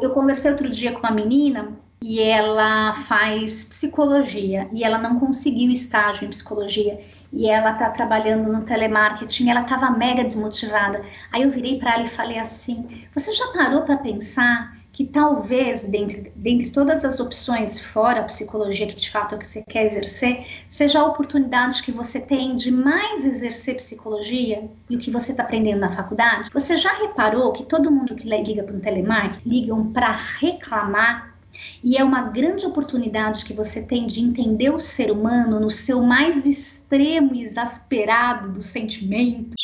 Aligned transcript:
Eu, 0.00 0.10
conversei 0.10 0.50
outro 0.50 0.68
dia 0.68 0.92
com 0.92 1.00
uma 1.00 1.10
menina 1.10 1.76
e 2.00 2.20
ela 2.20 2.92
faz 2.92 3.64
psicologia 3.64 4.68
e 4.72 4.84
ela 4.84 4.98
não 4.98 5.18
conseguiu 5.18 5.70
estágio 5.70 6.24
em 6.24 6.30
psicologia 6.30 6.98
e 7.32 7.48
ela 7.48 7.72
tá 7.72 7.90
trabalhando 7.90 8.52
no 8.52 8.62
telemarketing, 8.62 9.50
ela 9.50 9.62
estava 9.62 9.90
mega 9.90 10.22
desmotivada. 10.22 11.02
Aí 11.32 11.42
eu 11.42 11.50
virei 11.50 11.78
para 11.78 11.94
ela 11.94 12.04
e 12.04 12.08
falei 12.08 12.38
assim: 12.38 12.86
"Você 13.14 13.34
já 13.34 13.48
parou 13.48 13.82
para 13.82 13.96
pensar 13.96 14.77
que 14.98 15.04
talvez, 15.04 15.84
dentre, 15.84 16.32
dentre 16.34 16.70
todas 16.70 17.04
as 17.04 17.20
opções 17.20 17.78
fora 17.78 18.18
a 18.18 18.24
psicologia, 18.24 18.84
que 18.84 18.96
de 18.96 19.08
fato 19.08 19.32
é 19.32 19.36
o 19.36 19.38
que 19.38 19.46
você 19.46 19.62
quer 19.62 19.86
exercer, 19.86 20.44
seja 20.68 20.98
a 20.98 21.04
oportunidade 21.04 21.84
que 21.84 21.92
você 21.92 22.20
tem 22.20 22.56
de 22.56 22.72
mais 22.72 23.24
exercer 23.24 23.76
psicologia 23.76 24.68
e 24.90 24.96
o 24.96 24.98
que 24.98 25.08
você 25.08 25.30
está 25.30 25.44
aprendendo 25.44 25.78
na 25.78 25.88
faculdade? 25.88 26.50
Você 26.52 26.76
já 26.76 26.92
reparou 26.94 27.52
que 27.52 27.64
todo 27.64 27.92
mundo 27.92 28.16
que 28.16 28.28
liga 28.28 28.64
para 28.64 28.74
um 28.74 28.80
telemarketing 28.80 29.48
ligam 29.48 29.92
para 29.92 30.10
reclamar 30.10 31.32
e 31.80 31.96
é 31.96 32.02
uma 32.02 32.22
grande 32.22 32.66
oportunidade 32.66 33.44
que 33.44 33.54
você 33.54 33.80
tem 33.80 34.04
de 34.04 34.20
entender 34.20 34.70
o 34.70 34.80
ser 34.80 35.12
humano 35.12 35.60
no 35.60 35.70
seu 35.70 36.02
mais 36.02 36.44
extremo 36.44 37.36
e 37.36 37.44
exasperado 37.44 38.50
do 38.50 38.60
sentimento. 38.60 39.54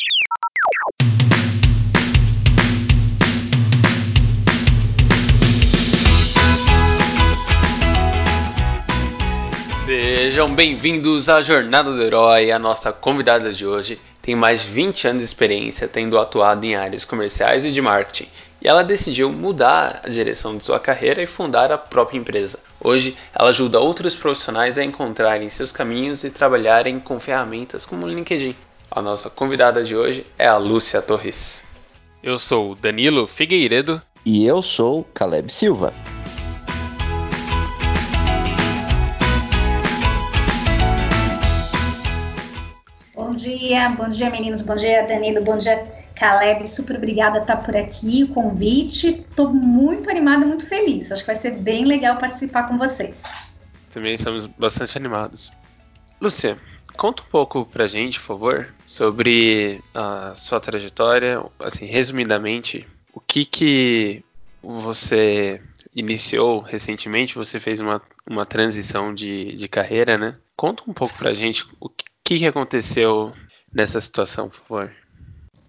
Sejam 10.25 10.51
bem-vindos 10.51 11.29
à 11.29 11.39
Jornada 11.43 11.93
do 11.93 12.01
Herói. 12.01 12.49
A 12.49 12.57
nossa 12.57 12.91
convidada 12.91 13.53
de 13.53 13.63
hoje 13.63 13.99
tem 14.23 14.35
mais 14.35 14.63
de 14.63 14.69
20 14.69 15.07
anos 15.09 15.19
de 15.19 15.25
experiência, 15.27 15.87
tendo 15.87 16.17
atuado 16.17 16.65
em 16.65 16.75
áreas 16.75 17.05
comerciais 17.05 17.63
e 17.63 17.71
de 17.71 17.79
marketing, 17.79 18.27
e 18.59 18.67
ela 18.67 18.83
decidiu 18.83 19.31
mudar 19.31 20.01
a 20.03 20.09
direção 20.09 20.57
de 20.57 20.63
sua 20.63 20.79
carreira 20.79 21.21
e 21.21 21.27
fundar 21.27 21.71
a 21.71 21.77
própria 21.77 22.17
empresa. 22.17 22.57
Hoje, 22.83 23.15
ela 23.35 23.51
ajuda 23.51 23.79
outros 23.79 24.15
profissionais 24.15 24.79
a 24.79 24.83
encontrarem 24.83 25.47
seus 25.51 25.71
caminhos 25.71 26.23
e 26.23 26.31
trabalharem 26.31 26.99
com 26.99 27.19
ferramentas 27.19 27.85
como 27.85 28.07
o 28.07 28.09
LinkedIn. 28.09 28.55
A 28.89 29.03
nossa 29.03 29.29
convidada 29.29 29.83
de 29.83 29.95
hoje 29.95 30.25
é 30.39 30.47
a 30.47 30.57
Lúcia 30.57 31.03
Torres. 31.03 31.63
Eu 32.23 32.39
sou 32.39 32.73
Danilo 32.73 33.27
Figueiredo. 33.27 34.01
E 34.25 34.43
eu 34.43 34.63
sou 34.63 35.03
Caleb 35.13 35.53
Silva. 35.53 35.93
Dia, 43.35 43.89
bom 43.89 44.09
dia 44.09 44.29
meninos, 44.29 44.61
bom 44.61 44.75
dia 44.75 45.05
Danilo, 45.05 45.43
bom 45.43 45.57
dia 45.57 45.85
Caleb, 46.15 46.67
super 46.67 46.95
obrigada 46.95 47.39
por 47.39 47.41
estar 47.41 47.57
por 47.57 47.75
aqui, 47.75 48.23
o 48.23 48.29
convite. 48.29 49.25
Estou 49.29 49.53
muito 49.53 50.09
animada, 50.09 50.45
muito 50.45 50.65
feliz. 50.65 51.11
Acho 51.11 51.21
que 51.21 51.27
vai 51.27 51.35
ser 51.35 51.51
bem 51.51 51.83
legal 51.83 52.17
participar 52.17 52.63
com 52.63 52.77
vocês. 52.77 53.23
Também 53.91 54.13
estamos 54.13 54.45
bastante 54.45 54.97
animados. 54.97 55.51
Lúcia, 56.19 56.57
conta 56.95 57.21
um 57.21 57.25
pouco 57.25 57.65
pra 57.65 57.87
gente, 57.87 58.19
por 58.19 58.25
favor, 58.27 58.73
sobre 58.85 59.81
a 59.93 60.33
sua 60.35 60.59
trajetória, 60.59 61.43
assim, 61.59 61.85
resumidamente, 61.85 62.87
o 63.13 63.19
que 63.19 63.43
que 63.43 64.23
você 64.63 65.61
iniciou 65.93 66.59
recentemente, 66.59 67.35
você 67.35 67.59
fez 67.59 67.79
uma, 67.79 68.01
uma 68.29 68.45
transição 68.45 69.13
de, 69.13 69.53
de 69.53 69.67
carreira, 69.67 70.17
né? 70.17 70.35
Conta 70.55 70.83
um 70.87 70.93
pouco 70.93 71.13
pra 71.17 71.33
gente 71.33 71.65
o 71.79 71.89
que 71.89 72.05
que, 72.25 72.39
que 72.39 72.47
aconteceu 72.47 73.31
nessa 73.73 74.01
situação, 74.01 74.49
por 74.49 74.59
favor? 74.67 74.91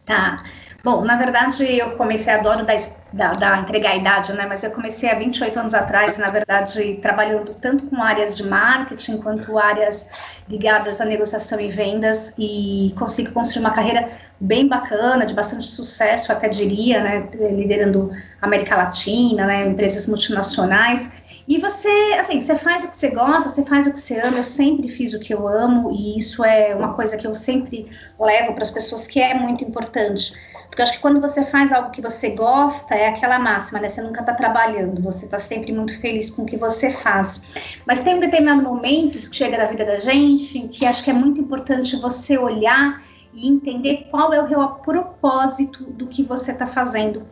Tá. 0.07 0.43
Bom, 0.83 1.05
na 1.05 1.17
verdade, 1.17 1.65
eu 1.79 1.97
comecei, 1.97 2.33
adoro 2.33 2.65
dar, 3.13 3.37
dar, 3.37 3.61
entregar 3.61 3.91
a 3.91 3.97
idade, 3.97 4.33
né? 4.33 4.47
Mas 4.49 4.63
eu 4.63 4.71
comecei 4.71 5.11
há 5.11 5.15
28 5.17 5.59
anos 5.59 5.75
atrás, 5.75 6.17
na 6.17 6.29
verdade, 6.29 6.95
trabalhando 7.03 7.53
tanto 7.55 7.87
com 7.89 8.01
áreas 8.01 8.37
de 8.37 8.45
marketing 8.45 9.19
quanto 9.19 9.59
áreas 9.59 10.09
ligadas 10.49 11.01
à 11.01 11.05
negociação 11.05 11.61
e 11.61 11.69
vendas 11.71 12.33
e 12.39 12.95
consigo 12.97 13.33
construir 13.33 13.63
uma 13.63 13.73
carreira 13.73 14.09
bem 14.41 14.69
bacana, 14.69 15.27
de 15.27 15.35
bastante 15.35 15.67
sucesso, 15.67 16.31
até 16.31 16.49
diria, 16.49 17.03
né? 17.03 17.29
Liderando 17.35 18.11
América 18.41 18.77
Latina, 18.77 19.45
né? 19.45 19.67
Empresas 19.67 20.07
multinacionais. 20.07 21.26
E 21.49 21.59
você, 21.59 21.89
assim, 22.19 22.41
você 22.41 22.57
faz 22.57 22.83
o 22.83 22.89
que 22.89 22.97
você 22.97 23.09
gosta, 23.11 23.49
você 23.49 23.65
faz 23.65 23.87
o 23.87 23.93
que 23.93 24.01
você 24.01 24.19
ama. 24.19 24.39
Eu 24.39 24.45
sempre 24.45 24.89
fiz 24.89 25.15
o 25.15 25.21
que 25.21 25.33
eu 25.33 25.47
amo 25.47 25.93
e 25.93 26.19
isso 26.19 26.45
é 26.45 26.75
uma 26.75 26.95
coisa 26.95 27.17
que 27.17 27.27
eu 27.27 27.35
sempre 27.37 27.87
levo 28.19 28.53
para 28.53 28.65
as 28.65 28.71
pessoas 28.71 29.07
que 29.07 29.21
é 29.21 29.33
muito 29.33 29.63
importante. 29.63 30.33
Porque 30.67 30.83
eu 30.83 30.85
acho 30.85 30.95
que 30.95 31.01
quando 31.01 31.21
você 31.21 31.45
faz 31.45 31.73
algo 31.73 31.91
que 31.91 32.03
você 32.03 32.31
gosta, 32.31 32.95
é 32.95 33.09
aquela 33.09 33.39
máxima, 33.39 33.79
né? 33.79 33.89
Você 33.89 34.03
nunca 34.03 34.21
está 34.21 34.35
trabalhando, 34.35 35.01
você 35.01 35.25
está 35.25 35.39
sempre 35.39 35.73
muito 35.73 35.99
feliz 36.01 36.31
com 36.31 36.43
o 36.43 36.47
que 36.47 36.57
você 36.57 36.91
faz. 36.91 37.81
Mas 37.87 38.01
tem 38.01 38.17
um 38.17 38.21
determinado 38.21 38.63
momento 38.63 39.19
que 39.19 39.35
chega 39.35 39.57
na 39.57 39.67
vida 39.67 39.85
da 39.85 39.99
gente 39.99 40.67
que 40.69 40.85
acho 40.85 41.05
que 41.05 41.11
é 41.11 41.15
muito 41.15 41.41
importante 41.41 41.95
você 41.97 42.37
olhar 42.37 43.01
e 43.33 43.49
entender 43.49 44.09
qual 44.11 44.33
é 44.33 44.43
o 44.43 44.47
real 44.47 44.81
propósito 44.85 45.85
do 45.85 46.09
que 46.09 46.25
você 46.25 46.51
está 46.51 46.67
fazendo. 46.67 47.23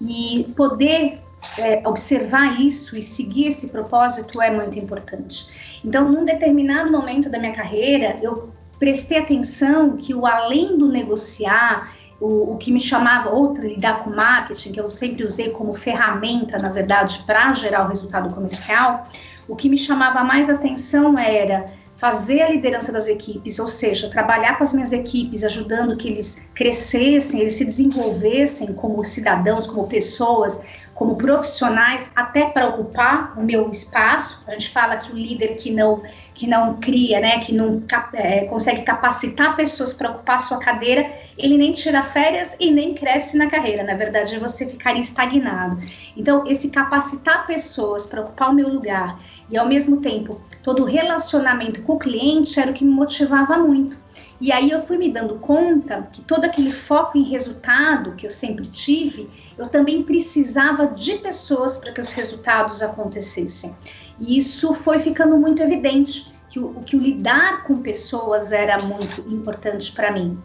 E 0.00 0.52
poder 0.54 1.23
é, 1.58 1.86
observar 1.86 2.60
isso 2.60 2.96
e 2.96 3.02
seguir 3.02 3.48
esse 3.48 3.68
propósito 3.68 4.40
é 4.40 4.50
muito 4.50 4.78
importante. 4.78 5.80
Então, 5.84 6.08
num 6.10 6.24
determinado 6.24 6.90
momento 6.90 7.28
da 7.28 7.38
minha 7.38 7.52
carreira, 7.52 8.18
eu 8.22 8.52
prestei 8.78 9.18
atenção 9.18 9.96
que 9.96 10.14
o 10.14 10.26
além 10.26 10.76
do 10.76 10.88
negociar, 10.88 11.92
o, 12.20 12.52
o 12.52 12.56
que 12.56 12.72
me 12.72 12.80
chamava, 12.80 13.30
ou 13.30 13.54
lidar 13.54 14.02
com 14.02 14.10
marketing, 14.10 14.72
que 14.72 14.80
eu 14.80 14.88
sempre 14.88 15.24
usei 15.24 15.50
como 15.50 15.72
ferramenta, 15.72 16.58
na 16.58 16.68
verdade, 16.68 17.22
para 17.26 17.52
gerar 17.52 17.84
o 17.84 17.88
resultado 17.88 18.34
comercial, 18.34 19.04
o 19.46 19.54
que 19.54 19.68
me 19.68 19.78
chamava 19.78 20.24
mais 20.24 20.48
atenção 20.48 21.18
era 21.18 21.66
fazer 21.96 22.42
a 22.42 22.50
liderança 22.50 22.90
das 22.90 23.08
equipes, 23.08 23.58
ou 23.58 23.68
seja, 23.68 24.10
trabalhar 24.10 24.58
com 24.58 24.64
as 24.64 24.72
minhas 24.72 24.92
equipes, 24.92 25.44
ajudando 25.44 25.96
que 25.96 26.08
eles 26.08 26.42
crescessem, 26.52 27.40
eles 27.40 27.54
se 27.54 27.64
desenvolvessem 27.64 28.72
como 28.74 29.04
cidadãos, 29.04 29.66
como 29.66 29.86
pessoas, 29.86 30.60
como 30.94 31.16
profissionais, 31.16 32.10
até 32.14 32.46
para 32.46 32.68
ocupar 32.68 33.38
o 33.38 33.42
meu 33.42 33.68
espaço. 33.70 34.42
A 34.46 34.52
gente 34.52 34.70
fala 34.70 34.96
que 34.96 35.10
o 35.10 35.16
líder 35.16 35.56
que 35.56 35.70
não 35.70 36.02
que 36.32 36.48
não 36.48 36.74
cria, 36.80 37.20
né, 37.20 37.38
que 37.38 37.54
não 37.54 37.82
é, 38.12 38.44
consegue 38.46 38.82
capacitar 38.82 39.54
pessoas 39.56 39.92
para 39.92 40.10
ocupar 40.10 40.40
sua 40.40 40.58
cadeira, 40.58 41.06
ele 41.38 41.56
nem 41.56 41.72
tira 41.72 42.02
férias 42.02 42.56
e 42.58 42.72
nem 42.72 42.92
cresce 42.94 43.36
na 43.36 43.48
carreira. 43.48 43.84
Na 43.84 43.94
verdade, 43.94 44.36
você 44.38 44.66
ficaria 44.66 45.00
estagnado. 45.00 45.78
Então, 46.16 46.44
esse 46.46 46.70
capacitar 46.70 47.46
pessoas 47.46 48.04
para 48.04 48.20
ocupar 48.20 48.50
o 48.50 48.54
meu 48.54 48.68
lugar 48.68 49.18
e 49.48 49.56
ao 49.56 49.66
mesmo 49.66 49.98
tempo 49.98 50.40
todo 50.62 50.82
o 50.82 50.86
relacionamento 50.86 51.82
com 51.82 51.94
o 51.94 51.98
cliente 51.98 52.58
era 52.58 52.70
o 52.70 52.74
que 52.74 52.84
me 52.84 52.92
motivava 52.92 53.56
muito. 53.56 54.03
E 54.44 54.52
aí 54.52 54.70
eu 54.70 54.82
fui 54.82 54.98
me 54.98 55.08
dando 55.08 55.36
conta 55.36 56.06
que 56.12 56.20
todo 56.20 56.44
aquele 56.44 56.70
foco 56.70 57.16
em 57.16 57.22
resultado 57.22 58.12
que 58.12 58.26
eu 58.26 58.30
sempre 58.30 58.66
tive, 58.66 59.26
eu 59.56 59.66
também 59.66 60.02
precisava 60.02 60.86
de 60.86 61.14
pessoas 61.14 61.78
para 61.78 61.90
que 61.92 62.00
os 62.02 62.12
resultados 62.12 62.82
acontecessem. 62.82 63.74
E 64.20 64.36
isso 64.36 64.74
foi 64.74 64.98
ficando 64.98 65.38
muito 65.38 65.62
evidente 65.62 66.30
que 66.50 66.60
o, 66.60 66.74
que 66.82 66.94
o 66.94 67.00
lidar 67.00 67.64
com 67.64 67.80
pessoas 67.80 68.52
era 68.52 68.82
muito 68.82 69.22
importante 69.32 69.90
para 69.92 70.12
mim. 70.12 70.38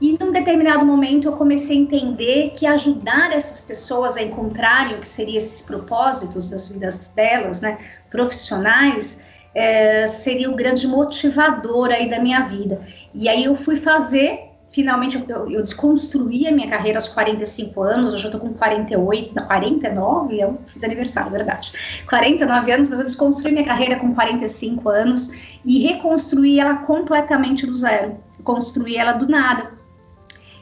E 0.00 0.16
num 0.20 0.30
determinado 0.30 0.86
momento 0.86 1.26
eu 1.26 1.32
comecei 1.32 1.76
a 1.76 1.80
entender 1.80 2.52
que 2.54 2.64
ajudar 2.64 3.32
essas 3.32 3.60
pessoas 3.60 4.16
a 4.16 4.22
encontrarem 4.22 4.94
o 4.94 5.00
que 5.00 5.08
seriam 5.08 5.38
esses 5.38 5.60
propósitos 5.62 6.48
das 6.48 6.68
vidas 6.68 7.08
delas, 7.08 7.60
né, 7.60 7.76
profissionais, 8.08 9.18
é, 9.54 10.06
seria 10.06 10.50
o 10.50 10.56
grande 10.56 10.86
motivador 10.86 11.90
aí 11.90 12.08
da 12.10 12.18
minha 12.18 12.40
vida. 12.40 12.80
E 13.14 13.28
aí 13.28 13.44
eu 13.44 13.54
fui 13.54 13.76
fazer, 13.76 14.50
finalmente 14.70 15.22
eu, 15.28 15.50
eu 15.50 15.62
desconstruí 15.62 16.48
a 16.48 16.52
minha 16.52 16.68
carreira 16.68 16.98
aos 16.98 17.06
45 17.08 17.82
anos, 17.82 18.12
hoje 18.12 18.24
eu 18.24 18.30
tô 18.30 18.40
com 18.40 18.52
48, 18.52 19.34
não, 19.34 19.46
49, 19.46 20.40
eu 20.40 20.58
fiz 20.66 20.82
aniversário, 20.82 21.30
verdade. 21.30 21.72
49 22.08 22.72
anos, 22.72 22.88
mas 22.88 22.98
eu 22.98 23.04
desconstruí 23.06 23.52
minha 23.52 23.64
carreira 23.64 23.96
com 23.96 24.12
45 24.12 24.88
anos 24.88 25.58
e 25.64 25.78
reconstruí 25.78 26.58
ela 26.58 26.78
completamente 26.78 27.66
do 27.66 27.74
zero. 27.74 28.16
Construí 28.42 28.96
ela 28.96 29.12
do 29.12 29.28
nada. 29.28 29.72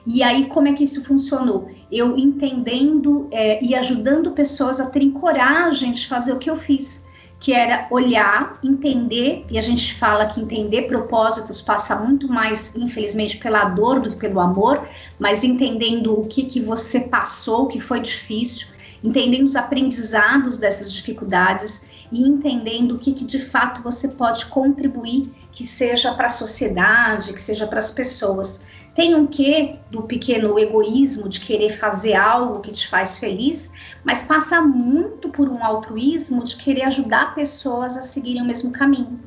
E 0.04 0.22
aí, 0.22 0.46
como 0.46 0.66
é 0.66 0.72
que 0.72 0.82
isso 0.82 1.02
funcionou? 1.04 1.70
Eu 1.90 2.18
entendendo 2.18 3.28
é, 3.30 3.64
e 3.64 3.72
ajudando 3.74 4.32
pessoas 4.32 4.80
a 4.80 4.86
terem 4.86 5.12
coragem 5.12 5.92
de 5.92 6.08
fazer 6.08 6.32
o 6.32 6.38
que 6.38 6.50
eu 6.50 6.56
fiz 6.56 7.01
que 7.42 7.52
era 7.52 7.88
olhar, 7.90 8.60
entender, 8.62 9.44
e 9.50 9.58
a 9.58 9.60
gente 9.60 9.94
fala 9.96 10.26
que 10.26 10.40
entender 10.40 10.82
propósitos 10.82 11.60
passa 11.60 11.96
muito 11.96 12.28
mais, 12.28 12.72
infelizmente, 12.76 13.36
pela 13.36 13.64
dor 13.64 13.98
do 13.98 14.10
que 14.10 14.16
pelo 14.16 14.38
amor, 14.38 14.86
mas 15.18 15.42
entendendo 15.42 16.16
o 16.16 16.28
que, 16.28 16.44
que 16.44 16.60
você 16.60 17.00
passou, 17.00 17.64
o 17.64 17.66
que 17.66 17.80
foi 17.80 17.98
difícil, 17.98 18.68
entendendo 19.02 19.44
os 19.44 19.56
aprendizados 19.56 20.56
dessas 20.56 20.92
dificuldades 20.92 22.01
e 22.12 22.28
entendendo 22.28 22.94
o 22.94 22.98
que, 22.98 23.12
que 23.12 23.24
de 23.24 23.38
fato 23.38 23.82
você 23.82 24.08
pode 24.08 24.46
contribuir, 24.46 25.32
que 25.50 25.66
seja 25.66 26.12
para 26.12 26.26
a 26.26 26.30
sociedade, 26.30 27.32
que 27.32 27.40
seja 27.40 27.66
para 27.66 27.78
as 27.78 27.90
pessoas. 27.90 28.60
Tem 28.94 29.14
um 29.14 29.26
quê 29.26 29.78
do 29.90 30.02
pequeno 30.02 30.58
egoísmo 30.58 31.26
de 31.26 31.40
querer 31.40 31.70
fazer 31.70 32.14
algo 32.14 32.60
que 32.60 32.70
te 32.70 32.86
faz 32.86 33.18
feliz, 33.18 33.70
mas 34.04 34.22
passa 34.22 34.60
muito 34.60 35.30
por 35.30 35.48
um 35.48 35.64
altruísmo 35.64 36.44
de 36.44 36.56
querer 36.56 36.82
ajudar 36.82 37.34
pessoas 37.34 37.96
a 37.96 38.02
seguirem 38.02 38.42
o 38.42 38.44
mesmo 38.44 38.70
caminho. 38.70 39.18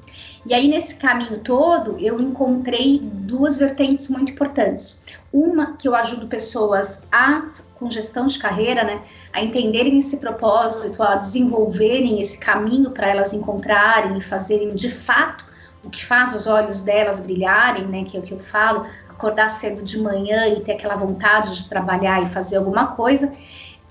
E 0.46 0.54
aí, 0.54 0.68
nesse 0.68 0.96
caminho 0.96 1.40
todo, 1.40 1.98
eu 1.98 2.20
encontrei 2.20 3.00
duas 3.02 3.58
vertentes 3.58 4.08
muito 4.10 4.32
importantes. 4.32 5.08
Uma, 5.34 5.76
que 5.76 5.88
eu 5.88 5.96
ajudo 5.96 6.28
pessoas 6.28 7.02
a, 7.12 7.50
com 7.78 7.92
gestão 7.92 8.26
de 8.26 8.40
carreira, 8.40 8.84
né, 8.84 9.02
a 9.34 9.44
entenderem 9.44 9.98
esse 9.98 10.18
propósito, 10.18 11.04
a 11.04 11.16
desenvolverem 11.16 12.22
esse 12.22 12.38
caminho 12.38 12.92
para 12.92 13.08
elas 13.08 13.34
encontrarem 13.34 14.18
e 14.18 14.22
fazerem 14.22 14.74
de 14.74 14.90
fato 14.90 15.46
o 15.84 15.90
que 15.90 16.04
faz 16.04 16.34
os 16.34 16.48
olhos 16.48 16.82
delas 16.82 17.20
brilharem, 17.20 17.86
né, 17.86 18.04
que 18.04 18.18
é 18.18 18.20
o 18.20 18.24
que 18.24 18.34
eu 18.34 18.40
falo, 18.40 18.86
acordar 19.10 19.50
cedo 19.50 19.84
de 19.84 20.02
manhã 20.02 20.48
e 20.48 20.62
ter 20.62 20.74
aquela 20.74 20.96
vontade 20.96 21.56
de 21.56 21.70
trabalhar 21.70 22.24
e 22.24 22.26
fazer 22.28 22.58
alguma 22.58 22.88
coisa 22.88 23.32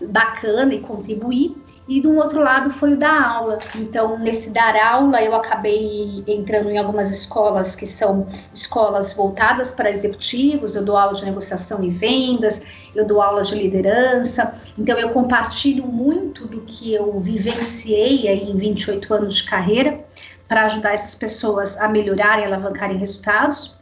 bacana 0.01 0.75
e 0.75 0.81
contribuir. 0.81 1.57
E 1.87 2.01
do 2.01 2.17
outro 2.17 2.41
lado 2.41 2.71
foi 2.71 2.95
o 2.95 2.97
da 2.97 3.29
aula. 3.29 3.59
Então, 3.75 4.19
nesse 4.19 4.49
dar 4.49 4.75
aula, 4.75 5.23
eu 5.23 5.35
acabei 5.35 6.25
entrando 6.27 6.71
em 6.71 6.79
algumas 6.79 7.11
escolas 7.11 7.77
que 7.77 7.87
são 7.87 8.27
escolas 8.55 9.13
voltadas 9.13 9.71
para 9.71 9.91
executivos. 9.91 10.75
Eu 10.75 10.83
dou 10.83 10.97
aula 10.97 11.15
de 11.15 11.25
negociação 11.25 11.85
e 11.85 11.91
vendas, 11.91 12.89
eu 12.95 13.07
dou 13.07 13.21
aula 13.21 13.43
de 13.43 13.55
liderança. 13.55 14.55
Então, 14.79 14.99
eu 14.99 15.11
compartilho 15.11 15.87
muito 15.87 16.47
do 16.47 16.63
que 16.63 16.95
eu 16.95 17.21
vivenciei 17.21 18.29
aí 18.29 18.51
em 18.51 18.57
28 18.57 19.13
anos 19.13 19.35
de 19.35 19.45
carreira 19.45 20.03
para 20.49 20.65
ajudar 20.65 20.95
essas 20.95 21.15
pessoas 21.15 21.77
a 21.77 21.87
melhorarem, 21.87 22.47
alavancarem 22.47 22.97
resultados. 22.97 23.77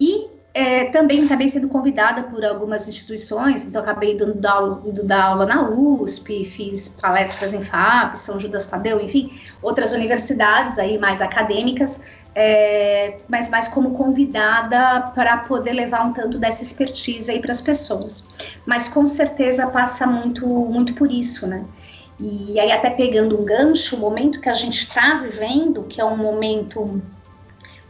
E 0.00 0.37
é, 0.54 0.86
também 0.86 1.24
acabei 1.24 1.48
sendo 1.48 1.68
convidada 1.68 2.24
por 2.24 2.44
algumas 2.44 2.88
instituições, 2.88 3.64
então 3.64 3.82
acabei 3.82 4.16
dando 4.16 4.44
aula, 4.44 4.82
indo 4.84 5.04
dar 5.04 5.24
aula 5.24 5.46
na 5.46 5.68
USP, 5.68 6.44
fiz 6.44 6.88
palestras 6.88 7.52
em 7.52 7.60
FAP, 7.60 8.16
São 8.16 8.40
Judas 8.40 8.66
Tadeu, 8.66 9.00
enfim, 9.00 9.30
outras 9.62 9.92
universidades 9.92 10.78
aí 10.78 10.98
mais 10.98 11.20
acadêmicas, 11.20 12.00
é, 12.34 13.18
mas 13.28 13.48
mais 13.48 13.68
como 13.68 13.92
convidada 13.92 15.12
para 15.14 15.36
poder 15.38 15.72
levar 15.72 16.06
um 16.06 16.12
tanto 16.12 16.38
dessa 16.38 16.62
expertise 16.62 17.30
aí 17.30 17.40
para 17.40 17.52
as 17.52 17.60
pessoas. 17.60 18.24
Mas 18.66 18.88
com 18.88 19.06
certeza 19.06 19.66
passa 19.66 20.06
muito, 20.06 20.46
muito 20.46 20.94
por 20.94 21.10
isso, 21.12 21.46
né? 21.46 21.64
E 22.18 22.58
aí 22.58 22.72
até 22.72 22.90
pegando 22.90 23.40
um 23.40 23.44
gancho, 23.44 23.94
o 23.96 24.00
momento 24.00 24.40
que 24.40 24.48
a 24.48 24.54
gente 24.54 24.80
está 24.80 25.14
vivendo, 25.14 25.84
que 25.84 26.00
é 26.00 26.04
um 26.04 26.16
momento 26.16 27.00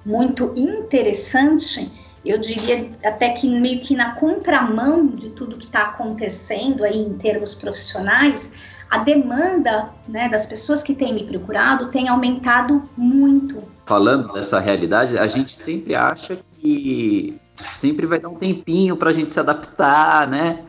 muito 0.05 0.53
interessante, 0.57 1.91
eu 2.25 2.39
diria 2.39 2.91
até 3.05 3.31
que 3.31 3.49
meio 3.49 3.81
que 3.81 3.95
na 3.95 4.13
contramão 4.13 5.07
de 5.07 5.31
tudo 5.31 5.57
que 5.57 5.67
está 5.67 5.83
acontecendo 5.83 6.85
aí 6.85 6.99
em 6.99 7.15
termos 7.15 7.55
profissionais, 7.55 8.53
a 8.91 8.99
demanda 8.99 9.91
né, 10.09 10.29
das 10.29 10.47
pessoas 10.47 10.83
que 10.83 10.95
têm 10.95 11.15
me 11.15 11.25
procurado 11.25 11.89
tem 11.89 12.09
aumentado 12.09 12.83
muito. 12.97 13.63
Falando 13.87 14.33
dessa 14.33 14.59
realidade, 14.59 15.19
a 15.19 15.27
gente 15.27 15.53
sempre 15.53 15.95
acha 15.95 16.39
que 16.61 17.39
sempre 17.73 18.07
vai 18.07 18.19
dar 18.19 18.29
um 18.29 18.35
tempinho 18.35 18.97
para 18.97 19.11
a 19.11 19.13
gente 19.13 19.33
se 19.33 19.41
adaptar, 19.41 20.29
né? 20.29 20.61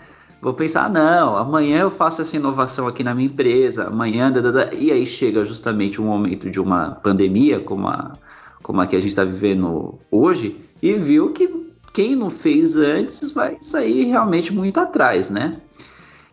Vou 0.42 0.54
pensar, 0.54 0.86
ah, 0.86 0.90
não, 0.90 1.36
amanhã 1.36 1.82
eu 1.82 1.92
faço 1.92 2.22
essa 2.22 2.36
inovação 2.36 2.88
aqui 2.88 3.04
na 3.04 3.14
minha 3.14 3.28
empresa, 3.28 3.88
amanhã, 3.88 4.32
e 4.78 4.90
aí 4.90 5.06
chega 5.06 5.44
justamente 5.44 6.02
um 6.02 6.06
momento 6.06 6.50
de 6.50 6.62
uma 6.62 6.92
pandemia, 6.92 7.60
como 7.60 7.88
a, 7.90 8.14
como 8.64 8.80
a 8.80 8.88
que 8.88 8.96
a 8.96 9.00
gente 9.00 9.10
está 9.10 9.26
vivendo 9.26 10.00
hoje, 10.10 10.56
e 10.82 10.94
viu 10.94 11.32
que 11.32 11.70
quem 11.94 12.16
não 12.16 12.30
fez 12.30 12.76
antes 12.76 13.32
vai 13.32 13.58
sair 13.60 14.06
realmente 14.06 14.54
muito 14.54 14.80
atrás, 14.80 15.30
né? 15.30 15.58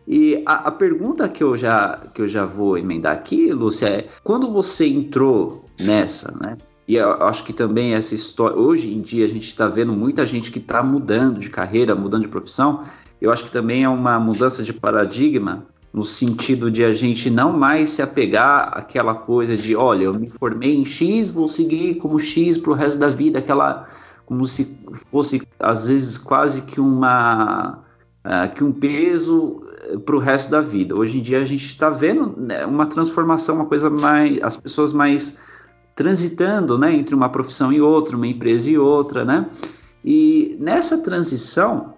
E 0.07 0.41
a, 0.45 0.69
a, 0.69 0.71
pergunta 0.71 1.27
que 1.27 1.43
eu, 1.43 1.57
já, 1.57 1.97
que 2.13 2.21
eu 2.21 2.27
já 2.27 2.45
vou 2.45 2.77
emendar 2.77 3.13
aqui, 3.13 3.51
Lúcia, 3.51 3.87
é 3.87 4.07
quando 4.23 4.49
você 4.51 4.87
entrou 4.87 5.65
nessa, 5.79 6.31
né? 6.39 6.57
E 6.87 6.95
eu 6.95 7.11
acho 7.23 7.43
que 7.43 7.51
também 7.51 7.93
essa 7.93 8.15
história, 8.15 8.55
hoje 8.55 8.93
em 8.93 9.01
dia 9.01 9.25
a 9.25 9.27
gente 9.27 9.49
está 9.49 9.67
vendo 9.67 9.91
muita 9.91 10.25
gente 10.25 10.49
que 10.49 10.59
está 10.59 10.81
mudando 10.81 11.39
de 11.41 11.49
carreira, 11.49 11.93
mudando 11.93 12.21
de 12.21 12.29
profissão. 12.29 12.85
Eu 13.19 13.29
acho 13.29 13.43
que 13.43 13.51
também 13.51 13.83
é 13.83 13.89
uma 13.89 14.17
mudança 14.17 14.63
de 14.63 14.71
paradigma 14.71 15.65
no 15.91 16.03
sentido 16.03 16.71
de 16.71 16.85
a 16.85 16.93
gente 16.93 17.29
não 17.29 17.51
mais 17.51 17.89
se 17.89 18.01
apegar 18.01 18.71
àquela 18.77 19.13
coisa 19.13 19.57
de, 19.57 19.75
olha, 19.75 20.03
eu 20.03 20.13
me 20.13 20.29
formei 20.29 20.75
em 20.77 20.85
X, 20.85 21.29
vou 21.29 21.49
seguir 21.49 21.95
como 21.95 22.17
X 22.17 22.57
para 22.57 22.71
o 22.71 22.75
resto 22.75 22.99
da 22.99 23.09
vida, 23.09 23.39
aquela 23.39 23.87
como 24.27 24.45
se 24.45 24.77
fosse 25.09 25.41
às 25.57 25.87
vezes 25.87 26.17
quase 26.17 26.63
que 26.63 26.81
uma 26.81 27.79
uh, 28.25 28.53
que 28.53 28.61
um 28.61 28.73
peso 28.73 29.63
eh, 29.83 29.97
para 29.97 30.17
o 30.17 30.19
resto 30.19 30.51
da 30.51 30.59
vida. 30.59 30.93
Hoje 30.93 31.17
em 31.17 31.21
dia 31.21 31.41
a 31.41 31.45
gente 31.45 31.65
está 31.65 31.89
vendo 31.89 32.35
né, 32.37 32.65
uma 32.65 32.85
transformação, 32.85 33.55
uma 33.55 33.65
coisa 33.65 33.89
mais, 33.89 34.37
as 34.43 34.57
pessoas 34.57 34.91
mais 34.91 35.39
transitando, 35.95 36.77
né, 36.77 36.93
entre 36.93 37.15
uma 37.15 37.29
profissão 37.29 37.71
e 37.71 37.79
outra, 37.79 38.17
uma 38.17 38.27
empresa 38.27 38.69
e 38.69 38.77
outra, 38.77 39.23
né? 39.23 39.49
E 40.03 40.57
nessa 40.59 40.97
transição 40.97 41.95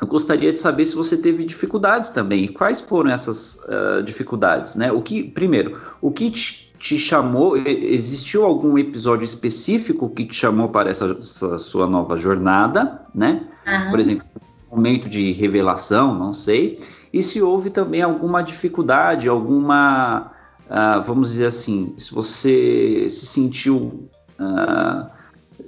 eu 0.00 0.06
gostaria 0.06 0.52
de 0.52 0.58
saber 0.58 0.86
se 0.86 0.94
você 0.94 1.16
teve 1.16 1.44
dificuldades 1.44 2.10
também. 2.10 2.46
Quais 2.48 2.80
foram 2.80 3.10
essas 3.10 3.56
uh, 3.56 4.02
dificuldades, 4.04 4.76
né? 4.76 4.90
O 4.90 5.02
que, 5.02 5.24
primeiro, 5.24 5.78
o 6.00 6.10
que 6.10 6.30
te, 6.30 6.69
te, 6.80 6.98
chamou? 6.98 7.56
Existiu 7.56 8.44
algum 8.44 8.76
episódio 8.78 9.24
específico 9.24 10.08
que 10.08 10.24
te 10.24 10.34
chamou 10.34 10.68
para 10.70 10.90
essa, 10.90 11.16
essa 11.18 11.58
sua 11.58 11.86
nova 11.86 12.16
jornada, 12.16 13.02
né? 13.14 13.44
Uhum. 13.66 13.90
Por 13.90 14.00
exemplo, 14.00 14.26
um 14.72 14.76
momento 14.76 15.08
de 15.08 15.30
revelação, 15.32 16.18
não 16.18 16.32
sei. 16.32 16.80
E 17.12 17.22
se 17.22 17.42
houve 17.42 17.70
também 17.70 18.02
alguma 18.02 18.42
dificuldade, 18.42 19.28
alguma, 19.28 20.32
uh, 20.66 21.02
vamos 21.02 21.30
dizer 21.30 21.46
assim, 21.46 21.94
se 21.98 22.12
você 22.14 23.06
se 23.08 23.26
sentiu 23.26 24.08
uh, 24.40 25.20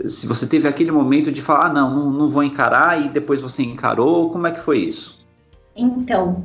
se 0.06 0.26
você 0.26 0.46
teve 0.46 0.66
aquele 0.66 0.90
momento 0.90 1.30
de 1.30 1.42
falar, 1.42 1.66
ah, 1.66 1.72
não, 1.72 1.94
não, 1.94 2.10
não 2.10 2.26
vou 2.26 2.42
encarar 2.42 3.00
e 3.04 3.08
depois 3.08 3.40
você 3.40 3.62
encarou, 3.62 4.30
como 4.30 4.46
é 4.46 4.50
que 4.50 4.60
foi 4.60 4.78
isso? 4.78 5.22
Então, 5.76 6.42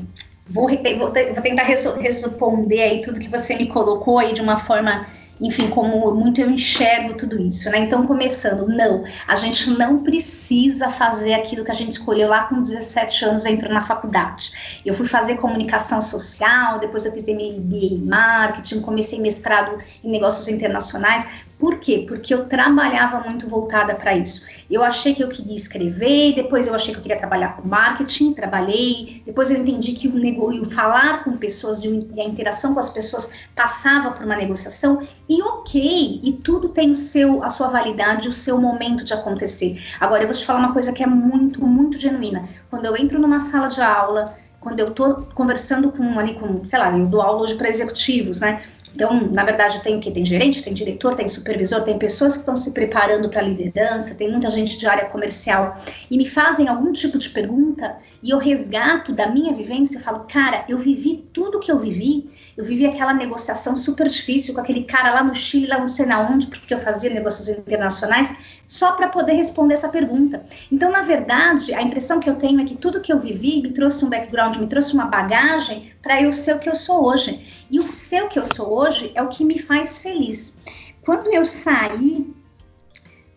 vou, 0.50 0.68
vou, 0.68 1.14
vou 1.14 1.42
tentar 1.42 1.64
responder 1.64 2.82
aí 2.82 3.02
tudo 3.02 3.20
que 3.20 3.30
você 3.30 3.56
me 3.56 3.68
colocou 3.68 4.20
aí 4.20 4.34
de 4.34 4.42
uma 4.42 4.58
forma 4.58 5.06
enfim, 5.40 5.70
como 5.70 6.12
muito 6.14 6.42
eu 6.42 6.50
enxergo 6.50 7.14
tudo 7.14 7.40
isso, 7.40 7.70
né? 7.70 7.80
Então, 7.80 8.08
começando, 8.08 8.68
não, 8.68 9.04
a 9.28 9.36
gente 9.36 9.70
não 9.70 10.02
precisa 10.02 10.90
fazer 10.90 11.34
aquilo 11.34 11.64
que 11.64 11.72
a 11.72 11.76
gente 11.76 11.92
escolheu 11.92 12.28
lá 12.28 12.46
com 12.46 12.62
17 12.62 13.26
anos, 13.26 13.46
entrou 13.46 13.72
na 13.72 13.84
faculdade. 13.84 14.82
Eu 14.86 14.94
fui 14.94 15.06
fazer 15.06 15.36
comunicação 15.36 16.02
social, 16.02 16.80
depois 16.80 17.06
eu 17.06 17.12
fiz 17.12 17.24
MBA 17.24 17.94
em 17.94 18.04
marketing, 18.04 18.82
comecei 18.82 19.20
mestrado 19.20 19.78
em 20.04 20.12
negócios 20.12 20.48
internacionais, 20.48 21.26
por 21.60 21.80
quê? 21.80 22.06
Porque 22.08 22.34
eu 22.34 22.46
trabalhava 22.46 23.20
muito 23.22 23.48
voltada 23.48 23.96
para 23.96 24.16
isso. 24.16 24.46
Eu 24.70 24.84
achei 24.84 25.14
que 25.14 25.24
eu 25.24 25.30
queria 25.30 25.56
escrever, 25.56 26.34
depois 26.34 26.68
eu 26.68 26.76
achei 26.76 26.94
que 26.94 27.00
eu 27.00 27.02
queria 27.02 27.18
trabalhar 27.18 27.56
com 27.56 27.68
marketing, 27.68 28.34
trabalhei, 28.34 29.22
depois 29.26 29.50
eu 29.50 29.58
entendi 29.58 29.94
que 29.94 30.08
o, 30.08 30.66
falar 30.66 31.24
com 31.24 31.38
pessoas 31.38 31.82
e 31.84 32.20
a 32.20 32.24
interação 32.24 32.74
com 32.74 32.80
as 32.80 32.90
pessoas 32.90 33.32
passava 33.56 34.12
por 34.12 34.26
uma 34.26 34.36
negociação, 34.36 35.02
e 35.30 35.42
ok, 35.42 36.20
e 36.24 36.34
tudo 36.34 36.70
tem 36.70 36.92
o 36.92 36.96
seu, 36.96 37.44
a 37.44 37.50
sua 37.50 37.68
validade, 37.68 38.28
o 38.28 38.34
seu 38.34 38.60
momento 38.60 39.04
de 39.04 39.14
acontecer. 39.14 39.82
Agora 40.00 40.24
eu 40.24 40.28
vou 40.28 40.36
te 40.36 40.46
falar 40.46 40.60
uma 40.60 40.74
coisa 40.74 40.92
que 40.92 41.02
é 41.02 41.08
muito, 41.08 41.66
muito 41.66 41.98
genuína. 41.98 42.46
Quando 42.70 42.86
eu 42.86 42.98
entro 42.98 43.20
numa 43.20 43.40
sala 43.40 43.68
de 43.68 43.82
aula, 43.82 44.36
quando 44.60 44.80
eu 44.80 44.90
estou 44.90 45.28
conversando 45.34 45.92
com 45.92 46.20
ali 46.20 46.34
com, 46.34 46.66
sei 46.66 46.80
lá, 46.80 46.96
eu 46.98 47.06
dou 47.06 47.22
aula 47.22 47.44
hoje 47.44 47.56
para 47.56 47.70
executivos, 47.70 48.42
né? 48.42 48.62
Então, 48.98 49.30
na 49.32 49.46
verdade, 49.46 49.84
tem 49.84 49.96
o 49.96 50.02
que? 50.02 50.10
Tem 50.10 50.26
gerente, 50.26 50.64
tem 50.64 50.74
diretor, 50.74 51.14
tem 51.14 51.28
supervisor, 51.28 51.84
tem 51.84 52.00
pessoas 52.00 52.34
que 52.34 52.40
estão 52.40 52.56
se 52.56 52.72
preparando 52.72 53.30
para 53.30 53.42
a 53.42 53.44
liderança, 53.44 54.16
tem 54.16 54.32
muita 54.32 54.50
gente 54.50 54.76
de 54.76 54.88
área 54.88 55.06
comercial 55.06 55.76
e 56.10 56.18
me 56.18 56.28
fazem 56.28 56.68
algum 56.68 56.92
tipo 56.92 57.16
de 57.20 57.30
pergunta 57.30 57.98
e 58.24 58.32
eu 58.32 58.40
resgato 58.40 59.14
da 59.14 59.28
minha 59.28 59.54
vivência 59.54 60.00
e 60.00 60.02
falo, 60.02 60.26
cara, 60.28 60.66
eu 60.68 60.80
vivi 60.80 61.30
tudo 61.32 61.60
que 61.60 61.72
eu 61.72 61.78
vivi, 61.78 62.28
eu 62.58 62.66
vivi 62.66 62.88
aquela 62.88 63.14
negociação 63.14 63.76
super 63.76 64.08
difícil 64.08 64.56
com 64.56 64.60
aquele 64.60 64.84
cara 64.84 65.14
lá 65.14 65.24
no 65.24 65.34
Chile, 65.34 65.68
lá 65.68 65.78
não 65.78 65.88
sei 65.88 66.08
na 66.08 66.20
onde, 66.28 66.48
porque 66.48 66.74
eu 66.74 66.80
fazia 66.80 67.14
negócios 67.14 67.48
internacionais, 67.48 68.36
só 68.68 68.94
para 68.94 69.10
poder 69.10 69.34
responder 69.34 69.76
essa 69.76 69.88
pergunta. 69.90 70.44
Então, 70.72 70.92
na 70.92 71.04
verdade, 71.04 71.72
a 71.72 71.84
impressão 71.84 72.20
que 72.20 72.28
eu 72.28 72.36
tenho 72.36 72.60
é 72.60 72.66
que 72.66 72.76
tudo 72.76 73.00
que 73.00 73.14
eu 73.14 73.20
vivi 73.20 73.62
me 73.62 73.72
trouxe 73.72 74.04
um 74.04 74.10
background, 74.10 74.58
me 74.58 74.66
trouxe 74.66 74.96
uma 74.96 75.06
bagagem 75.06 75.92
para 76.02 76.20
eu 76.20 76.34
ser 76.34 76.56
o 76.56 76.60
que 76.60 76.68
eu 76.68 76.76
sou 76.76 77.06
hoje. 77.06 77.66
E 77.70 77.80
o 77.80 77.96
ser 77.96 78.24
o 78.24 78.30
que 78.30 78.40
eu 78.40 78.46
sou 78.46 78.74
hoje 78.74 79.12
é 79.14 79.22
o 79.22 79.30
que 79.30 79.46
me 79.46 79.60
faz 79.60 80.02
feliz. 80.02 80.58
Quando 81.06 81.32
eu 81.32 81.46
saí 81.46 82.34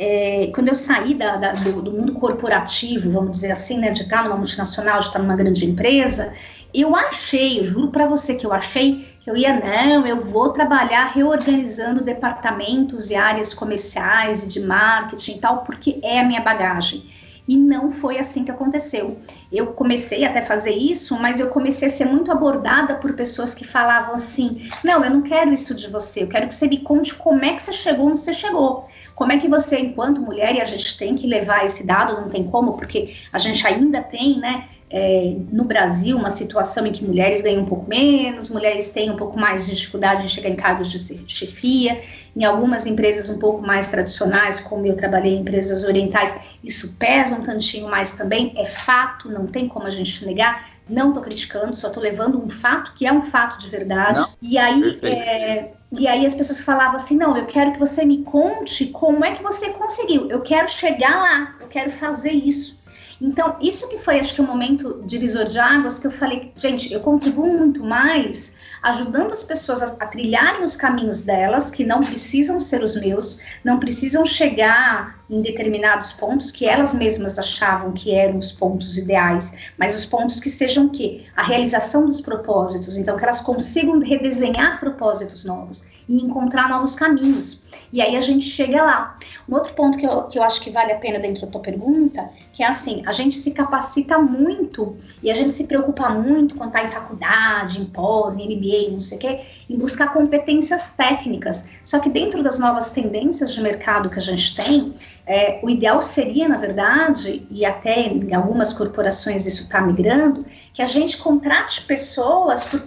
é, 0.02 0.50
quando 0.54 0.68
eu 0.68 0.74
saí 0.74 1.12
da, 1.12 1.36
da, 1.36 1.52
do, 1.52 1.82
do, 1.82 1.92
mundo 1.92 2.14
corporativo, 2.14 3.10
vamos 3.10 3.32
dizer 3.32 3.50
assim, 3.50 3.78
né, 3.78 3.90
de 3.90 4.00
estar 4.00 4.24
numa 4.24 4.34
multinacional, 4.34 4.98
de 4.98 5.04
estar 5.08 5.18
numa 5.18 5.36
grande 5.36 5.66
empresa, 5.66 6.32
Eu 6.72 6.94
achei, 6.94 7.58
eu 7.58 7.64
juro 7.64 7.88
para 7.88 8.06
você 8.06 8.34
que 8.34 8.46
eu 8.46 8.52
achei 8.52 9.08
que 9.20 9.28
eu 9.30 9.36
ia, 9.36 9.52
não, 9.52 10.06
eu 10.06 10.24
vou 10.24 10.50
trabalhar 10.50 11.06
reorganizando 11.06 12.02
departamentos 12.02 13.10
e 13.10 13.16
áreas 13.16 13.52
comerciais 13.52 14.44
e 14.44 14.46
de 14.46 14.60
marketing 14.60 15.32
e 15.32 15.40
tal, 15.40 15.58
porque 15.58 15.98
é 16.02 16.20
a 16.20 16.24
minha 16.24 16.40
bagagem. 16.40 17.04
E 17.50 17.56
não 17.56 17.90
foi 17.90 18.16
assim 18.16 18.44
que 18.44 18.50
aconteceu. 18.52 19.16
Eu 19.50 19.72
comecei 19.72 20.24
até 20.24 20.40
fazer 20.40 20.70
isso, 20.70 21.18
mas 21.18 21.40
eu 21.40 21.48
comecei 21.48 21.88
a 21.88 21.90
ser 21.90 22.04
muito 22.04 22.30
abordada 22.30 22.94
por 22.94 23.12
pessoas 23.14 23.52
que 23.52 23.66
falavam 23.66 24.14
assim: 24.14 24.70
não, 24.84 25.04
eu 25.04 25.10
não 25.10 25.22
quero 25.22 25.52
isso 25.52 25.74
de 25.74 25.90
você, 25.90 26.22
eu 26.22 26.28
quero 26.28 26.46
que 26.46 26.54
você 26.54 26.68
me 26.68 26.78
conte 26.78 27.12
como 27.12 27.44
é 27.44 27.52
que 27.52 27.60
você 27.60 27.72
chegou 27.72 28.08
onde 28.08 28.20
você 28.20 28.32
chegou. 28.32 28.88
Como 29.14 29.33
é 29.33 29.38
que 29.38 29.49
você, 29.49 29.79
enquanto 29.79 30.21
mulher, 30.21 30.55
e 30.55 30.61
a 30.61 30.64
gente 30.64 30.97
tem 30.97 31.14
que 31.14 31.26
levar 31.26 31.64
esse 31.64 31.87
dado, 31.87 32.21
não 32.21 32.29
tem 32.29 32.45
como, 32.45 32.75
porque 32.75 33.14
a 33.33 33.38
gente 33.38 33.67
ainda 33.67 34.00
tem, 34.00 34.38
né, 34.38 34.64
é, 34.93 35.37
no 35.52 35.64
Brasil 35.64 36.17
uma 36.17 36.31
situação 36.31 36.85
em 36.85 36.90
que 36.90 37.05
mulheres 37.05 37.40
ganham 37.40 37.62
um 37.62 37.67
pouco 37.67 37.88
menos, 37.88 38.50
mulheres 38.50 38.90
têm 38.90 39.11
um 39.11 39.17
pouco 39.17 39.38
mais 39.38 39.67
de 39.67 39.76
dificuldade 39.76 40.25
em 40.25 40.29
chegar 40.29 40.49
em 40.49 40.57
cargos 40.57 40.90
de 40.90 40.99
chefia, 41.29 42.00
em 42.35 42.45
algumas 42.45 42.87
empresas 42.87 43.29
um 43.29 43.38
pouco 43.38 43.64
mais 43.64 43.87
tradicionais, 43.87 44.59
como 44.59 44.85
eu 44.85 44.97
trabalhei 44.97 45.35
em 45.35 45.40
empresas 45.40 45.85
orientais, 45.85 46.59
isso 46.64 46.97
pesa 46.99 47.37
um 47.37 47.43
tantinho 47.43 47.88
mais 47.88 48.12
também, 48.12 48.52
é 48.57 48.64
fato, 48.64 49.31
não 49.31 49.47
tem 49.47 49.69
como 49.69 49.87
a 49.87 49.90
gente 49.90 50.26
negar, 50.26 50.69
não 50.88 51.09
estou 51.09 51.23
criticando, 51.23 51.76
só 51.76 51.87
estou 51.87 52.02
levando 52.02 52.43
um 52.43 52.50
fato 52.50 52.93
que 52.95 53.07
é 53.07 53.12
um 53.12 53.23
fato 53.23 53.61
de 53.61 53.69
verdade. 53.69 54.19
Não, 54.19 54.29
e 54.43 54.59
aí, 54.59 54.99
é, 55.02 55.71
e 55.92 56.06
aí 56.06 56.25
as 56.25 56.35
pessoas 56.35 56.62
falavam 56.62 56.97
assim, 56.97 57.16
não, 57.16 57.37
eu 57.37 57.47
quero 57.47 57.73
que 57.73 57.78
você 57.78 58.04
me 58.04 58.23
conte 58.23 58.87
como 58.87 59.25
é 59.25 59.32
que 59.32 59.42
você 59.42 59.70
conseguiu. 59.70 60.30
Eu 60.30 60.40
quero 60.40 60.68
chegar 60.68 61.20
lá, 61.20 61.56
eu 61.61 61.66
quero 61.66 61.90
fazer 61.90 62.30
isso. 62.30 62.78
Então, 63.20 63.56
isso 63.61 63.88
que 63.88 63.99
foi, 63.99 64.18
acho 64.18 64.35
que, 64.35 64.40
o 64.40 64.44
um 64.44 64.47
momento 64.47 65.02
divisor 65.04 65.44
de 65.44 65.59
águas 65.59 65.99
que 65.99 66.06
eu 66.06 66.11
falei, 66.11 66.52
gente, 66.56 66.92
eu 66.92 67.00
contribuo 67.00 67.59
muito 67.59 67.85
mais 67.85 68.56
ajudando 68.82 69.32
as 69.32 69.42
pessoas 69.42 69.82
a, 69.82 69.87
a, 70.00 70.06
trilharem 70.06 70.64
os 70.64 70.76
caminhos 70.76 71.22
delas, 71.22 71.70
que 71.70 71.84
não 71.84 72.02
precisam 72.02 72.58
ser 72.60 72.82
os 72.82 72.96
meus, 72.96 73.38
não 73.64 73.78
precisam 73.78 74.25
chegar 74.25 75.18
em 75.28 75.42
determinados 75.42 76.12
pontos 76.12 76.50
que 76.50 76.66
elas 76.66 76.94
mesmas 76.94 77.38
achavam 77.38 77.92
que 77.92 78.14
eram 78.14 78.38
os 78.38 78.52
pontos 78.52 78.96
ideais, 78.96 79.72
mas 79.78 79.94
os 79.94 80.04
pontos 80.04 80.40
que 80.40 80.50
sejam 80.50 80.88
que 80.88 81.26
a 81.37 81.42
realização 81.42 82.06
dos 82.06 82.20
propósitos, 82.20 82.96
então 82.96 83.16
que 83.16 83.25
elas 83.25 83.40
consigam 83.40 84.00
redesenhar 84.00 84.80
propósitos 84.80 85.44
novos 85.44 85.84
e 86.08 86.16
encontrar 86.16 86.68
novos 86.68 86.96
caminhos. 86.96 87.60
E 87.92 88.00
aí 88.00 88.16
a 88.16 88.20
gente 88.20 88.44
chega 88.44 88.82
lá. 88.82 89.18
Um 89.48 89.54
outro 89.54 89.74
ponto 89.74 89.98
que 89.98 90.06
eu, 90.06 90.22
que 90.24 90.38
eu 90.38 90.42
acho 90.42 90.60
que 90.60 90.70
vale 90.70 90.92
a 90.92 90.96
pena 90.96 91.18
dentro 91.18 91.42
da 91.42 91.52
tua 91.52 91.60
pergunta, 91.60 92.30
que 92.52 92.62
é 92.62 92.66
assim, 92.66 93.02
a 93.06 93.12
gente 93.12 93.36
se 93.36 93.50
capacita 93.52 94.18
muito 94.18 94.96
e 95.22 95.30
a 95.30 95.34
gente 95.34 95.54
se 95.54 95.64
preocupa 95.64 96.08
muito 96.08 96.54
quando 96.54 96.68
está 96.68 96.84
em 96.84 96.88
faculdade, 96.88 97.80
em 97.80 97.84
pós, 97.84 98.36
em 98.36 98.44
MBA, 98.44 98.92
não 98.92 99.00
sei 99.00 99.16
o 99.16 99.20
quê, 99.20 99.40
em 99.68 99.76
buscar 99.76 100.12
competências 100.12 100.90
técnicas. 100.90 101.64
Só 101.84 101.98
que 101.98 102.08
dentro 102.08 102.42
das 102.42 102.58
novas 102.58 102.90
tendências 102.90 103.54
de 103.54 103.60
mercado 103.60 104.10
que 104.10 104.18
a 104.18 104.22
gente 104.22 104.54
tem, 104.54 104.92
é, 105.26 105.60
o 105.62 105.70
ideal 105.70 106.02
seria, 106.02 106.48
na 106.48 106.56
verdade, 106.56 107.46
e 107.50 107.64
até 107.64 108.08
em 108.08 108.34
algumas 108.34 108.74
corporações 108.74 109.46
isso 109.46 109.64
está 109.64 109.80
migrando, 109.80 110.44
que 110.72 110.82
a 110.82 110.86
gente 110.86 111.16
contrate 111.18 111.82
pessoas 111.82 112.64
por, 112.64 112.80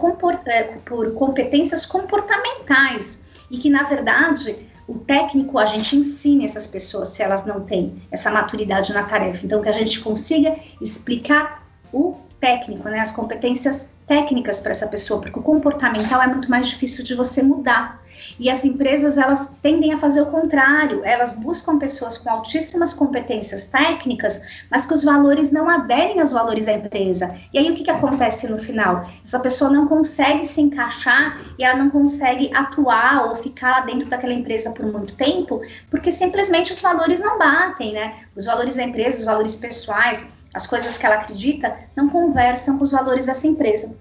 é, 0.45 0.63
por 0.85 1.13
competências 1.13 1.85
comportamentais 1.85 3.43
e 3.49 3.57
que, 3.57 3.69
na 3.69 3.83
verdade, 3.83 4.55
o 4.87 4.99
técnico 4.99 5.57
a 5.57 5.65
gente 5.65 5.95
ensine 5.95 6.45
essas 6.45 6.67
pessoas 6.67 7.09
se 7.09 7.21
elas 7.21 7.45
não 7.45 7.61
têm 7.61 8.01
essa 8.11 8.29
maturidade 8.29 8.91
na 8.93 9.03
tarefa. 9.03 9.45
Então, 9.45 9.61
que 9.61 9.69
a 9.69 9.73
gente 9.73 10.01
consiga 10.01 10.57
explicar 10.81 11.63
o 11.91 12.17
técnico, 12.39 12.89
né, 12.89 12.99
as 12.99 13.11
competências 13.11 13.87
técnicas 14.05 14.59
para 14.59 14.71
essa 14.71 14.87
pessoa, 14.87 15.21
porque 15.21 15.39
o 15.39 15.43
comportamental 15.43 16.21
é 16.21 16.27
muito 16.27 16.49
mais 16.49 16.67
difícil 16.67 17.03
de 17.03 17.15
você 17.15 17.41
mudar. 17.41 18.03
E 18.39 18.49
as 18.49 18.63
empresas 18.63 19.17
elas 19.17 19.51
tendem 19.61 19.93
a 19.93 19.97
fazer 19.97 20.21
o 20.21 20.27
contrário, 20.27 21.01
elas 21.03 21.35
buscam 21.35 21.77
pessoas 21.77 22.17
com 22.17 22.29
altíssimas 22.29 22.93
competências 22.93 23.65
técnicas, 23.65 24.41
mas 24.69 24.85
que 24.85 24.93
os 24.93 25.03
valores 25.03 25.51
não 25.51 25.69
aderem 25.69 26.19
aos 26.19 26.31
valores 26.31 26.65
da 26.65 26.73
empresa. 26.73 27.33
E 27.53 27.57
aí 27.57 27.69
o 27.71 27.73
que, 27.73 27.83
que 27.83 27.91
acontece 27.91 28.47
no 28.47 28.57
final? 28.57 29.09
Essa 29.23 29.39
pessoa 29.39 29.69
não 29.69 29.87
consegue 29.87 30.45
se 30.45 30.61
encaixar 30.61 31.39
e 31.57 31.63
ela 31.63 31.77
não 31.77 31.89
consegue 31.89 32.51
atuar 32.53 33.27
ou 33.27 33.35
ficar 33.35 33.85
dentro 33.85 34.07
daquela 34.07 34.33
empresa 34.33 34.71
por 34.71 34.85
muito 34.85 35.15
tempo, 35.15 35.61
porque 35.89 36.11
simplesmente 36.11 36.73
os 36.73 36.81
valores 36.81 37.19
não 37.19 37.37
batem, 37.37 37.93
né? 37.93 38.15
Os 38.35 38.45
valores 38.45 38.75
da 38.75 38.83
empresa, 38.83 39.17
os 39.17 39.23
valores 39.23 39.55
pessoais, 39.55 40.42
as 40.53 40.67
coisas 40.67 40.97
que 40.97 41.05
ela 41.05 41.15
acredita, 41.15 41.75
não 41.95 42.09
conversam 42.09 42.77
com 42.77 42.83
os 42.83 42.91
valores 42.91 43.25
dessa 43.25 43.47
empresa. 43.47 43.95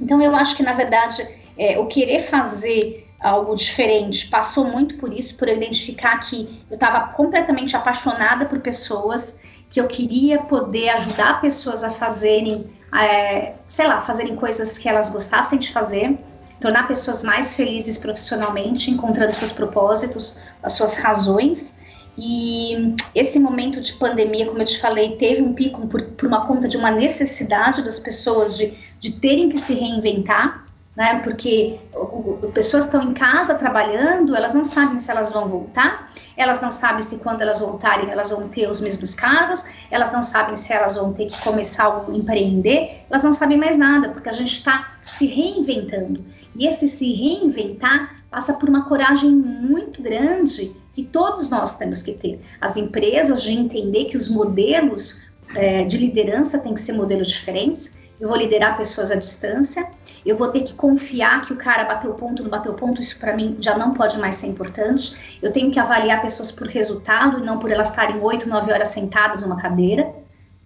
Então 0.00 0.20
eu 0.22 0.34
acho 0.34 0.56
que 0.56 0.62
na 0.62 0.72
verdade 0.72 1.26
é, 1.56 1.78
o 1.78 1.86
querer 1.86 2.20
fazer 2.20 3.08
algo 3.20 3.54
diferente 3.54 4.26
passou 4.26 4.64
muito 4.64 4.96
por 4.96 5.12
isso, 5.12 5.36
por 5.36 5.48
eu 5.48 5.56
identificar 5.56 6.18
que 6.18 6.64
eu 6.68 6.74
estava 6.74 7.08
completamente 7.08 7.76
apaixonada 7.76 8.46
por 8.46 8.60
pessoas, 8.60 9.38
que 9.70 9.80
eu 9.80 9.86
queria 9.86 10.40
poder 10.40 10.90
ajudar 10.90 11.40
pessoas 11.40 11.84
a 11.84 11.90
fazerem, 11.90 12.70
é, 12.92 13.54
sei 13.68 13.86
lá, 13.86 14.00
fazerem 14.00 14.34
coisas 14.34 14.76
que 14.76 14.88
elas 14.88 15.08
gostassem 15.08 15.58
de 15.58 15.72
fazer, 15.72 16.18
tornar 16.60 16.86
pessoas 16.86 17.24
mais 17.24 17.54
felizes 17.54 17.96
profissionalmente, 17.96 18.90
encontrando 18.90 19.32
seus 19.32 19.52
propósitos, 19.52 20.40
as 20.62 20.74
suas 20.74 20.96
razões. 20.96 21.74
E 22.16 22.94
esse 23.14 23.38
momento 23.38 23.80
de 23.80 23.94
pandemia, 23.94 24.46
como 24.46 24.60
eu 24.60 24.66
te 24.66 24.78
falei, 24.78 25.16
teve 25.16 25.42
um 25.42 25.54
pico 25.54 25.86
por, 25.86 26.02
por 26.02 26.26
uma 26.26 26.46
conta 26.46 26.68
de 26.68 26.76
uma 26.76 26.90
necessidade 26.90 27.82
das 27.82 27.98
pessoas 27.98 28.56
de, 28.56 28.74
de 29.00 29.12
terem 29.12 29.48
que 29.48 29.58
se 29.58 29.72
reinventar 29.74 30.62
né? 30.96 31.20
Porque 31.20 31.78
pessoas 32.52 32.84
estão 32.84 33.02
em 33.02 33.14
casa 33.14 33.54
trabalhando, 33.54 34.36
elas 34.36 34.52
não 34.52 34.64
sabem 34.64 34.98
se 34.98 35.10
elas 35.10 35.32
vão 35.32 35.48
voltar, 35.48 36.12
elas 36.36 36.60
não 36.60 36.70
sabem 36.70 37.00
se 37.00 37.16
quando 37.16 37.40
elas 37.40 37.60
voltarem 37.60 38.10
elas 38.10 38.30
vão 38.30 38.48
ter 38.48 38.68
os 38.68 38.80
mesmos 38.80 39.14
cargos, 39.14 39.64
elas 39.90 40.12
não 40.12 40.22
sabem 40.22 40.54
se 40.54 40.72
elas 40.72 40.96
vão 40.96 41.12
ter 41.12 41.26
que 41.26 41.40
começar 41.42 41.86
a 41.86 42.14
empreender, 42.14 43.04
elas 43.08 43.24
não 43.24 43.32
sabem 43.32 43.56
mais 43.56 43.76
nada, 43.76 44.10
porque 44.10 44.28
a 44.28 44.32
gente 44.32 44.52
está 44.52 44.92
se 45.16 45.26
reinventando. 45.26 46.22
E 46.54 46.66
esse 46.66 46.86
se 46.88 47.10
reinventar 47.12 48.21
passa 48.32 48.54
por 48.54 48.68
uma 48.68 48.88
coragem 48.88 49.30
muito 49.30 50.02
grande 50.02 50.74
que 50.92 51.04
todos 51.04 51.48
nós 51.48 51.76
temos 51.76 52.02
que 52.02 52.14
ter. 52.14 52.40
As 52.60 52.76
empresas 52.76 53.42
de 53.42 53.52
entender 53.52 54.06
que 54.06 54.16
os 54.16 54.26
modelos 54.26 55.20
é, 55.54 55.84
de 55.84 55.98
liderança 55.98 56.58
têm 56.58 56.74
que 56.74 56.80
ser 56.80 56.94
modelos 56.94 57.28
diferentes 57.28 57.92
eu 58.22 58.28
vou 58.28 58.36
liderar 58.36 58.76
pessoas 58.76 59.10
à 59.10 59.16
distância, 59.16 59.84
eu 60.24 60.36
vou 60.36 60.46
ter 60.46 60.60
que 60.60 60.74
confiar 60.74 61.40
que 61.40 61.52
o 61.52 61.56
cara 61.56 61.82
bateu 61.82 62.14
ponto, 62.14 62.40
não 62.40 62.48
bateu 62.48 62.72
ponto, 62.72 63.00
isso 63.00 63.18
para 63.18 63.34
mim 63.34 63.56
já 63.58 63.76
não 63.76 63.92
pode 63.94 64.16
mais 64.16 64.36
ser 64.36 64.46
importante. 64.46 65.40
Eu 65.42 65.52
tenho 65.52 65.72
que 65.72 65.80
avaliar 65.80 66.22
pessoas 66.22 66.52
por 66.52 66.68
resultado 66.68 67.40
e 67.40 67.42
não 67.44 67.58
por 67.58 67.68
elas 67.68 67.90
estarem 67.90 68.20
8, 68.20 68.48
9 68.48 68.72
horas 68.72 68.90
sentadas 68.90 69.42
numa 69.42 69.56
cadeira. 69.56 70.14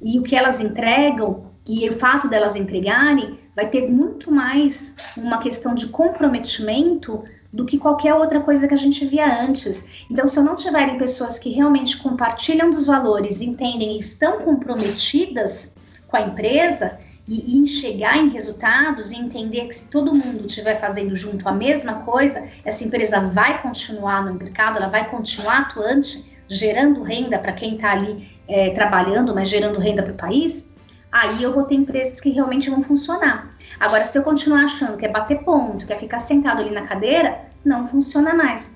E 0.02 0.18
o 0.18 0.23
que 0.23 0.37
elas 0.37 0.61
entregam 0.61 1.46
e 1.66 1.88
o 1.88 1.99
fato 1.99 2.28
delas 2.28 2.56
entregarem 2.56 3.40
vai 3.56 3.70
ter 3.70 3.90
muito 3.90 4.30
mais 4.30 4.94
uma 5.16 5.38
questão 5.38 5.75
de 5.75 5.87
comprometimento 5.87 7.25
do 7.53 7.65
que 7.65 7.79
qualquer 7.79 8.15
outra 8.15 8.41
coisa 8.41 8.67
que 8.67 8.75
a 8.75 8.79
gente 8.79 9.05
via 9.05 9.43
antes. 9.43 10.07
Então, 10.11 10.26
se 10.26 10.38
eu 10.38 10.45
não 10.45 10.57
tiverem 10.57 10.99
pessoas 10.99 11.38
que 11.38 11.50
realmente 11.50 11.97
compartilham 11.99 12.71
dos 12.71 12.87
valores, 12.87 13.41
entendem 13.41 13.97
e 13.97 13.99
estão 13.99 14.41
comprometidas 14.41 15.75
com 16.09 16.17
a 16.17 16.23
empresa, 16.23 16.99
e, 17.29 17.57
enxergar 17.57 18.19
em 18.19 18.29
resultados 18.29 19.11
e 19.11 19.17
entender 19.17 19.67
que 19.67 19.75
se 19.75 19.85
todo 19.85 20.15
mundo 20.15 20.47
estiver 20.47 20.76
fazendo 20.76 21.15
junto 21.17 21.49
a 21.49 21.53
mesma 21.53 21.95
coisa, 22.03 22.43
essa 22.65 22.85
empresa 22.85 23.21
vai 23.21 23.61
continuar 23.61 24.25
no 24.25 24.35
mercado, 24.35 24.79
ela 24.79 24.88
vai 24.88 25.09
continuar 25.11 25.62
atuante, 25.62 26.25
gerando 26.49 27.03
renda 27.03 27.38
para 27.38 27.53
quem 27.53 27.75
está 27.75 27.93
ali 27.93 28.29
é, 28.47 28.71
trabalhando, 28.71 29.35
mas 29.35 29.49
gerando 29.49 29.81
renda 29.81 30.03
para 30.03 30.12
o 30.12 30.17
país, 30.17 30.69
aí 31.16 31.42
eu 31.42 31.52
vou 31.52 31.64
ter 31.64 31.75
empresas 31.75 32.20
que 32.20 32.30
realmente 32.30 32.68
vão 32.68 32.82
funcionar. 32.82 33.50
Agora, 33.80 34.04
se 34.04 34.18
eu 34.18 34.23
continuar 34.23 34.64
achando 34.64 34.96
que 34.96 35.06
é 35.06 35.08
bater 35.08 35.42
ponto, 35.42 35.87
que 35.87 35.92
é 35.92 35.96
ficar 35.96 36.18
sentado 36.18 36.61
ali 36.61 36.70
na 36.70 36.87
cadeira, 36.87 37.40
não 37.64 37.87
funciona 37.87 38.35
mais. 38.35 38.75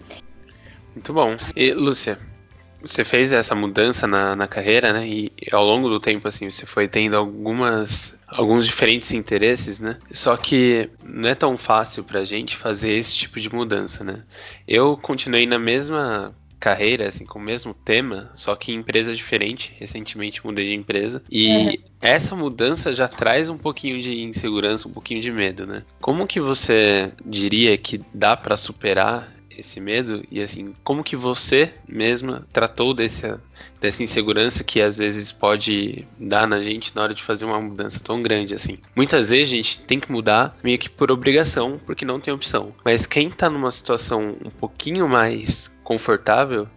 Muito 0.95 1.13
bom. 1.13 1.37
E, 1.55 1.73
Lúcia, 1.73 2.19
você 2.83 3.05
fez 3.05 3.33
essa 3.33 3.55
mudança 3.55 4.07
na, 4.07 4.35
na 4.35 4.47
carreira, 4.47 4.93
né? 4.93 5.07
E 5.07 5.33
ao 5.53 5.65
longo 5.65 5.89
do 5.89 6.01
tempo, 6.01 6.27
assim, 6.27 6.51
você 6.51 6.65
foi 6.65 6.89
tendo 6.89 7.17
algumas 7.17 8.19
alguns 8.27 8.65
diferentes 8.65 9.13
interesses, 9.13 9.81
né? 9.81 9.97
Só 10.13 10.37
que 10.37 10.89
não 11.03 11.29
é 11.29 11.35
tão 11.35 11.59
fácil 11.59 12.05
pra 12.05 12.25
gente 12.25 12.57
fazer 12.57 12.91
esse 12.93 13.15
tipo 13.15 13.41
de 13.41 13.53
mudança, 13.53 14.05
né? 14.05 14.23
Eu 14.67 14.97
continuei 14.97 15.47
na 15.47 15.59
mesma 15.59 16.35
carreira, 16.61 17.09
assim, 17.09 17.25
com 17.25 17.39
o 17.39 17.43
mesmo 17.43 17.73
tema, 17.73 18.31
só 18.35 18.55
que 18.55 18.71
em 18.71 18.77
empresa 18.77 19.15
diferente. 19.15 19.75
Recentemente 19.79 20.45
mudei 20.45 20.67
de 20.67 20.75
empresa. 20.75 21.23
E 21.31 21.81
essa 22.01 22.37
mudança 22.37 22.93
já 22.93 23.09
traz 23.09 23.49
um 23.49 23.57
pouquinho 23.57 24.01
de 24.01 24.23
insegurança, 24.23 24.87
um 24.87 24.93
pouquinho 24.93 25.23
de 25.23 25.33
medo, 25.33 25.67
né? 25.67 25.83
Como 26.01 26.27
que 26.27 26.41
você 26.41 27.11
diria 27.25 27.77
que 27.79 28.01
dá 28.13 28.37
para 28.37 28.57
superar 28.57 29.41
esse 29.57 29.81
medo 29.81 30.25
e 30.31 30.41
assim, 30.41 30.75
como 30.83 31.05
que 31.05 31.15
você 31.15 31.73
mesma 31.87 32.47
tratou 32.53 32.95
desse, 32.95 33.35
dessa 33.81 34.03
insegurança 34.03 34.65
que 34.65 34.81
às 34.81 34.99
vezes 34.99 35.31
pode 35.31 36.07
dar 36.19 36.47
na 36.47 36.61
gente 36.61 36.95
na 36.95 37.03
hora 37.03 37.15
de 37.15 37.23
fazer 37.23 37.45
uma 37.45 37.61
mudança 37.61 38.01
tão 38.01 38.23
grande 38.23 38.55
assim. 38.55 38.79
Muitas 38.97 39.31
vezes 39.31 39.53
a 39.53 39.57
gente 39.57 39.81
tem 39.81 40.01
que 40.01 40.11
mudar 40.11 40.57
meio 40.63 40.79
que 40.79 40.89
por 40.89 41.11
obrigação, 41.11 41.79
porque 41.85 42.05
não 42.05 42.21
tem 42.21 42.33
opção. 42.33 42.75
Mas 42.85 43.07
quem 43.07 43.29
tá 43.31 43.51
numa 43.51 43.71
situação 43.71 44.37
um 44.45 44.51
pouquinho 44.51 45.09
mais 45.09 45.71
confortável, 45.91 46.69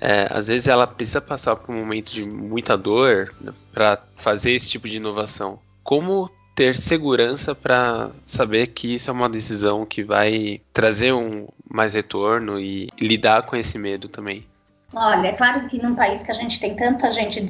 é, 0.00 0.28
às 0.30 0.46
vezes 0.46 0.68
ela 0.68 0.86
precisa 0.86 1.20
passar 1.20 1.56
por 1.56 1.74
um 1.74 1.80
momento 1.80 2.12
de 2.12 2.24
muita 2.24 2.78
dor 2.78 3.34
para 3.74 3.98
fazer 4.14 4.52
esse 4.52 4.70
tipo 4.70 4.88
de 4.88 4.98
inovação. 4.98 5.58
Como 5.82 6.30
ter 6.54 6.76
segurança 6.76 7.52
para 7.52 8.10
saber 8.24 8.68
que 8.68 8.94
isso 8.94 9.10
é 9.10 9.12
uma 9.12 9.28
decisão 9.28 9.84
que 9.84 10.04
vai 10.04 10.60
trazer 10.72 11.12
um 11.12 11.48
mais 11.68 11.94
retorno 11.94 12.60
e 12.60 12.88
lidar 13.00 13.42
com 13.42 13.56
esse 13.56 13.76
medo 13.76 14.08
também? 14.08 14.46
Olha, 14.94 15.28
é 15.28 15.32
claro 15.32 15.68
que 15.68 15.80
num 15.80 15.94
país 15.94 16.22
que 16.22 16.30
a 16.30 16.34
gente 16.34 16.58
tem 16.60 16.74
tanta 16.74 17.12
gente 17.12 17.44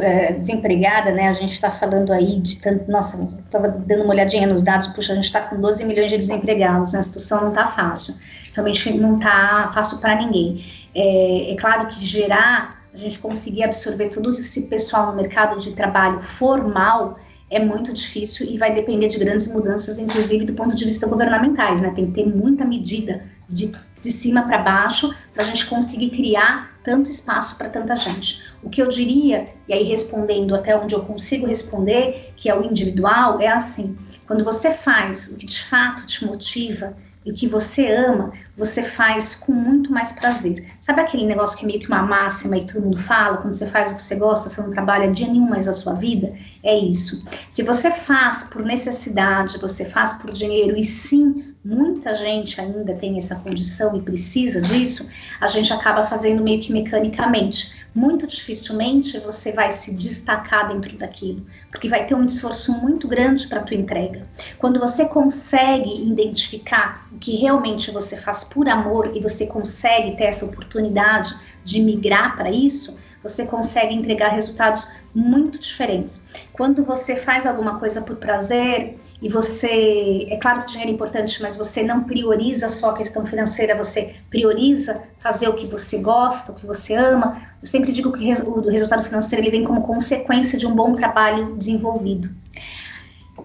é, 0.00 0.32
desempregada, 0.32 1.10
né? 1.10 1.28
A 1.28 1.34
gente 1.34 1.52
está 1.52 1.70
falando 1.70 2.10
aí 2.10 2.40
de 2.40 2.56
tanto. 2.56 2.90
Nossa, 2.90 3.22
estava 3.44 3.68
dando 3.68 4.04
uma 4.04 4.14
olhadinha 4.14 4.46
nos 4.46 4.62
dados, 4.62 4.86
puxa, 4.88 5.12
a 5.12 5.16
gente 5.16 5.24
está 5.24 5.42
com 5.42 5.60
12 5.60 5.84
milhões 5.84 6.10
de 6.10 6.16
desempregados, 6.16 6.92
né? 6.92 6.98
a 6.98 7.02
situação 7.02 7.42
não 7.42 7.48
está 7.50 7.66
fácil. 7.66 8.14
Realmente 8.56 8.92
não 8.94 9.16
está 9.16 9.70
fácil 9.72 9.98
para 9.98 10.16
ninguém. 10.16 10.64
É, 10.94 11.52
é 11.52 11.56
claro 11.56 11.88
que 11.88 12.04
gerar, 12.04 12.82
a 12.92 12.96
gente 12.96 13.18
conseguir 13.18 13.62
absorver 13.62 14.08
todo 14.08 14.30
esse 14.30 14.62
pessoal 14.62 15.10
no 15.10 15.16
mercado 15.16 15.60
de 15.60 15.72
trabalho 15.72 16.20
formal 16.22 17.18
é 17.50 17.60
muito 17.60 17.92
difícil 17.92 18.46
e 18.50 18.56
vai 18.56 18.74
depender 18.74 19.08
de 19.08 19.18
grandes 19.18 19.46
mudanças, 19.46 19.98
inclusive 19.98 20.46
do 20.46 20.54
ponto 20.54 20.74
de 20.74 20.84
vista 20.84 21.06
governamentais, 21.06 21.82
né? 21.82 21.90
Tem 21.94 22.06
que 22.06 22.12
ter 22.12 22.26
muita 22.26 22.64
medida 22.64 23.22
de, 23.48 23.70
de 24.00 24.10
cima 24.10 24.42
para 24.42 24.58
baixo 24.58 25.14
para 25.34 25.44
a 25.44 25.46
gente 25.46 25.66
conseguir 25.66 26.10
criar 26.10 26.74
tanto 26.82 27.10
espaço 27.10 27.56
para 27.56 27.68
tanta 27.68 27.94
gente. 27.94 28.42
O 28.62 28.70
que 28.70 28.80
eu 28.80 28.88
diria, 28.88 29.48
e 29.68 29.74
aí 29.74 29.84
respondendo 29.84 30.54
até 30.54 30.76
onde 30.76 30.94
eu 30.94 31.04
consigo 31.04 31.46
responder, 31.46 32.32
que 32.36 32.48
é 32.48 32.58
o 32.58 32.64
individual, 32.64 33.40
é 33.40 33.48
assim: 33.48 33.96
quando 34.26 34.42
você 34.42 34.72
faz 34.72 35.28
o 35.28 35.36
que 35.36 35.46
de 35.46 35.62
fato 35.62 36.06
te 36.06 36.24
motiva 36.24 36.96
e 37.26 37.30
o 37.32 37.34
que 37.34 37.48
você 37.48 37.92
ama, 37.92 38.32
você 38.56 38.84
faz 38.84 39.34
com 39.34 39.52
muito 39.52 39.90
mais 39.92 40.12
prazer. 40.12 40.64
Sabe 40.80 41.00
aquele 41.00 41.26
negócio 41.26 41.58
que 41.58 41.64
é 41.64 41.66
meio 41.66 41.80
que 41.80 41.88
uma 41.88 42.02
máxima 42.02 42.56
e 42.56 42.64
todo 42.64 42.84
mundo 42.84 42.96
fala, 42.96 43.38
quando 43.38 43.52
você 43.52 43.66
faz 43.66 43.90
o 43.90 43.96
que 43.96 44.02
você 44.02 44.14
gosta, 44.14 44.48
você 44.48 44.60
não 44.60 44.70
trabalha 44.70 45.10
dia 45.10 45.26
nenhum 45.26 45.48
mais 45.48 45.66
a 45.66 45.72
sua 45.72 45.92
vida? 45.92 46.32
É 46.62 46.78
isso. 46.78 47.20
Se 47.50 47.64
você 47.64 47.90
faz 47.90 48.44
por 48.44 48.62
necessidade, 48.62 49.58
você 49.58 49.84
faz 49.84 50.12
por 50.12 50.30
dinheiro, 50.30 50.76
e 50.76 50.84
sim, 50.84 51.55
muita 51.66 52.14
gente 52.14 52.60
ainda 52.60 52.94
tem 52.94 53.18
essa 53.18 53.34
condição 53.34 53.96
e 53.96 54.02
precisa 54.02 54.60
disso, 54.60 55.08
a 55.40 55.48
gente 55.48 55.72
acaba 55.72 56.04
fazendo 56.04 56.42
meio 56.42 56.60
que 56.60 56.72
mecanicamente 56.72 57.86
muito 57.92 58.26
dificilmente 58.26 59.18
você 59.18 59.52
vai 59.52 59.70
se 59.70 59.94
destacar 59.94 60.68
dentro 60.68 60.96
daquilo, 60.98 61.44
porque 61.70 61.88
vai 61.88 62.06
ter 62.06 62.14
um 62.14 62.24
esforço 62.24 62.72
muito 62.72 63.08
grande 63.08 63.48
para 63.48 63.60
a 63.60 63.62
tua 63.62 63.76
entrega. 63.76 64.22
Quando 64.58 64.78
você 64.78 65.06
consegue 65.06 66.02
identificar 66.02 67.08
o 67.10 67.18
que 67.18 67.36
realmente 67.36 67.90
você 67.90 68.16
faz 68.16 68.44
por 68.44 68.68
amor 68.68 69.12
e 69.16 69.20
você 69.20 69.46
consegue 69.46 70.14
ter 70.14 70.24
essa 70.24 70.44
oportunidade 70.44 71.34
de 71.64 71.80
migrar 71.80 72.36
para 72.36 72.50
isso, 72.50 72.94
você 73.22 73.46
consegue 73.46 73.94
entregar 73.94 74.28
resultados 74.28 74.88
muito 75.14 75.58
diferentes. 75.58 76.20
Quando 76.52 76.84
você 76.84 77.16
faz 77.16 77.46
alguma 77.46 77.78
coisa 77.78 78.02
por 78.02 78.16
prazer, 78.16 78.94
e 79.20 79.28
você, 79.28 80.26
é 80.30 80.36
claro 80.36 80.60
que 80.60 80.66
o 80.66 80.68
dinheiro 80.68 80.90
é 80.90 80.94
importante, 80.94 81.40
mas 81.40 81.56
você 81.56 81.82
não 81.82 82.04
prioriza 82.04 82.68
só 82.68 82.90
a 82.90 82.94
questão 82.94 83.24
financeira, 83.24 83.76
você 83.76 84.16
prioriza 84.28 85.02
fazer 85.18 85.48
o 85.48 85.54
que 85.54 85.66
você 85.66 85.98
gosta, 85.98 86.52
o 86.52 86.54
que 86.54 86.66
você 86.66 86.94
ama. 86.94 87.40
Eu 87.60 87.66
sempre 87.66 87.92
digo 87.92 88.12
que 88.12 88.24
o 88.42 88.68
resultado 88.68 89.02
financeiro 89.02 89.42
ele 89.42 89.50
vem 89.50 89.64
como 89.64 89.82
consequência 89.82 90.58
de 90.58 90.66
um 90.66 90.74
bom 90.74 90.94
trabalho 90.94 91.56
desenvolvido. 91.56 92.30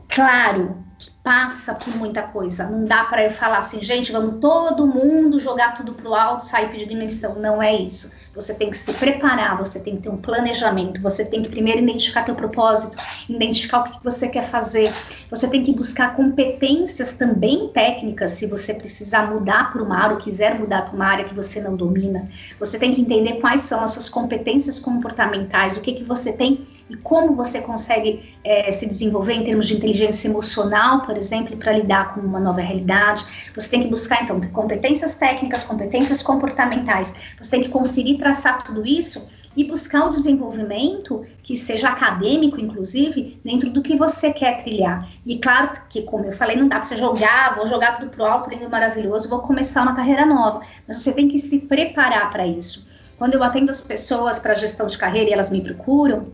Claro 0.09 0.77
que 0.99 1.09
passa 1.23 1.73
por 1.73 1.95
muita 1.95 2.21
coisa. 2.21 2.69
Não 2.69 2.83
dá 2.83 3.05
para 3.05 3.23
eu 3.23 3.31
falar 3.31 3.59
assim, 3.59 3.81
gente, 3.81 4.11
vamos 4.11 4.41
todo 4.41 4.85
mundo 4.85 5.39
jogar 5.39 5.73
tudo 5.73 5.93
pro 5.93 6.13
alto, 6.13 6.45
sair 6.45 6.69
pedir 6.69 6.85
dimensão. 6.85 7.35
Não 7.35 7.63
é 7.63 7.73
isso 7.73 8.20
você 8.33 8.53
tem 8.53 8.69
que 8.69 8.77
se 8.77 8.93
preparar, 8.93 9.57
você 9.57 9.79
tem 9.79 9.95
que 9.95 10.03
ter 10.03 10.09
um 10.09 10.17
planejamento, 10.17 11.01
você 11.01 11.25
tem 11.25 11.43
que 11.43 11.49
primeiro 11.49 11.79
identificar 11.79 12.23
teu 12.23 12.35
propósito, 12.35 12.97
identificar 13.29 13.79
o 13.79 13.83
que 13.83 14.03
você 14.03 14.27
quer 14.27 14.43
fazer, 14.43 14.93
você 15.29 15.47
tem 15.49 15.61
que 15.61 15.73
buscar 15.73 16.15
competências 16.15 17.13
também 17.13 17.67
técnicas 17.69 18.31
se 18.31 18.47
você 18.47 18.73
precisar 18.73 19.29
mudar 19.29 19.71
para 19.71 19.83
uma 19.83 19.97
área 19.97 20.15
ou 20.15 20.21
quiser 20.21 20.57
mudar 20.57 20.83
para 20.83 20.95
uma 20.95 21.05
área 21.05 21.25
que 21.25 21.33
você 21.33 21.59
não 21.59 21.75
domina. 21.75 22.27
Você 22.59 22.79
tem 22.79 22.91
que 22.91 23.01
entender 23.01 23.33
quais 23.39 23.61
são 23.61 23.83
as 23.83 23.91
suas 23.91 24.07
competências 24.07 24.79
comportamentais, 24.79 25.75
o 25.75 25.81
que, 25.81 25.93
que 25.93 26.03
você 26.03 26.31
tem 26.31 26.61
e 26.89 26.95
como 26.97 27.35
você 27.35 27.61
consegue 27.61 28.35
é, 28.43 28.71
se 28.71 28.85
desenvolver 28.85 29.33
em 29.33 29.43
termos 29.43 29.67
de 29.67 29.75
inteligência 29.75 30.27
emocional, 30.27 31.01
por 31.01 31.17
exemplo, 31.17 31.55
para 31.57 31.71
lidar 31.73 32.13
com 32.13 32.21
uma 32.21 32.39
nova 32.39 32.61
realidade. 32.61 33.25
Você 33.55 33.69
tem 33.69 33.81
que 33.81 33.87
buscar, 33.87 34.23
então, 34.23 34.39
competências 34.51 35.15
técnicas, 35.15 35.63
competências 35.63 36.21
comportamentais. 36.21 37.13
Você 37.39 37.51
tem 37.51 37.61
que 37.61 37.69
conseguir 37.69 38.20
traçar 38.21 38.63
tudo 38.63 38.85
isso 38.85 39.27
e 39.57 39.63
buscar 39.65 40.05
o 40.05 40.09
desenvolvimento 40.09 41.25
que 41.43 41.57
seja 41.57 41.89
acadêmico, 41.89 42.59
inclusive, 42.59 43.39
dentro 43.43 43.69
do 43.69 43.81
que 43.81 43.97
você 43.97 44.31
quer 44.31 44.63
trilhar. 44.63 45.07
E 45.25 45.37
claro 45.39 45.71
que, 45.89 46.03
como 46.03 46.25
eu 46.25 46.31
falei, 46.31 46.55
não 46.55 46.67
dá 46.67 46.77
para 46.77 46.83
você 46.83 46.95
jogar, 46.95 47.55
vou 47.55 47.67
jogar 47.67 47.97
tudo 47.97 48.09
pro 48.09 48.23
alto, 48.23 48.49
lindo, 48.49 48.69
maravilhoso, 48.69 49.27
vou 49.27 49.39
começar 49.39 49.81
uma 49.81 49.95
carreira 49.95 50.25
nova. 50.25 50.61
Mas 50.87 50.97
você 50.97 51.11
tem 51.11 51.27
que 51.27 51.39
se 51.39 51.59
preparar 51.59 52.31
para 52.31 52.47
isso. 52.47 52.85
Quando 53.17 53.33
eu 53.33 53.43
atendo 53.43 53.71
as 53.71 53.81
pessoas 53.81 54.39
para 54.39 54.53
gestão 54.53 54.87
de 54.87 54.97
carreira 54.97 55.29
e 55.29 55.33
elas 55.33 55.51
me 55.51 55.61
procuram, 55.61 56.31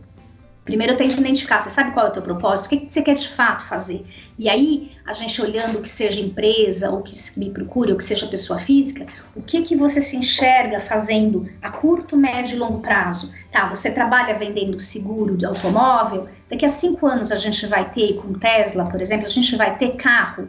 Primeiro 0.68 0.92
eu 0.92 0.96
tento 0.98 1.18
identificar, 1.18 1.60
você 1.60 1.70
sabe 1.70 1.92
qual 1.92 2.04
é 2.04 2.08
o 2.10 2.12
teu 2.12 2.20
propósito? 2.20 2.66
O 2.66 2.68
que, 2.68 2.76
que 2.80 2.92
você 2.92 3.00
quer 3.00 3.14
de 3.14 3.26
fato 3.26 3.64
fazer? 3.64 4.04
E 4.38 4.50
aí, 4.50 4.90
a 5.06 5.14
gente 5.14 5.40
olhando 5.40 5.80
que 5.80 5.88
seja 5.88 6.20
empresa, 6.20 6.90
ou 6.90 7.00
que 7.00 7.10
me 7.38 7.48
procure, 7.48 7.90
ou 7.90 7.96
que 7.96 8.04
seja 8.04 8.26
pessoa 8.26 8.58
física, 8.58 9.06
o 9.34 9.40
que 9.40 9.62
que 9.62 9.74
você 9.74 10.02
se 10.02 10.14
enxerga 10.14 10.78
fazendo 10.78 11.50
a 11.62 11.70
curto, 11.70 12.18
médio 12.18 12.56
e 12.56 12.58
longo 12.58 12.80
prazo? 12.80 13.32
Tá, 13.50 13.66
você 13.66 13.90
trabalha 13.90 14.34
vendendo 14.34 14.78
seguro 14.78 15.38
de 15.38 15.46
automóvel, 15.46 16.28
daqui 16.50 16.66
a 16.66 16.68
cinco 16.68 17.06
anos 17.06 17.32
a 17.32 17.36
gente 17.36 17.66
vai 17.66 17.90
ter, 17.90 18.16
com 18.16 18.34
Tesla, 18.34 18.84
por 18.84 19.00
exemplo, 19.00 19.24
a 19.24 19.30
gente 19.30 19.56
vai 19.56 19.74
ter 19.78 19.96
carro 19.96 20.48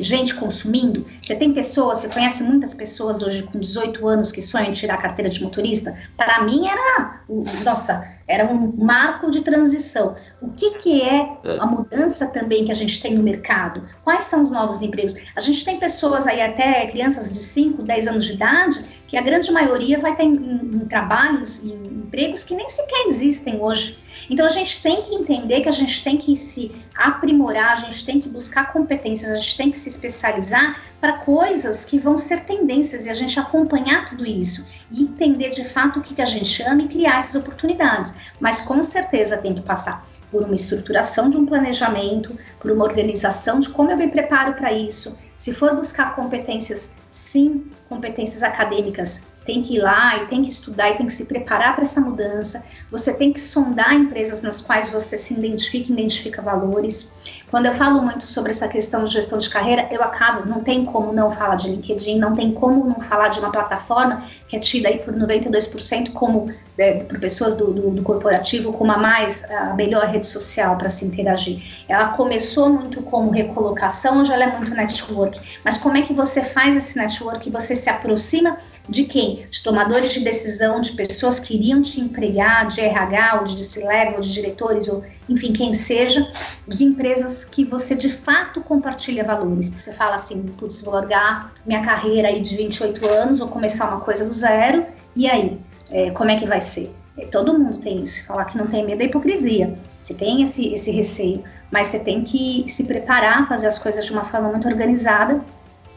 gente 0.00 0.34
consumindo. 0.34 1.04
Você 1.22 1.34
tem 1.34 1.52
pessoas, 1.52 2.00
você 2.00 2.08
conhece 2.08 2.42
muitas 2.42 2.72
pessoas 2.72 3.22
hoje 3.22 3.42
com 3.42 3.58
18 3.58 4.06
anos 4.06 4.32
que 4.32 4.40
sonham 4.40 4.68
em 4.68 4.72
tirar 4.72 4.94
a 4.94 5.02
carteira 5.02 5.30
de 5.30 5.42
motorista? 5.42 5.94
Para 6.16 6.42
mim 6.42 6.66
era, 6.66 7.20
nossa, 7.64 8.02
era 8.26 8.46
um 8.50 8.72
marco 8.76 9.30
de 9.30 9.42
transição. 9.42 10.16
O 10.40 10.50
que, 10.50 10.72
que 10.72 11.02
é, 11.02 11.38
é 11.44 11.58
a 11.58 11.66
mudança 11.66 12.26
também 12.26 12.64
que 12.64 12.72
a 12.72 12.74
gente 12.74 13.00
tem 13.00 13.14
no 13.14 13.22
mercado? 13.22 13.82
Quais 14.02 14.24
são 14.24 14.42
os 14.42 14.50
novos 14.50 14.82
empregos? 14.82 15.14
A 15.36 15.40
gente 15.40 15.64
tem 15.64 15.78
pessoas 15.78 16.26
aí, 16.26 16.40
até 16.40 16.86
crianças 16.86 17.32
de 17.32 17.40
5, 17.40 17.82
10 17.82 18.06
anos 18.08 18.24
de 18.24 18.32
idade, 18.32 18.84
que 19.06 19.16
a 19.16 19.22
grande 19.22 19.50
maioria 19.50 19.98
vai 19.98 20.14
em, 20.20 20.34
em, 20.34 20.76
em 20.76 20.86
trabalhos, 20.86 21.62
em 21.62 21.94
empregos 22.14 22.44
que 22.44 22.54
nem 22.54 22.68
sequer 22.68 23.06
existem 23.06 23.60
hoje. 23.60 23.98
Então 24.30 24.46
a 24.46 24.50
gente 24.50 24.80
tem 24.80 25.02
que 25.02 25.14
entender 25.14 25.60
que 25.60 25.68
a 25.68 25.72
gente 25.72 26.02
tem 26.02 26.16
que 26.16 26.36
se 26.36 26.70
aprimorar, 26.94 27.72
a 27.72 27.76
gente 27.76 28.04
tem 28.04 28.20
que 28.20 28.28
buscar 28.28 28.72
competências, 28.72 29.30
a 29.30 29.36
gente 29.36 29.56
tem 29.56 29.70
que 29.70 29.78
se 29.78 29.88
especializar 29.88 30.80
para 31.00 31.18
coisas 31.18 31.84
que 31.84 31.98
vão 31.98 32.16
ser 32.16 32.40
tendências 32.40 33.04
e 33.04 33.10
a 33.10 33.14
gente 33.14 33.38
acompanhar 33.38 34.06
tudo 34.06 34.24
isso 34.24 34.66
e 34.90 35.02
entender 35.02 35.50
de 35.50 35.64
fato 35.64 35.98
o 35.98 36.02
que, 36.02 36.14
que 36.14 36.22
a 36.22 36.26
gente 36.26 36.62
ama 36.62 36.82
e 36.82 36.88
criar 36.88 37.18
essas 37.18 37.34
oportunidades. 37.34 38.14
Mas 38.40 38.60
com 38.60 38.82
certeza 38.82 39.36
tem 39.36 39.54
que 39.54 39.62
passar 39.62 40.06
por 40.30 40.42
uma 40.44 40.54
estruturação 40.54 41.28
de 41.28 41.36
um 41.36 41.44
planejamento, 41.44 42.36
por 42.60 42.70
uma 42.70 42.84
organização 42.84 43.60
de 43.60 43.68
como 43.68 43.90
eu 43.90 43.96
me 43.96 44.08
preparo 44.08 44.54
para 44.54 44.72
isso. 44.72 45.16
Se 45.36 45.52
for 45.52 45.74
buscar 45.74 46.14
competências, 46.14 46.90
sim, 47.34 47.64
competências 47.88 48.44
acadêmicas, 48.44 49.20
tem 49.44 49.60
que 49.60 49.74
ir 49.74 49.80
lá 49.80 50.22
e 50.22 50.26
tem 50.26 50.40
que 50.40 50.50
estudar 50.50 50.90
e 50.90 50.96
tem 50.96 51.04
que 51.04 51.12
se 51.12 51.24
preparar 51.24 51.74
para 51.74 51.82
essa 51.82 52.00
mudança. 52.00 52.64
Você 52.92 53.12
tem 53.12 53.32
que 53.32 53.40
sondar 53.40 53.92
empresas 53.92 54.40
nas 54.40 54.62
quais 54.62 54.88
você 54.88 55.18
se 55.18 55.34
identifica, 55.34 55.92
identifica 55.92 56.40
valores. 56.40 57.42
Quando 57.50 57.66
eu 57.66 57.72
falo 57.72 58.02
muito 58.02 58.24
sobre 58.24 58.50
essa 58.50 58.66
questão 58.66 59.04
de 59.04 59.12
gestão 59.12 59.38
de 59.38 59.48
carreira, 59.48 59.88
eu 59.90 60.02
acabo, 60.02 60.48
não 60.48 60.60
tem 60.60 60.84
como 60.84 61.12
não 61.12 61.30
falar 61.30 61.54
de 61.54 61.68
LinkedIn, 61.70 62.18
não 62.18 62.34
tem 62.34 62.52
como 62.52 62.84
não 62.84 62.98
falar 62.98 63.28
de 63.28 63.38
uma 63.38 63.52
plataforma 63.52 64.22
que 64.48 64.56
é 64.56 64.58
tida 64.58 64.88
aí 64.88 64.98
por 64.98 65.14
92% 65.14 66.12
como 66.12 66.50
é, 66.76 67.04
por 67.04 67.20
pessoas 67.20 67.54
do, 67.54 67.72
do, 67.72 67.90
do, 67.90 68.02
corporativo 68.02 68.72
como 68.72 68.90
a 68.90 68.98
mais 68.98 69.44
a 69.44 69.74
melhor 69.74 70.06
rede 70.06 70.26
social 70.26 70.76
para 70.76 70.90
se 70.90 71.04
interagir. 71.04 71.62
Ela 71.88 72.08
começou 72.08 72.68
muito 72.68 73.00
como 73.02 73.30
recolocação, 73.30 74.20
hoje 74.20 74.32
ela 74.32 74.44
é 74.44 74.56
muito 74.56 74.74
network. 74.74 75.40
Mas 75.64 75.78
como 75.78 75.96
é 75.96 76.02
que 76.02 76.12
você 76.12 76.42
faz 76.42 76.74
esse 76.74 76.96
network? 76.96 77.48
Você 77.50 77.76
se 77.76 77.88
aproxima 77.88 78.56
de 78.88 79.04
quem? 79.04 79.46
De 79.48 79.62
tomadores 79.62 80.12
de 80.12 80.20
decisão, 80.20 80.80
de 80.80 80.92
pessoas 80.92 81.38
que 81.38 81.54
iriam 81.54 81.80
te 81.80 82.00
empregar, 82.00 82.66
de 82.66 82.80
RH, 82.80 83.38
ou 83.38 83.44
de 83.44 83.64
C-level, 83.64 84.20
de 84.20 84.32
diretores, 84.32 84.88
ou 84.88 85.04
enfim, 85.28 85.52
quem 85.52 85.72
seja, 85.72 86.26
de 86.66 86.82
empresas 86.84 87.33
que 87.42 87.64
você 87.64 87.94
de 87.94 88.12
fato 88.12 88.60
compartilha 88.60 89.24
valores. 89.24 89.70
Você 89.70 89.92
fala 89.92 90.16
assim, 90.16 90.42
putz, 90.42 90.82
vou 90.82 90.92
largar 90.92 91.50
minha 91.64 91.80
carreira 91.80 92.28
aí 92.28 92.42
de 92.42 92.54
28 92.54 93.08
anos, 93.08 93.38
vou 93.38 93.48
começar 93.48 93.88
uma 93.88 94.00
coisa 94.00 94.26
do 94.26 94.32
zero, 94.34 94.84
e 95.16 95.26
aí? 95.26 95.58
É, 95.90 96.10
como 96.10 96.30
é 96.30 96.36
que 96.36 96.46
vai 96.46 96.60
ser? 96.60 96.94
É, 97.16 97.24
todo 97.24 97.58
mundo 97.58 97.78
tem 97.78 98.02
isso. 98.02 98.26
Falar 98.26 98.44
que 98.44 98.58
não 98.58 98.66
tem 98.66 98.84
medo 98.84 99.00
é 99.02 99.06
hipocrisia. 99.06 99.78
Você 100.02 100.12
tem 100.12 100.42
esse, 100.42 100.74
esse 100.74 100.90
receio, 100.90 101.42
mas 101.70 101.86
você 101.86 101.98
tem 101.98 102.22
que 102.22 102.66
se 102.68 102.84
preparar, 102.84 103.48
fazer 103.48 103.68
as 103.68 103.78
coisas 103.78 104.04
de 104.04 104.12
uma 104.12 104.24
forma 104.24 104.50
muito 104.50 104.68
organizada 104.68 105.42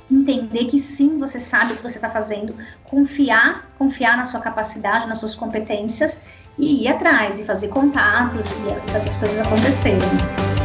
entender 0.10 0.66
que 0.66 0.80
sim, 0.80 1.18
você 1.18 1.40
sabe 1.40 1.74
o 1.74 1.78
que 1.78 1.84
você 1.84 1.98
está 1.98 2.10
fazendo, 2.10 2.56
confiar, 2.86 3.70
confiar 3.78 4.18
na 4.18 4.26
sua 4.26 4.40
capacidade, 4.40 5.08
nas 5.08 5.20
suas 5.20 5.36
competências 5.36 6.20
e 6.58 6.84
ir 6.84 6.88
atrás 6.88 7.40
e 7.40 7.44
fazer 7.44 7.68
contatos 7.68 8.46
e 8.46 8.90
fazer 8.90 9.10
as 9.10 9.18
coisas 9.18 9.40
acontecerem. 9.40 10.57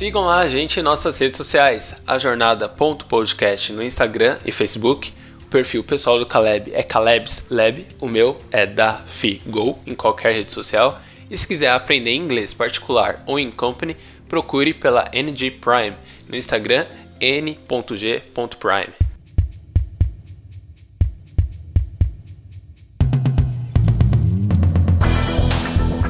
Sigam 0.00 0.24
lá 0.24 0.38
a 0.38 0.48
gente 0.48 0.80
em 0.80 0.82
nossas 0.82 1.18
redes 1.18 1.36
sociais, 1.36 1.94
a 2.06 2.18
jornada.podcast 2.18 3.70
no 3.70 3.82
Instagram 3.82 4.38
e 4.46 4.50
Facebook. 4.50 5.12
O 5.42 5.46
perfil 5.50 5.84
pessoal 5.84 6.18
do 6.18 6.24
Caleb 6.24 6.72
é 6.72 6.82
Caleb's 6.82 7.44
Lab, 7.50 7.86
o 8.00 8.08
meu 8.08 8.38
é 8.50 8.64
da 8.64 8.94
Figo 8.94 9.78
em 9.86 9.94
qualquer 9.94 10.32
rede 10.32 10.52
social. 10.52 11.02
E 11.30 11.36
se 11.36 11.46
quiser 11.46 11.72
aprender 11.72 12.14
inglês 12.14 12.54
particular 12.54 13.22
ou 13.26 13.38
em 13.38 13.50
company, 13.50 13.94
procure 14.26 14.72
pela 14.72 15.04
NG 15.12 15.50
Prime 15.50 15.94
no 16.26 16.34
Instagram 16.34 16.86
n.g.prime. 17.20 18.94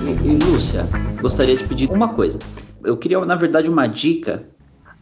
E, 0.06 0.28
e 0.28 0.44
Lúcia, 0.44 0.88
gostaria 1.20 1.56
de 1.56 1.64
pedir 1.64 1.90
uma 1.90 2.14
coisa. 2.14 2.38
Eu 2.84 2.96
queria, 2.96 3.24
na 3.24 3.36
verdade, 3.36 3.68
uma 3.68 3.86
dica. 3.86 4.48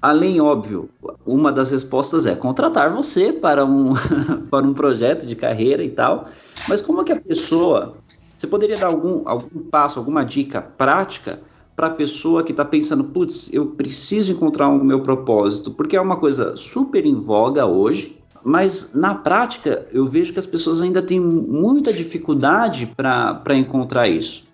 Além, 0.00 0.40
óbvio, 0.40 0.88
uma 1.26 1.50
das 1.50 1.72
respostas 1.72 2.24
é 2.24 2.34
contratar 2.34 2.94
você 2.94 3.32
para 3.32 3.64
um, 3.64 3.94
para 4.48 4.64
um 4.64 4.72
projeto 4.72 5.26
de 5.26 5.34
carreira 5.34 5.82
e 5.82 5.90
tal. 5.90 6.24
Mas 6.68 6.80
como 6.80 7.00
é 7.00 7.04
que 7.04 7.12
a 7.12 7.20
pessoa 7.20 7.96
você 8.38 8.46
poderia 8.46 8.78
dar 8.78 8.86
algum, 8.86 9.28
algum 9.28 9.64
passo, 9.68 9.98
alguma 9.98 10.24
dica 10.24 10.62
prática 10.62 11.40
para 11.74 11.88
a 11.88 11.90
pessoa 11.90 12.44
que 12.44 12.52
está 12.52 12.64
pensando, 12.64 13.02
putz, 13.02 13.52
eu 13.52 13.66
preciso 13.66 14.32
encontrar 14.32 14.68
o 14.68 14.84
meu 14.84 15.00
propósito, 15.02 15.72
porque 15.72 15.96
é 15.96 16.00
uma 16.00 16.16
coisa 16.16 16.56
super 16.56 17.04
em 17.04 17.18
voga 17.18 17.66
hoje, 17.66 18.16
mas 18.44 18.94
na 18.94 19.14
prática 19.14 19.86
eu 19.92 20.06
vejo 20.06 20.32
que 20.32 20.38
as 20.38 20.46
pessoas 20.46 20.80
ainda 20.80 21.02
têm 21.02 21.18
muita 21.18 21.92
dificuldade 21.92 22.86
para 22.96 23.54
encontrar 23.54 24.08
isso. 24.08 24.46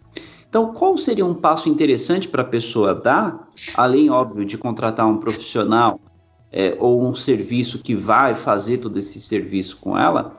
Então, 0.55 0.73
qual 0.73 0.97
seria 0.97 1.27
um 1.27 1.35
passo 1.35 1.69
interessante 1.69 2.29
para 2.29 2.43
a 2.43 2.45
pessoa 2.45 2.95
dar, 2.95 3.49
além, 3.75 4.09
óbvio, 4.09 4.45
de 4.45 4.57
contratar 4.57 5.05
um 5.05 5.17
profissional 5.17 5.99
é, 6.53 6.77
ou 6.79 7.05
um 7.05 7.12
serviço 7.12 7.81
que 7.81 7.93
vai 7.93 8.37
fazer 8.37 8.79
todo 8.79 8.97
esse 8.97 9.21
serviço 9.21 9.79
com 9.79 9.99
ela? 9.99 10.33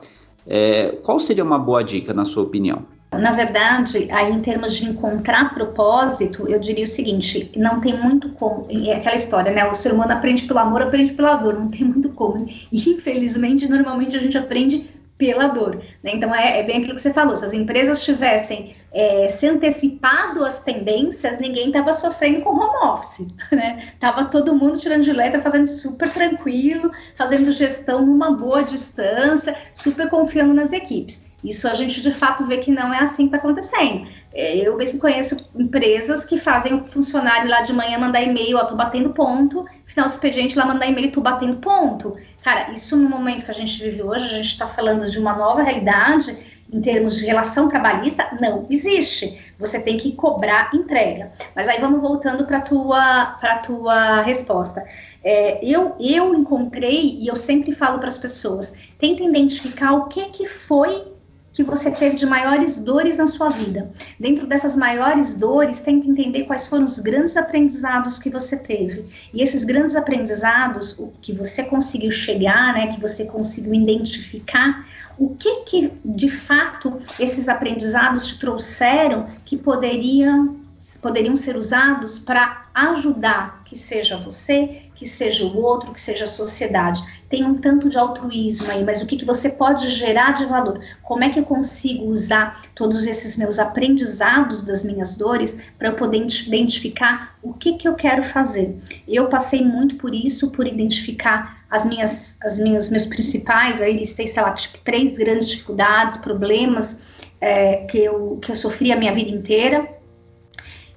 É, 0.46 0.98
qual 1.02 1.20
seria 1.20 1.44
uma 1.44 1.58
boa 1.58 1.84
dica, 1.84 2.14
na 2.14 2.24
sua 2.24 2.44
opinião? 2.44 2.86
Na 3.12 3.32
verdade, 3.32 4.10
aí 4.10 4.32
em 4.32 4.40
termos 4.40 4.74
de 4.74 4.86
encontrar 4.86 5.52
propósito, 5.52 6.48
eu 6.48 6.58
diria 6.58 6.84
o 6.84 6.88
seguinte: 6.88 7.52
não 7.54 7.78
tem 7.78 7.94
muito 7.94 8.30
como. 8.30 8.66
É 8.70 8.94
aquela 8.94 9.16
história, 9.16 9.52
né? 9.52 9.70
O 9.70 9.74
ser 9.74 9.92
humano 9.92 10.12
aprende 10.12 10.44
pelo 10.44 10.60
amor, 10.60 10.80
aprende 10.80 11.12
pela 11.12 11.36
dor, 11.36 11.52
não 11.54 11.68
tem 11.68 11.84
muito 11.84 12.08
como. 12.08 12.46
E 12.48 12.66
infelizmente, 12.88 13.68
normalmente 13.68 14.16
a 14.16 14.20
gente 14.20 14.38
aprende 14.38 14.88
pela 15.18 15.48
dor. 15.48 15.76
Né? 16.02 16.12
Então 16.14 16.34
é, 16.34 16.60
é, 16.60 16.62
bem 16.62 16.78
aquilo 16.78 16.94
que 16.94 17.00
você 17.00 17.12
falou: 17.12 17.36
se 17.36 17.44
as 17.44 17.52
empresas 17.52 18.04
tivessem 18.04 18.74
é, 18.92 19.28
se 19.28 19.46
antecipado 19.46 20.44
às 20.44 20.58
tendências, 20.58 21.38
ninguém 21.38 21.68
estava 21.68 21.92
sofrendo 21.92 22.42
com 22.42 22.50
home 22.50 22.92
office. 22.92 23.26
Né? 23.56 23.90
Tava 23.98 24.26
todo 24.26 24.54
mundo 24.54 24.78
tirando 24.78 25.02
de 25.02 25.12
letra, 25.12 25.40
fazendo 25.40 25.66
super 25.66 26.12
tranquilo, 26.12 26.90
fazendo 27.14 27.50
gestão 27.52 28.04
numa 28.04 28.32
boa 28.32 28.62
distância, 28.62 29.56
super 29.72 30.10
confiando 30.10 30.52
nas 30.52 30.72
equipes. 30.72 31.25
Isso 31.46 31.68
a 31.68 31.74
gente 31.74 32.00
de 32.00 32.12
fato 32.12 32.44
vê 32.44 32.58
que 32.58 32.72
não 32.72 32.92
é 32.92 32.98
assim 32.98 33.28
que 33.28 33.36
está 33.36 33.38
acontecendo. 33.38 34.08
É, 34.34 34.56
eu 34.56 34.76
mesmo 34.76 34.98
conheço 34.98 35.36
empresas 35.54 36.24
que 36.24 36.36
fazem 36.36 36.74
o 36.74 36.86
funcionário 36.86 37.48
lá 37.48 37.62
de 37.62 37.72
manhã 37.72 37.98
mandar 37.98 38.20
e-mail, 38.20 38.58
ó, 38.58 38.64
tô 38.64 38.74
batendo 38.74 39.10
ponto, 39.10 39.64
final 39.86 40.08
do 40.08 40.10
expediente 40.10 40.58
lá 40.58 40.66
mandar 40.66 40.88
e-mail, 40.88 41.12
tô 41.12 41.20
batendo 41.20 41.58
ponto. 41.58 42.16
Cara, 42.42 42.72
isso 42.72 42.96
no 42.96 43.08
momento 43.08 43.44
que 43.44 43.50
a 43.50 43.54
gente 43.54 43.80
vive 43.80 44.02
hoje, 44.02 44.24
a 44.24 44.36
gente 44.36 44.48
está 44.48 44.66
falando 44.66 45.08
de 45.08 45.18
uma 45.20 45.36
nova 45.36 45.62
realidade 45.62 46.36
em 46.72 46.80
termos 46.80 47.16
de 47.16 47.26
relação 47.26 47.68
trabalhista, 47.68 48.28
não 48.40 48.66
existe. 48.68 49.54
Você 49.56 49.80
tem 49.80 49.96
que 49.96 50.12
cobrar 50.12 50.70
entrega. 50.74 51.30
Mas 51.54 51.68
aí 51.68 51.80
vamos 51.80 52.00
voltando 52.00 52.44
para 52.44 52.60
tua 52.60 53.36
para 53.40 53.58
tua 53.58 54.22
resposta. 54.22 54.84
É, 55.22 55.64
eu 55.64 55.94
eu 56.00 56.34
encontrei 56.34 57.18
e 57.20 57.28
eu 57.28 57.36
sempre 57.36 57.70
falo 57.72 58.00
para 58.00 58.08
as 58.08 58.18
pessoas, 58.18 58.74
tenta 58.98 59.22
identificar 59.22 59.92
o 59.92 60.06
que 60.06 60.26
que 60.26 60.46
foi 60.46 61.15
que 61.56 61.62
você 61.62 61.90
teve 61.90 62.16
de 62.16 62.26
maiores 62.26 62.76
dores 62.78 63.16
na 63.16 63.26
sua 63.26 63.48
vida. 63.48 63.90
Dentro 64.20 64.46
dessas 64.46 64.76
maiores 64.76 65.32
dores, 65.32 65.80
tenta 65.80 66.06
entender 66.06 66.42
quais 66.42 66.68
foram 66.68 66.84
os 66.84 66.98
grandes 66.98 67.34
aprendizados 67.34 68.18
que 68.18 68.28
você 68.28 68.58
teve. 68.58 69.06
E 69.32 69.42
esses 69.42 69.64
grandes 69.64 69.96
aprendizados, 69.96 70.98
o 70.98 71.10
que 71.22 71.32
você 71.32 71.64
conseguiu 71.64 72.10
chegar, 72.10 72.74
né, 72.74 72.88
que 72.88 73.00
você 73.00 73.24
conseguiu 73.24 73.72
identificar, 73.72 74.86
o 75.18 75.34
que 75.34 75.62
que 75.62 75.92
de 76.04 76.28
fato 76.28 76.94
esses 77.18 77.48
aprendizados 77.48 78.26
te 78.26 78.38
trouxeram 78.38 79.26
que 79.42 79.56
poderiam 79.56 80.65
poderiam 81.00 81.36
ser 81.36 81.56
usados 81.56 82.18
para 82.18 82.66
ajudar, 82.74 83.62
que 83.64 83.76
seja 83.76 84.16
você, 84.16 84.82
que 84.94 85.06
seja 85.06 85.44
o 85.44 85.62
outro, 85.62 85.92
que 85.92 86.00
seja 86.00 86.24
a 86.24 86.26
sociedade. 86.28 87.00
Tem 87.28 87.44
um 87.44 87.54
tanto 87.54 87.88
de 87.88 87.98
altruísmo 87.98 88.70
aí, 88.70 88.84
mas 88.84 89.02
o 89.02 89.06
que, 89.06 89.16
que 89.16 89.24
você 89.24 89.48
pode 89.48 89.88
gerar 89.90 90.32
de 90.32 90.44
valor? 90.44 90.80
Como 91.02 91.24
é 91.24 91.30
que 91.30 91.38
eu 91.38 91.44
consigo 91.44 92.04
usar 92.06 92.62
todos 92.74 93.06
esses 93.06 93.36
meus 93.36 93.58
aprendizados 93.58 94.62
das 94.62 94.84
minhas 94.84 95.16
dores 95.16 95.56
para 95.78 95.88
eu 95.88 95.94
poder 95.94 96.18
identificar 96.18 97.36
o 97.42 97.52
que, 97.54 97.74
que 97.74 97.88
eu 97.88 97.94
quero 97.94 98.22
fazer? 98.22 98.76
Eu 99.08 99.28
passei 99.28 99.64
muito 99.64 99.96
por 99.96 100.14
isso, 100.14 100.50
por 100.50 100.66
identificar 100.66 101.64
as 101.70 101.84
minhas, 101.84 102.36
as 102.42 102.58
minhas, 102.58 102.88
meus 102.90 103.06
principais, 103.06 103.80
aí 103.80 103.96
listei, 103.96 104.26
sei 104.26 104.42
lá, 104.42 104.52
tipo, 104.52 104.78
três 104.84 105.16
grandes 105.16 105.48
dificuldades, 105.48 106.16
problemas 106.16 107.22
é, 107.40 107.86
que, 107.86 107.98
eu, 107.98 108.38
que 108.40 108.52
eu 108.52 108.56
sofri 108.56 108.92
a 108.92 108.96
minha 108.96 109.12
vida 109.12 109.30
inteira 109.30 109.95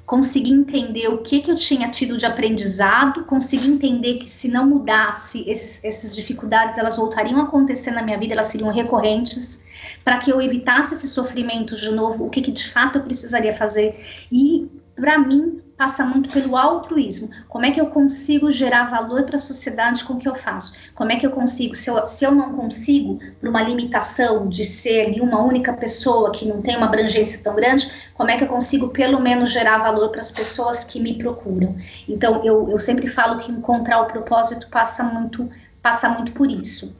consegui 0.09 0.51
entender 0.51 1.07
o 1.07 1.19
que, 1.19 1.39
que 1.39 1.51
eu 1.51 1.55
tinha 1.55 1.87
tido 1.87 2.17
de 2.17 2.25
aprendizado, 2.25 3.25
consegui 3.25 3.69
entender 3.69 4.15
que 4.15 4.27
se 4.27 4.47
não 4.47 4.67
mudasse, 4.67 5.47
esses, 5.47 5.79
essas 5.83 6.15
dificuldades 6.15 6.79
elas 6.79 6.97
voltariam 6.97 7.39
a 7.39 7.43
acontecer 7.43 7.91
na 7.91 8.01
minha 8.01 8.17
vida, 8.17 8.33
elas 8.33 8.47
seriam 8.47 8.71
recorrentes, 8.71 9.61
para 10.03 10.17
que 10.17 10.31
eu 10.31 10.41
evitasse 10.41 10.95
esses 10.95 11.11
sofrimentos 11.11 11.79
de 11.79 11.91
novo, 11.91 12.25
o 12.25 12.29
que, 12.31 12.41
que 12.41 12.51
de 12.51 12.67
fato 12.71 12.97
eu 12.97 13.03
precisaria 13.03 13.53
fazer. 13.53 13.95
E, 14.31 14.67
para 14.95 15.19
mim, 15.19 15.61
passa 15.79 16.03
muito 16.03 16.29
pelo 16.29 16.57
altruísmo. 16.57 17.29
Como 17.47 17.65
é 17.65 17.71
que 17.71 17.79
eu 17.79 17.85
consigo 17.85 18.51
gerar 18.51 18.83
valor 18.83 19.23
para 19.23 19.37
a 19.37 19.39
sociedade 19.39 20.03
com 20.03 20.15
o 20.15 20.17
que 20.17 20.27
eu 20.27 20.35
faço? 20.35 20.73
Como 20.93 21.09
é 21.09 21.15
que 21.15 21.25
eu 21.25 21.31
consigo, 21.31 21.73
se 21.73 21.89
eu, 21.89 22.05
se 22.05 22.25
eu 22.25 22.35
não 22.35 22.53
consigo, 22.53 23.17
por 23.39 23.47
uma 23.47 23.61
limitação 23.61 24.49
de 24.49 24.65
ser 24.65 25.21
uma 25.21 25.41
única 25.41 25.71
pessoa 25.71 26.33
que 26.33 26.45
não 26.45 26.61
tem 26.61 26.75
uma 26.75 26.87
abrangência 26.87 27.39
tão 27.41 27.55
grande, 27.55 27.89
como 28.13 28.29
é 28.29 28.35
que 28.35 28.43
eu 28.43 28.49
consigo 28.49 28.89
pelo 28.89 29.21
menos 29.21 29.53
gerar 29.53 29.77
valor 29.77 30.09
para 30.09 30.19
as 30.19 30.29
pessoas 30.29 30.83
que 30.83 30.99
me 30.99 31.17
procuram? 31.17 31.77
Então, 32.09 32.43
eu, 32.43 32.69
eu 32.69 32.77
sempre 32.77 33.07
falo 33.07 33.39
que 33.39 33.49
encontrar 33.49 34.01
o 34.01 34.05
propósito 34.05 34.67
passa 34.67 35.01
muito, 35.01 35.49
passa 35.81 36.09
muito 36.09 36.33
por 36.33 36.51
isso. 36.51 36.93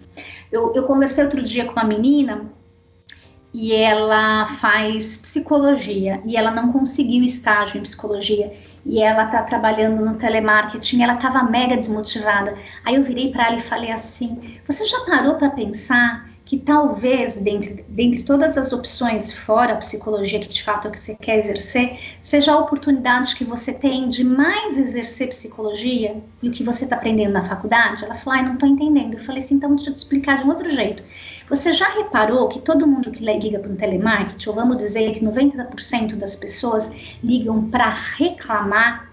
Eu, 0.50 0.74
eu 0.74 0.84
conversei 0.84 1.22
outro 1.22 1.44
dia 1.44 1.66
com 1.66 1.74
uma 1.74 1.84
menina 1.84 2.50
e 3.54 3.74
ela 3.74 4.46
faz 4.46 5.18
psicologia. 5.18 6.22
E 6.26 6.38
ela 6.38 6.52
não 6.52 6.72
conseguiu 6.72 7.24
estágio 7.24 7.78
em 7.78 7.84
psicologia. 7.84 8.52
E 8.86 9.02
ela 9.02 9.26
tá 9.26 9.44
trabalhando 9.44 10.06
no 10.06 10.16
telemarketing, 10.16 11.04
ela 11.04 11.16
estava 11.16 11.44
mega 11.44 11.76
desmotivada. 11.76 12.56
Aí 12.86 12.96
eu 12.96 13.04
virei 13.04 13.32
para 13.32 13.48
ela 13.48 13.56
e 13.58 13.62
falei 13.62 13.92
assim: 13.92 14.40
"Você 14.68 14.86
já 14.86 15.00
parou 15.06 15.36
para 15.36 15.50
pensar 15.50 16.29
que 16.50 16.58
talvez, 16.58 17.38
dentre, 17.38 17.86
dentre 17.88 18.24
todas 18.24 18.58
as 18.58 18.74
opções 18.74 19.32
fora 19.32 19.74
a 19.74 19.76
psicologia, 19.76 20.40
que 20.40 20.50
de 20.50 20.64
fato 20.64 20.88
é 20.88 20.90
o 20.90 20.92
que 20.92 21.00
você 21.00 21.14
quer 21.14 21.38
exercer, 21.38 21.96
seja 22.24 22.54
a 22.54 22.58
oportunidade 22.58 23.36
que 23.36 23.44
você 23.44 23.72
tem 23.72 24.10
de 24.10 24.24
mais 24.24 24.76
exercer 24.76 25.30
psicologia 25.30 26.24
e 26.42 26.50
o 26.50 26.52
que 26.52 26.64
você 26.64 26.86
está 26.86 26.96
aprendendo 26.96 27.34
na 27.34 27.44
faculdade? 27.44 28.04
Ela 28.04 28.16
falou, 28.16 28.40
ai, 28.40 28.46
não 28.48 28.56
estou 28.56 28.68
entendendo. 28.68 29.14
Eu 29.14 29.20
falei 29.20 29.44
assim, 29.44 29.54
então 29.54 29.76
deixa 29.76 29.92
eu 29.92 29.94
te 29.94 29.98
explicar 29.98 30.40
de 30.40 30.44
um 30.46 30.50
outro 30.50 30.72
jeito. 30.72 31.04
Você 31.48 31.72
já 31.72 31.88
reparou 31.88 32.48
que 32.48 32.60
todo 32.60 32.88
mundo 32.88 33.12
que 33.12 33.24
liga 33.24 33.60
para 33.60 33.72
um 33.72 33.76
telemarketing, 33.76 34.50
ou 34.50 34.56
vamos 34.56 34.78
dizer 34.78 35.14
que 35.14 35.24
90% 35.24 36.16
das 36.16 36.36
pessoas 36.36 36.92
ligam 37.24 37.70
para 37.70 37.92
reclamar 37.92 39.08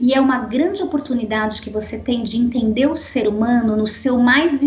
e 0.00 0.14
é 0.14 0.20
uma 0.20 0.38
grande 0.38 0.82
oportunidade 0.82 1.60
que 1.60 1.68
você 1.68 1.98
tem 1.98 2.24
de 2.24 2.38
entender 2.38 2.86
o 2.86 2.96
ser 2.96 3.28
humano 3.28 3.76
no 3.76 3.86
seu 3.86 4.18
mais 4.18 4.58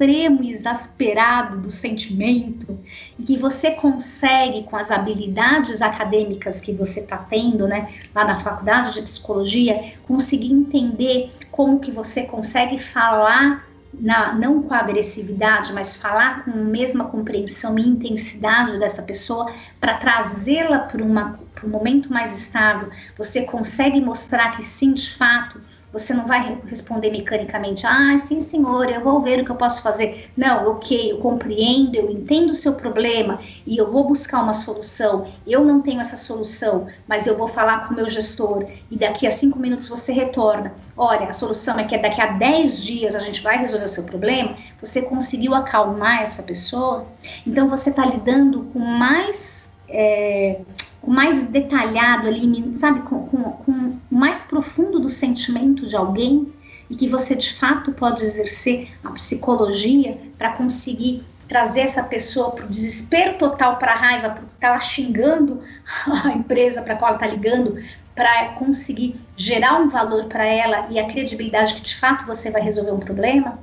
extremo 0.00 0.42
e 0.42 0.50
exasperado 0.50 1.58
do 1.58 1.70
sentimento 1.70 2.78
e 3.18 3.22
que 3.22 3.36
você 3.36 3.72
consegue, 3.72 4.62
com 4.62 4.76
as 4.76 4.90
habilidades 4.90 5.82
acadêmicas 5.82 6.60
que 6.60 6.72
você 6.72 7.00
está 7.00 7.18
tendo, 7.18 7.68
né, 7.68 7.92
lá 8.14 8.24
na 8.24 8.34
faculdade 8.34 8.94
de 8.94 9.02
psicologia, 9.02 9.92
conseguir 10.04 10.52
entender 10.52 11.30
como 11.50 11.80
que 11.80 11.92
você 11.92 12.22
consegue 12.22 12.78
falar 12.78 13.68
na, 13.92 14.32
não 14.34 14.62
com 14.62 14.74
agressividade, 14.74 15.72
mas 15.72 15.96
falar 15.96 16.44
com 16.44 16.50
a 16.50 16.56
mesma 16.56 17.04
compreensão 17.06 17.78
e 17.78 17.88
intensidade 17.88 18.78
dessa 18.78 19.02
pessoa 19.02 19.52
para 19.80 19.94
trazê-la 19.94 20.78
para 20.80 21.02
um 21.02 21.68
momento 21.68 22.12
mais 22.12 22.36
estável, 22.36 22.88
você 23.16 23.42
consegue 23.42 24.00
mostrar 24.00 24.52
que 24.52 24.62
sim, 24.62 24.94
de 24.94 25.10
fato, 25.14 25.60
você 25.92 26.14
não 26.14 26.26
vai 26.26 26.58
responder 26.66 27.10
mecanicamente, 27.10 27.86
ah, 27.86 28.16
sim, 28.16 28.40
senhor, 28.40 28.88
eu 28.88 29.02
vou 29.02 29.20
ver 29.20 29.40
o 29.40 29.44
que 29.44 29.50
eu 29.50 29.56
posso 29.56 29.82
fazer. 29.82 30.30
Não, 30.36 30.68
ok, 30.68 31.12
eu 31.12 31.18
compreendo, 31.18 31.96
eu 31.96 32.10
entendo 32.10 32.50
o 32.50 32.54
seu 32.54 32.74
problema 32.74 33.40
e 33.66 33.76
eu 33.76 33.90
vou 33.90 34.06
buscar 34.06 34.42
uma 34.42 34.52
solução. 34.52 35.26
Eu 35.46 35.64
não 35.64 35.80
tenho 35.80 36.00
essa 36.00 36.16
solução, 36.16 36.86
mas 37.08 37.26
eu 37.26 37.36
vou 37.36 37.46
falar 37.46 37.88
com 37.88 37.94
o 37.94 37.96
meu 37.96 38.08
gestor 38.08 38.66
e 38.90 38.96
daqui 38.96 39.26
a 39.26 39.30
cinco 39.30 39.58
minutos 39.58 39.88
você 39.88 40.12
retorna. 40.12 40.72
Olha, 40.96 41.28
a 41.28 41.32
solução 41.32 41.78
é 41.78 41.84
que 41.84 41.98
daqui 41.98 42.20
a 42.20 42.26
dez 42.26 42.80
dias 42.80 43.14
a 43.14 43.20
gente 43.20 43.42
vai 43.42 43.58
resolver 43.58 43.79
o 43.84 43.88
seu 43.88 44.04
problema. 44.04 44.56
Você 44.80 45.02
conseguiu 45.02 45.54
acalmar 45.54 46.22
essa 46.22 46.42
pessoa, 46.42 47.06
então 47.46 47.68
você 47.68 47.90
está 47.90 48.04
lidando 48.04 48.64
com 48.72 48.78
mais. 48.78 49.70
É, 49.92 50.60
com 51.00 51.10
mais 51.10 51.44
detalhado 51.46 52.28
ali, 52.28 52.76
sabe, 52.76 53.00
com, 53.00 53.26
com, 53.26 53.42
com 53.42 53.72
o 53.72 54.14
mais 54.14 54.40
profundo 54.40 55.00
do 55.00 55.10
sentimento 55.10 55.84
de 55.86 55.96
alguém 55.96 56.52
e 56.90 56.94
que 56.94 57.08
você 57.08 57.34
de 57.34 57.54
fato 57.54 57.92
pode 57.92 58.24
exercer 58.24 58.88
a 59.02 59.10
psicologia 59.12 60.18
para 60.36 60.52
conseguir 60.52 61.24
trazer 61.50 61.80
essa 61.80 62.02
pessoa 62.02 62.52
para 62.52 62.64
o 62.64 62.68
desespero 62.68 63.36
total, 63.36 63.76
para 63.76 63.92
a 63.92 63.96
raiva, 63.96 64.30
porque 64.30 64.54
está 64.54 64.78
xingando 64.80 65.62
a 66.24 66.28
empresa 66.30 66.82
para 66.82 66.96
qual 66.96 67.10
ela 67.10 67.16
está 67.16 67.26
ligando, 67.26 67.76
para 68.14 68.50
conseguir 68.50 69.14
gerar 69.36 69.80
um 69.80 69.88
valor 69.88 70.26
para 70.26 70.44
ela 70.44 70.86
e 70.90 70.98
a 70.98 71.06
credibilidade 71.08 71.74
que 71.74 71.82
de 71.82 71.96
fato 71.96 72.26
você 72.26 72.50
vai 72.50 72.60
resolver 72.60 72.92
um 72.92 73.00
problema. 73.00 73.58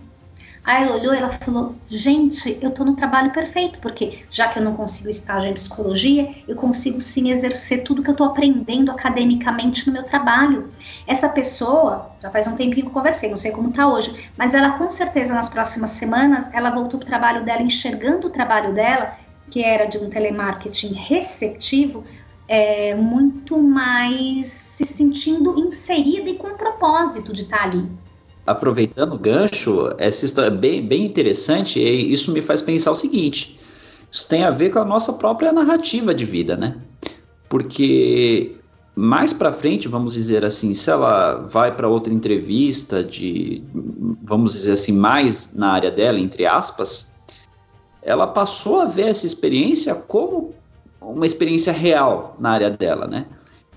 Aí 0.68 0.84
ela 0.84 0.98
olhou 0.98 1.14
e 1.14 1.18
ela 1.18 1.30
falou: 1.30 1.76
Gente, 1.88 2.60
eu 2.62 2.68
estou 2.68 2.86
no 2.86 2.94
trabalho 2.94 3.32
perfeito, 3.32 3.80
porque 3.80 4.26
já 4.30 4.50
que 4.50 4.60
eu 4.60 4.64
não 4.64 4.76
consigo 4.76 5.10
estágio 5.10 5.50
em 5.50 5.54
psicologia, 5.54 6.30
eu 6.46 6.58
consigo 6.58 7.00
sim 7.00 7.32
exercer 7.32 7.84
tudo 7.84 8.04
que 8.04 8.10
eu 8.10 8.12
estou 8.12 8.28
aprendendo 8.28 8.92
academicamente 8.92 9.88
no 9.88 9.94
meu 9.94 10.04
trabalho. 10.04 10.70
Essa 11.08 11.30
pessoa, 11.30 12.12
já 12.22 12.30
faz 12.30 12.48
um 12.48 12.56
tempinho 12.56 12.86
que 12.86 12.90
eu 12.90 12.94
conversei, 12.94 13.30
não 13.30 13.38
sei 13.38 13.52
como 13.52 13.70
está 13.70 13.88
hoje, 13.88 14.30
mas 14.36 14.54
ela 14.54 14.72
com 14.72 14.90
certeza 14.90 15.34
nas 15.34 15.48
próximas 15.48 15.92
semanas 15.92 16.50
ela 16.52 16.70
voltou 16.70 17.00
para 17.00 17.06
o 17.06 17.08
trabalho 17.08 17.46
dela, 17.46 17.62
enxergando 17.62 18.28
o 18.28 18.30
trabalho 18.30 18.74
dela, 18.74 19.16
que 19.50 19.64
era 19.64 19.86
de 19.86 19.98
um 19.98 20.10
telemarketing 20.10 20.92
receptivo, 20.92 22.04
é, 22.46 22.94
muito 22.94 23.58
mais 23.58 24.48
se 24.48 24.84
sentindo 24.84 25.58
inserida 25.58 26.30
e 26.30 26.36
com 26.36 26.58
propósito 26.58 27.32
de 27.32 27.44
estar 27.44 27.60
tá 27.60 27.64
ali 27.64 27.90
aproveitando 28.48 29.14
o 29.14 29.20
gancho, 29.20 29.94
essa 29.98 30.24
história 30.24 30.48
é 30.48 30.58
bem, 30.58 30.82
bem 30.82 31.06
interessante 31.06 31.80
e 31.80 32.14
isso 32.14 32.32
me 32.32 32.42
faz 32.42 32.62
pensar 32.62 32.92
o 32.92 32.96
seguinte: 32.96 33.60
isso 34.10 34.28
tem 34.30 34.44
a 34.44 34.50
ver 34.50 34.72
com 34.72 34.80
a 34.80 34.86
nossa 34.86 35.12
própria 35.14 35.52
narrativa 35.52 36.16
de 36.16 36.24
vida, 36.24 36.56
né? 36.56 36.78
Porque 37.50 38.56
mais 38.96 39.34
para 39.34 39.52
frente, 39.52 39.88
vamos 39.88 40.14
dizer 40.14 40.44
assim, 40.46 40.74
se 40.74 40.90
ela 40.90 41.36
vai 41.42 41.76
para 41.76 41.88
outra 41.88 42.12
entrevista 42.12 43.04
de, 43.04 43.62
vamos 44.24 44.54
dizer 44.54 44.74
assim, 44.74 44.94
mais 44.94 45.54
na 45.54 45.74
área 45.74 45.92
dela, 45.92 46.20
entre 46.20 46.46
aspas, 46.46 47.14
ela 48.02 48.26
passou 48.26 48.80
a 48.80 48.86
ver 48.86 49.10
essa 49.10 49.28
experiência 49.28 49.94
como 49.94 50.56
uma 51.02 51.26
experiência 51.26 51.72
real 51.72 52.36
na 52.40 52.52
área 52.52 52.70
dela, 52.70 53.06
né? 53.06 53.26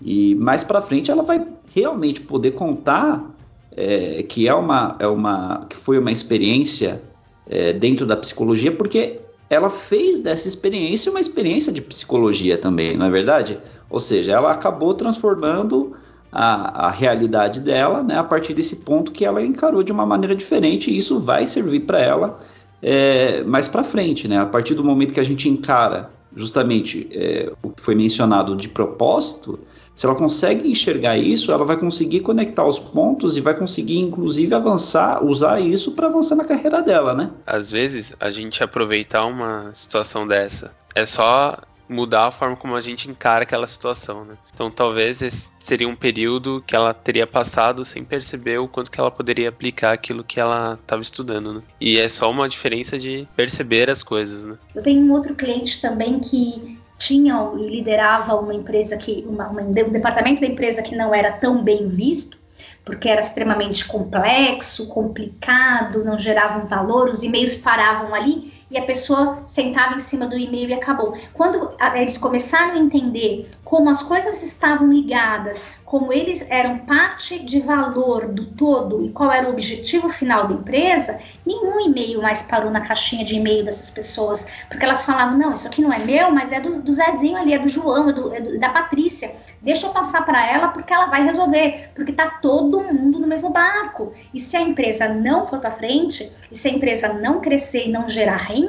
E 0.00 0.35
mais 0.37 0.64
para 0.64 0.80
frente 0.80 1.11
ela 1.11 1.22
vai 1.22 1.46
realmente 1.74 2.20
poder 2.20 2.52
contar 2.52 3.30
é, 3.76 4.22
que 4.22 4.48
é 4.48 4.54
uma, 4.54 4.96
é 4.98 5.06
uma 5.06 5.66
que 5.68 5.76
foi 5.76 5.98
uma 5.98 6.11
experiência 6.11 7.02
é, 7.48 7.72
dentro 7.72 8.06
da 8.06 8.16
psicologia, 8.16 8.72
porque 8.72 9.20
ela 9.48 9.68
fez 9.68 10.20
dessa 10.20 10.46
experiência 10.46 11.11
uma 11.11 11.20
experiência 11.20 11.72
de 11.72 11.83
psicologia 11.83 12.56
também, 12.56 12.96
não 12.96 13.06
é 13.06 13.11
verdade? 13.11 13.59
Ou 13.88 13.98
seja, 13.98 14.33
ela 14.33 14.52
acabou 14.52 14.94
transformando 14.94 15.96
a, 16.30 16.87
a 16.87 16.90
realidade 16.90 17.61
dela 17.61 18.02
né, 18.02 18.16
a 18.16 18.22
partir 18.22 18.54
desse 18.54 18.76
ponto 18.76 19.11
que 19.11 19.24
ela 19.24 19.42
encarou 19.42 19.83
de 19.83 19.90
uma 19.90 20.06
maneira 20.06 20.37
diferente, 20.37 20.90
e 20.90 20.96
isso 20.96 21.18
vai 21.18 21.46
servir 21.46 21.80
para 21.80 21.98
ela 21.98 22.38
é, 22.80 23.42
mais 23.42 23.68
para 23.68 23.83
frente, 23.83 24.26
né? 24.28 24.38
A 24.38 24.46
partir 24.46 24.74
do 24.74 24.85
momento 24.85 25.12
que 25.12 25.20
a 25.20 25.24
gente 25.24 25.48
encara 25.48 26.11
justamente 26.35 27.09
é, 27.12 27.52
o 27.62 27.70
que 27.70 27.83
foi 27.83 27.94
mencionado 27.94 28.56
de 28.56 28.68
propósito, 28.68 29.59
se 30.00 30.06
ela 30.06 30.14
consegue 30.14 30.66
enxergar 30.66 31.18
isso, 31.18 31.52
ela 31.52 31.62
vai 31.62 31.76
conseguir 31.76 32.20
conectar 32.20 32.64
os 32.64 32.78
pontos 32.78 33.36
e 33.36 33.40
vai 33.42 33.54
conseguir, 33.54 33.98
inclusive, 33.98 34.54
avançar, 34.54 35.22
usar 35.22 35.60
isso 35.60 35.92
para 35.92 36.06
avançar 36.06 36.36
na 36.36 36.44
carreira 36.46 36.80
dela, 36.80 37.14
né? 37.14 37.30
Às 37.46 37.70
vezes, 37.70 38.14
a 38.18 38.30
gente 38.30 38.64
aproveitar 38.64 39.26
uma 39.26 39.70
situação 39.74 40.26
dessa 40.26 40.72
é 40.94 41.04
só 41.04 41.58
mudar 41.86 42.28
a 42.28 42.30
forma 42.30 42.56
como 42.56 42.76
a 42.76 42.80
gente 42.80 43.10
encara 43.10 43.42
aquela 43.42 43.66
situação, 43.66 44.24
né? 44.24 44.38
Então, 44.54 44.70
talvez 44.70 45.20
esse 45.20 45.50
seria 45.60 45.86
um 45.86 45.94
período 45.94 46.64
que 46.66 46.74
ela 46.74 46.94
teria 46.94 47.26
passado 47.26 47.84
sem 47.84 48.02
perceber 48.02 48.56
o 48.56 48.66
quanto 48.66 48.90
que 48.90 48.98
ela 48.98 49.10
poderia 49.10 49.50
aplicar 49.50 49.92
aquilo 49.92 50.24
que 50.24 50.40
ela 50.40 50.78
estava 50.80 51.02
estudando, 51.02 51.52
né? 51.52 51.62
E 51.78 51.98
é 51.98 52.08
só 52.08 52.30
uma 52.30 52.48
diferença 52.48 52.98
de 52.98 53.28
perceber 53.36 53.90
as 53.90 54.02
coisas, 54.02 54.44
né? 54.44 54.56
Eu 54.74 54.82
tenho 54.82 55.02
um 55.02 55.12
outro 55.12 55.34
cliente 55.34 55.78
também 55.78 56.20
que 56.20 56.80
tinha 57.00 57.50
e 57.56 57.66
liderava 57.66 58.36
uma 58.36 58.54
empresa 58.54 58.96
que, 58.96 59.24
uma, 59.26 59.48
uma, 59.48 59.62
um 59.62 59.72
departamento 59.72 60.42
da 60.42 60.46
empresa 60.46 60.82
que 60.82 60.94
não 60.94 61.14
era 61.14 61.32
tão 61.32 61.64
bem 61.64 61.88
visto, 61.88 62.38
porque 62.84 63.08
era 63.08 63.22
extremamente 63.22 63.86
complexo, 63.86 64.86
complicado, 64.88 66.04
não 66.04 66.18
geravam 66.18 66.66
valor, 66.66 67.08
os 67.08 67.22
e-mails 67.22 67.54
paravam 67.54 68.14
ali 68.14 68.52
e 68.70 68.78
a 68.78 68.83
pessoa 68.83 69.42
sentava 69.46 69.94
em 69.94 70.00
cima 70.00 70.26
do 70.26 70.38
e-mail 70.38 70.70
e 70.70 70.74
acabou. 70.74 71.16
Quando 71.33 71.72
eles 71.94 72.16
começaram 72.16 72.74
a 72.74 72.78
entender 72.78 73.50
como 73.64 73.90
as 73.90 74.02
coisas 74.02 74.42
estavam 74.42 74.90
ligadas, 74.90 75.61
como 75.90 76.12
eles 76.12 76.46
eram 76.48 76.78
parte 76.78 77.40
de 77.40 77.59
valor 77.59 78.28
do 78.28 78.46
todo 78.46 79.04
e 79.04 79.11
qual 79.11 79.33
era 79.33 79.48
o 79.48 79.50
objetivo 79.50 80.09
final 80.09 80.46
da 80.46 80.54
empresa, 80.54 81.18
nenhum 81.44 81.80
e-mail 81.80 82.22
mais 82.22 82.42
parou 82.42 82.70
na 82.70 82.80
caixinha 82.80 83.24
de 83.24 83.35
e-mail 83.35 83.64
dessas 83.64 83.90
pessoas, 83.90 84.46
porque 84.68 84.85
elas 84.85 85.04
falavam: 85.04 85.37
não, 85.37 85.52
isso 85.52 85.66
aqui 85.66 85.83
não 85.83 85.92
é 85.92 85.98
meu, 85.98 86.30
mas 86.30 86.52
é 86.52 86.61
do, 86.61 86.80
do 86.80 86.92
Zezinho 86.92 87.37
ali, 87.37 87.54
é 87.54 87.59
do 87.59 87.66
João, 87.66 88.09
é, 88.09 88.12
do, 88.12 88.33
é 88.33 88.40
do, 88.40 88.61
da 88.61 88.68
Patrícia. 88.68 89.35
Deixa 89.61 89.88
eu 89.88 89.90
passar 89.90 90.24
para 90.24 90.48
ela 90.48 90.68
porque 90.68 90.92
ela 90.92 91.06
vai 91.06 91.24
resolver, 91.24 91.90
porque 91.92 92.12
tá 92.12 92.38
todo 92.40 92.78
mundo 92.78 93.18
no 93.18 93.26
mesmo 93.26 93.50
barco. 93.50 94.12
E 94.33 94.38
se 94.38 94.56
a 94.56 94.61
empresa 94.61 95.09
não 95.09 95.44
for 95.44 95.59
para 95.59 95.72
frente, 95.72 96.30
e 96.52 96.56
se 96.56 96.68
a 96.68 96.70
empresa 96.70 97.12
não 97.12 97.40
crescer 97.40 97.88
e 97.88 97.90
não 97.90 98.06
gerar 98.06 98.37
renda, 98.37 98.60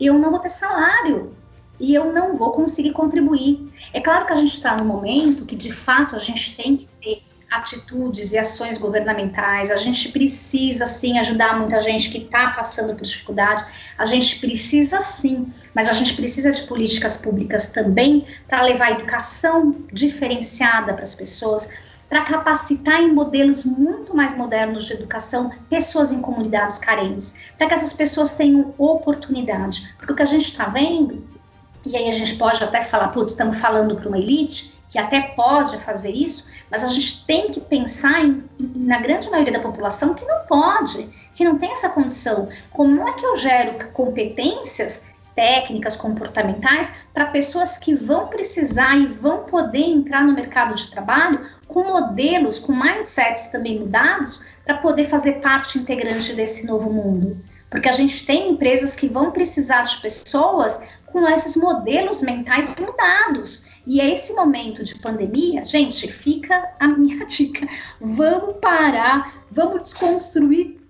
eu 0.00 0.18
não 0.18 0.30
vou 0.30 0.40
ter 0.40 0.50
salário 0.50 1.36
e 1.80 1.94
eu 1.94 2.12
não 2.12 2.34
vou 2.34 2.50
conseguir 2.52 2.92
contribuir. 2.92 3.72
É 3.92 4.00
claro 4.00 4.26
que 4.26 4.32
a 4.32 4.36
gente 4.36 4.52
está 4.52 4.76
no 4.76 4.84
momento 4.84 5.44
que, 5.44 5.56
de 5.56 5.72
fato, 5.72 6.16
a 6.16 6.18
gente 6.18 6.56
tem 6.56 6.76
que 6.76 6.88
ter 7.00 7.22
atitudes 7.50 8.32
e 8.32 8.38
ações 8.38 8.76
governamentais, 8.76 9.70
a 9.70 9.76
gente 9.76 10.10
precisa 10.10 10.84
sim 10.84 11.18
ajudar 11.18 11.58
muita 11.58 11.80
gente 11.80 12.10
que 12.10 12.18
está 12.18 12.50
passando 12.50 12.94
por 12.94 13.02
dificuldade, 13.04 13.64
a 13.96 14.04
gente 14.04 14.38
precisa 14.38 15.00
sim, 15.00 15.50
mas 15.74 15.88
a 15.88 15.94
gente 15.94 16.14
precisa 16.14 16.50
de 16.50 16.62
políticas 16.64 17.16
públicas 17.16 17.68
também 17.68 18.26
para 18.46 18.62
levar 18.62 18.92
educação 18.92 19.74
diferenciada 19.90 20.92
para 20.92 21.04
as 21.04 21.14
pessoas, 21.14 21.68
para 22.08 22.22
capacitar 22.22 23.02
em 23.02 23.12
modelos 23.12 23.64
muito 23.64 24.16
mais 24.16 24.36
modernos 24.36 24.84
de 24.84 24.94
educação 24.94 25.50
pessoas 25.68 26.12
em 26.12 26.20
comunidades 26.20 26.78
carentes, 26.78 27.34
para 27.56 27.66
que 27.66 27.74
essas 27.74 27.92
pessoas 27.92 28.30
tenham 28.30 28.74
oportunidade, 28.78 29.94
porque 29.98 30.12
o 30.12 30.16
que 30.16 30.22
a 30.22 30.26
gente 30.26 30.46
está 30.46 30.66
vendo 30.66 31.22
e 31.84 31.96
aí 31.96 32.10
a 32.10 32.12
gente 32.12 32.36
pode 32.36 32.62
até 32.62 32.82
falar, 32.82 33.08
putz, 33.08 33.32
estamos 33.32 33.58
falando 33.58 33.96
para 33.96 34.08
uma 34.08 34.18
elite 34.18 34.74
que 34.88 34.98
até 34.98 35.20
pode 35.20 35.76
fazer 35.78 36.12
isso, 36.12 36.46
mas 36.70 36.82
a 36.82 36.88
gente 36.88 37.24
tem 37.26 37.50
que 37.50 37.60
pensar 37.60 38.24
em, 38.24 38.42
na 38.74 38.98
grande 38.98 39.28
maioria 39.30 39.52
da 39.52 39.60
população 39.60 40.14
que 40.14 40.24
não 40.24 40.46
pode, 40.46 41.08
que 41.34 41.44
não 41.44 41.58
tem 41.58 41.72
essa 41.72 41.90
condição. 41.90 42.48
Como 42.70 43.06
é 43.06 43.12
que 43.12 43.24
eu 43.24 43.36
gero 43.36 43.86
competências 43.92 45.02
técnicas, 45.38 45.96
comportamentais 45.96 46.92
para 47.14 47.26
pessoas 47.26 47.78
que 47.78 47.94
vão 47.94 48.26
precisar 48.26 48.96
e 48.96 49.06
vão 49.06 49.44
poder 49.44 49.84
entrar 49.84 50.24
no 50.24 50.32
mercado 50.32 50.74
de 50.74 50.90
trabalho 50.90 51.46
com 51.68 51.84
modelos, 51.84 52.58
com 52.58 52.74
mindsets 52.74 53.46
também 53.46 53.78
mudados 53.78 54.44
para 54.64 54.78
poder 54.78 55.04
fazer 55.04 55.34
parte 55.34 55.78
integrante 55.78 56.32
desse 56.32 56.66
novo 56.66 56.92
mundo? 56.92 57.40
Porque 57.70 57.88
a 57.88 57.92
gente 57.92 58.26
tem 58.26 58.50
empresas 58.50 58.96
que 58.96 59.08
vão 59.08 59.30
precisar 59.30 59.82
de 59.82 59.98
pessoas 59.98 60.80
com 61.06 61.24
esses 61.28 61.54
modelos 61.54 62.20
mentais 62.20 62.74
mudados. 62.74 63.64
E 63.86 64.00
é 64.00 64.12
esse 64.12 64.32
momento 64.32 64.82
de 64.82 64.96
pandemia, 64.96 65.64
gente, 65.64 66.10
fica 66.10 66.68
a 66.80 66.88
minha 66.88 67.24
dica. 67.26 67.64
Vamos 68.00 68.56
parar, 68.60 69.44
vamos 69.52 69.82
desconstruir 69.82 70.80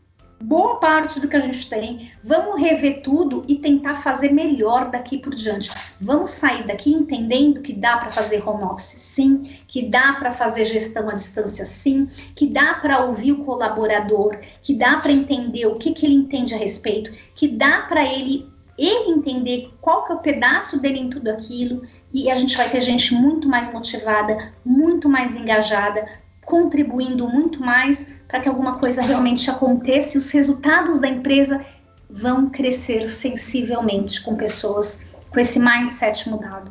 boa 0.41 0.77
parte 0.77 1.19
do 1.19 1.29
que 1.29 1.37
a 1.37 1.41
gente 1.41 1.69
tem, 1.69 2.11
vamos 2.23 2.61
rever 2.61 3.03
tudo 3.03 3.45
e 3.49 3.57
tentar 3.57 3.97
fazer 3.97 4.33
melhor 4.33 4.91
daqui 4.91 5.19
por 5.19 5.35
diante. 5.35 5.71
Vamos 6.01 6.31
sair 6.31 6.67
daqui 6.67 6.93
entendendo 6.93 7.61
que 7.61 7.73
dá 7.73 7.97
para 7.97 8.11
fazer 8.11 8.47
home 8.47 8.65
office 8.65 8.95
sim, 8.99 9.43
que 9.67 9.89
dá 9.89 10.15
para 10.15 10.31
fazer 10.31 10.65
gestão 10.65 11.09
à 11.09 11.15
distância 11.15 11.65
sim, 11.65 12.09
que 12.37 12.47
dá 12.47 12.75
para 12.75 13.05
ouvir 13.05 13.33
o 13.33 13.45
colaborador, 13.45 14.39
que 14.63 14.75
dá 14.75 14.99
para 14.99 15.13
entender 15.13 15.67
o 15.67 15.77
que, 15.77 15.93
que 15.93 16.07
ele 16.07 16.15
entende 16.15 16.55
a 16.55 16.59
respeito, 16.59 17.11
que 17.35 17.49
dá 17.49 17.83
para 17.83 18.05
ele 18.05 18.47
ele 18.79 19.11
entender 19.11 19.75
qual 19.81 20.05
que 20.05 20.13
é 20.13 20.15
o 20.15 20.21
pedaço 20.21 20.81
dele 20.81 21.01
em 21.01 21.11
tudo 21.11 21.29
aquilo 21.29 21.83
e 22.15 22.31
a 22.31 22.37
gente 22.37 22.57
vai 22.57 22.71
ter 22.71 22.81
gente 22.81 23.13
muito 23.13 23.49
mais 23.49 23.73
motivada, 23.73 24.53
muito 24.65 25.09
mais 25.09 25.35
engajada, 25.35 26.09
contribuindo 26.45 27.29
muito 27.29 27.61
mais 27.61 28.07
para 28.29 28.41
que 28.41 28.49
alguma 28.49 28.79
coisa 28.79 29.01
realmente 29.01 29.51
aconteça 29.51 30.17
e 30.17 30.19
os 30.19 30.31
resultados 30.31 31.01
da 31.01 31.09
empresa 31.09 31.65
vão 32.11 32.49
crescer 32.51 33.09
sensivelmente 33.09 34.23
com 34.23 34.37
pessoas 34.37 35.01
com 35.31 35.41
esse 35.41 35.59
mindset 35.59 36.29
mudado. 36.29 36.71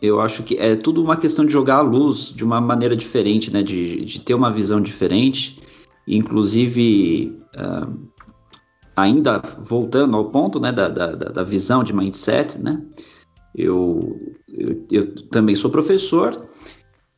Eu 0.00 0.20
acho 0.20 0.42
que 0.42 0.56
é 0.56 0.76
tudo 0.76 1.02
uma 1.02 1.16
questão 1.16 1.44
de 1.44 1.52
jogar 1.52 1.76
a 1.76 1.82
luz 1.82 2.28
de 2.28 2.44
uma 2.44 2.60
maneira 2.60 2.94
diferente, 2.96 3.50
né? 3.50 3.62
De, 3.62 4.04
de 4.04 4.20
ter 4.20 4.34
uma 4.34 4.50
visão 4.50 4.80
diferente. 4.80 5.60
Inclusive, 6.06 7.40
uh, 7.56 8.08
ainda 8.94 9.42
voltando 9.58 10.16
ao 10.16 10.26
ponto 10.26 10.60
né, 10.60 10.70
da, 10.70 10.88
da, 10.88 11.14
da 11.14 11.42
visão 11.42 11.82
de 11.82 11.94
mindset, 11.94 12.58
né? 12.60 12.80
Eu, 13.54 14.36
eu, 14.46 14.86
eu, 14.90 15.14
também 15.26 15.56
sou 15.56 15.70
professor 15.70 16.46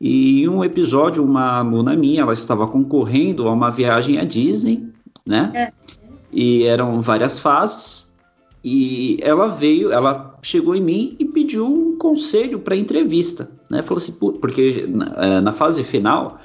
e 0.01 0.43
em 0.43 0.49
um 0.49 0.63
episódio, 0.63 1.25
uma 1.25 1.59
aluna 1.59 1.97
minha, 1.97 2.23
ela 2.23 2.33
estava 2.33 2.67
concorrendo 2.69 3.49
a 3.49 3.53
uma 3.53 3.71
viagem 3.71 4.19
à 4.19 4.25
Disney, 4.25 4.87
né? 5.27 5.51
É. 5.55 5.73
E 6.33 6.65
eram 6.65 7.01
várias 7.01 7.39
fases. 7.39 8.15
E 8.63 9.19
ela 9.23 9.49
veio, 9.49 9.93
ela 9.93 10.39
chegou 10.43 10.75
em 10.75 10.81
mim 10.81 11.17
e 11.19 11.25
pediu 11.25 11.67
um 11.67 11.97
conselho 11.97 12.61
para 12.61 12.77
entrevista, 12.77 13.51
né? 13.71 13.83
Falou 13.83 13.99
assim, 13.99 14.13
porque 14.13 14.87
na, 14.87 15.41
na 15.41 15.53
fase 15.53 15.83
final 15.83 16.39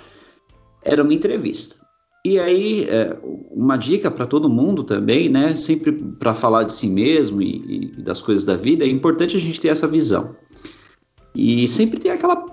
era 0.84 1.04
uma 1.04 1.14
entrevista. 1.14 1.84
E 2.26 2.40
aí, 2.40 2.86
é, 2.86 3.18
uma 3.52 3.76
dica 3.76 4.10
para 4.10 4.26
todo 4.26 4.50
mundo 4.50 4.84
também, 4.84 5.28
né? 5.28 5.56
Sempre 5.56 5.92
para 5.92 6.34
falar 6.34 6.64
de 6.64 6.72
si 6.72 6.88
mesmo 6.88 7.42
e, 7.42 7.92
e, 7.98 8.02
das 8.02 8.22
coisas 8.22 8.46
da 8.46 8.56
vida, 8.56 8.86
é 8.86 8.88
importante 8.88 9.36
a 9.36 9.40
gente 9.40 9.60
ter 9.60 9.68
essa 9.68 9.88
visão. 9.88 10.36
E 11.36 11.68
sempre 11.68 12.00
tem 12.00 12.12
aquela 12.12 12.53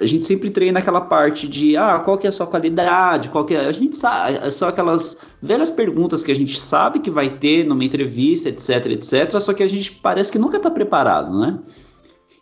a 0.00 0.06
gente 0.06 0.24
sempre 0.24 0.50
treina 0.50 0.78
aquela 0.78 1.00
parte 1.00 1.46
de 1.46 1.76
ah, 1.76 1.98
qual 1.98 2.16
que 2.16 2.26
é 2.26 2.30
a 2.30 2.32
sua 2.32 2.46
qualidade, 2.46 3.28
qual 3.28 3.44
que 3.44 3.54
é. 3.54 3.66
A 3.66 3.72
gente 3.72 3.96
sabe, 3.96 4.50
são 4.50 4.68
aquelas 4.68 5.18
velhas 5.42 5.70
perguntas 5.70 6.24
que 6.24 6.32
a 6.32 6.34
gente 6.34 6.58
sabe 6.58 7.00
que 7.00 7.10
vai 7.10 7.30
ter 7.38 7.64
numa 7.64 7.84
entrevista, 7.84 8.48
etc, 8.48 8.86
etc, 8.86 9.38
só 9.40 9.52
que 9.52 9.62
a 9.62 9.68
gente 9.68 9.92
parece 9.92 10.32
que 10.32 10.38
nunca 10.38 10.56
está 10.56 10.70
preparado, 10.70 11.38
né? 11.38 11.58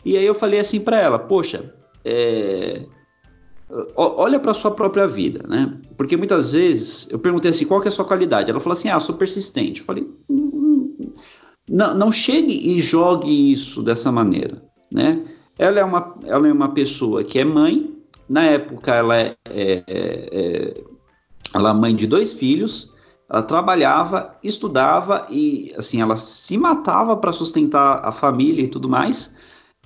E 0.05 0.17
aí 0.17 0.25
eu 0.25 0.35
falei 0.35 0.61
assim 0.61 0.81
para 0.81 0.99
ela, 0.99 1.19
poxa, 1.19 1.75
é, 2.05 2.87
olha 3.97 4.39
para 4.39 4.55
sua 4.55 4.71
própria 4.71 5.07
vida, 5.07 5.45
né? 5.47 5.79
Porque 5.97 6.17
muitas 6.17 6.53
vezes 6.53 7.09
eu 7.11 7.19
perguntei 7.19 7.51
assim, 7.51 7.67
qual 7.67 7.81
que 7.81 7.89
é 7.89 7.91
a 7.91 7.93
sua 7.93 8.05
qualidade? 8.05 8.51
Ela 8.51 8.61
falou 8.61 8.75
assim, 8.75 8.89
ah, 8.89 9.01
sou 9.01 9.17
persistente. 9.17 9.81
Eu 9.81 9.87
falei, 9.87 10.09
hum, 10.29 10.95
hum, 11.01 11.13
não, 11.69 11.95
não 11.95 12.13
chegue 12.13 12.53
e 12.53 12.81
jogue 12.81 13.53
isso 13.53 13.83
dessa 13.83 14.13
maneira, 14.13 14.63
né? 14.91 15.25
Ela 15.59 15.81
é 15.81 15.85
uma, 15.85 16.15
ela 16.25 16.49
é 16.49 16.53
uma 16.53 16.73
pessoa 16.73 17.25
que 17.25 17.39
é 17.39 17.45
mãe. 17.45 17.95
Na 18.29 18.45
época, 18.45 18.95
ela 18.95 19.17
é, 19.17 19.37
é, 19.51 19.85
é, 19.89 20.85
ela 21.53 21.71
é 21.71 21.75
mãe 21.75 21.95
de 21.95 22.07
dois 22.07 22.33
filhos. 22.33 22.95
Ela 23.29 23.43
trabalhava, 23.43 24.37
estudava 24.43 25.27
e 25.29 25.75
assim 25.77 26.01
ela 26.01 26.17
se 26.17 26.57
matava 26.57 27.17
para 27.17 27.33
sustentar 27.33 28.01
a 28.03 28.13
família 28.13 28.63
e 28.63 28.69
tudo 28.69 28.89
mais. 28.89 29.35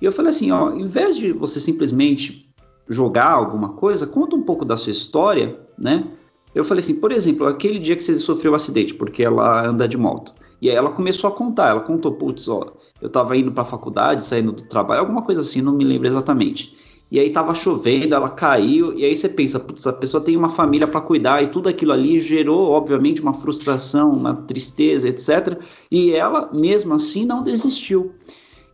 E 0.01 0.05
eu 0.05 0.11
falei 0.11 0.29
assim, 0.29 0.51
ó, 0.51 0.71
em 0.71 0.85
vez 0.85 1.17
de 1.17 1.33
você 1.33 1.59
simplesmente 1.59 2.49
jogar 2.87 3.31
alguma 3.31 3.73
coisa, 3.73 4.07
conta 4.07 4.35
um 4.35 4.43
pouco 4.43 4.63
da 4.63 4.77
sua 4.77 4.91
história, 4.91 5.59
né? 5.77 6.05
Eu 6.53 6.63
falei 6.63 6.79
assim, 6.79 6.95
por 6.95 7.11
exemplo, 7.11 7.47
aquele 7.47 7.79
dia 7.79 7.95
que 7.95 8.03
você 8.03 8.17
sofreu 8.19 8.51
um 8.51 8.55
acidente, 8.55 8.93
porque 8.93 9.23
ela 9.23 9.65
anda 9.65 9.87
de 9.87 9.97
moto. 9.97 10.33
E 10.61 10.69
aí 10.69 10.75
ela 10.75 10.91
começou 10.91 11.29
a 11.29 11.33
contar, 11.33 11.69
ela 11.71 11.81
contou, 11.81 12.13
putz, 12.13 12.47
ó, 12.47 12.73
eu 13.03 13.09
tava 13.09 13.35
indo 13.35 13.51
para 13.51 13.63
a 13.63 13.65
faculdade, 13.65 14.23
saindo 14.23 14.53
do 14.53 14.63
trabalho, 14.63 15.01
alguma 15.01 15.21
coisa 15.21 15.41
assim, 15.41 15.61
não 15.61 15.73
me 15.73 15.83
lembro 15.83 16.07
exatamente. 16.07 16.73
E 17.11 17.19
aí 17.19 17.29
tava 17.29 17.53
chovendo, 17.53 18.15
ela 18.15 18.29
caiu, 18.29 18.97
e 18.97 19.03
aí 19.03 19.13
você 19.13 19.27
pensa, 19.27 19.59
putz, 19.59 19.85
a 19.85 19.91
pessoa 19.91 20.23
tem 20.23 20.37
uma 20.37 20.47
família 20.47 20.87
para 20.87 21.01
cuidar 21.01 21.43
e 21.43 21.47
tudo 21.47 21.67
aquilo 21.67 21.91
ali 21.91 22.17
gerou, 22.21 22.71
obviamente, 22.71 23.21
uma 23.21 23.33
frustração, 23.33 24.09
uma 24.09 24.33
tristeza, 24.33 25.09
etc. 25.09 25.59
E 25.91 26.11
ela, 26.11 26.49
mesmo 26.53 26.93
assim, 26.93 27.25
não 27.25 27.43
desistiu. 27.43 28.13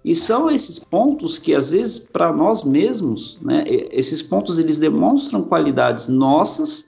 E 0.06 0.14
são 0.14 0.50
esses 0.50 0.78
pontos 0.78 1.40
que, 1.40 1.56
às 1.56 1.72
vezes, 1.72 1.98
para 2.00 2.32
nós 2.32 2.64
mesmos, 2.64 3.40
né, 3.42 3.64
esses 3.68 4.22
pontos 4.22 4.60
eles 4.60 4.78
demonstram 4.78 5.42
qualidades 5.42 6.08
nossas 6.08 6.86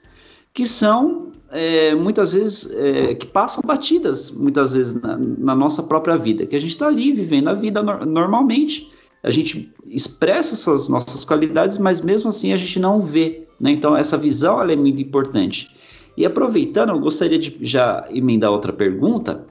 que 0.53 0.65
são 0.65 1.31
é, 1.51 1.93
muitas 1.93 2.31
vezes 2.33 2.71
é, 2.73 3.13
que 3.13 3.25
passam 3.25 3.61
batidas 3.65 4.31
muitas 4.31 4.73
vezes 4.73 4.93
na, 4.93 5.17
na 5.17 5.55
nossa 5.55 5.83
própria 5.83 6.15
vida, 6.15 6.45
que 6.45 6.55
a 6.55 6.59
gente 6.59 6.71
está 6.71 6.87
ali 6.87 7.11
vivendo 7.11 7.49
a 7.49 7.53
vida 7.53 7.83
no, 7.83 8.05
normalmente, 8.05 8.91
a 9.21 9.29
gente 9.29 9.71
expressa 9.85 10.53
essas 10.53 10.87
nossas 10.87 11.23
qualidades, 11.23 11.77
mas 11.77 12.01
mesmo 12.01 12.29
assim 12.29 12.53
a 12.53 12.57
gente 12.57 12.79
não 12.79 13.01
vê, 13.01 13.47
né? 13.59 13.71
Então 13.71 13.95
essa 13.95 14.17
visão 14.17 14.61
é 14.61 14.75
muito 14.75 15.01
importante. 15.01 15.69
E 16.17 16.25
aproveitando, 16.25 16.89
eu 16.89 16.99
gostaria 16.99 17.37
de 17.37 17.57
já 17.61 18.07
emendar 18.09 18.51
outra 18.51 18.73
pergunta. 18.73 19.45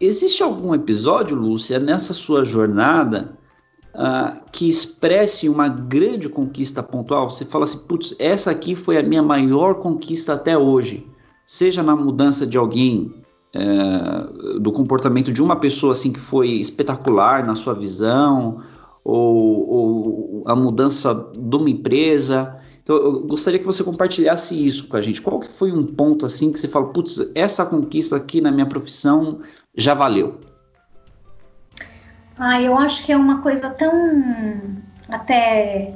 Existe 0.00 0.42
algum 0.42 0.74
episódio, 0.74 1.36
Lúcia, 1.36 1.78
nessa 1.78 2.12
sua 2.12 2.44
jornada 2.44 3.38
uh, 3.94 4.42
que 4.50 4.68
expresse 4.68 5.48
uma 5.48 5.68
grande 5.68 6.28
conquista 6.28 6.82
pontual, 6.82 7.30
você 7.30 7.44
fala 7.44 7.64
assim, 7.64 7.78
putz, 7.78 8.14
essa 8.18 8.50
aqui 8.50 8.74
foi 8.74 8.98
a 8.98 9.02
minha 9.02 9.22
maior 9.22 9.76
conquista 9.76 10.34
até 10.34 10.56
hoje, 10.58 11.06
seja 11.46 11.82
na 11.82 11.94
mudança 11.94 12.46
de 12.46 12.58
alguém, 12.58 13.12
uh, 13.54 14.58
do 14.58 14.72
comportamento 14.72 15.32
de 15.32 15.42
uma 15.42 15.56
pessoa 15.56 15.92
assim 15.92 16.12
que 16.12 16.20
foi 16.20 16.48
espetacular 16.48 17.46
na 17.46 17.54
sua 17.54 17.74
visão, 17.74 18.62
ou, 19.04 19.68
ou 19.68 20.44
a 20.46 20.56
mudança 20.56 21.14
de 21.36 21.56
uma 21.56 21.68
empresa. 21.68 22.58
Então, 22.82 22.96
eu 22.96 23.26
gostaria 23.26 23.58
que 23.58 23.66
você 23.66 23.84
compartilhasse 23.84 24.54
isso 24.54 24.88
com 24.88 24.96
a 24.96 25.00
gente. 25.00 25.20
Qual 25.20 25.40
que 25.40 25.48
foi 25.48 25.72
um 25.72 25.86
ponto 25.86 26.26
assim 26.26 26.52
que 26.52 26.58
você 26.58 26.68
fala, 26.68 26.86
putz, 26.86 27.30
essa 27.34 27.64
conquista 27.64 28.16
aqui 28.16 28.40
na 28.40 28.50
minha 28.50 28.66
profissão 28.66 29.40
já 29.76 29.94
valeu? 29.94 30.40
Ah, 32.36 32.60
eu 32.60 32.76
acho 32.76 33.02
que 33.04 33.12
é 33.12 33.16
uma 33.16 33.42
coisa 33.42 33.70
tão 33.70 33.92
até. 35.08 35.94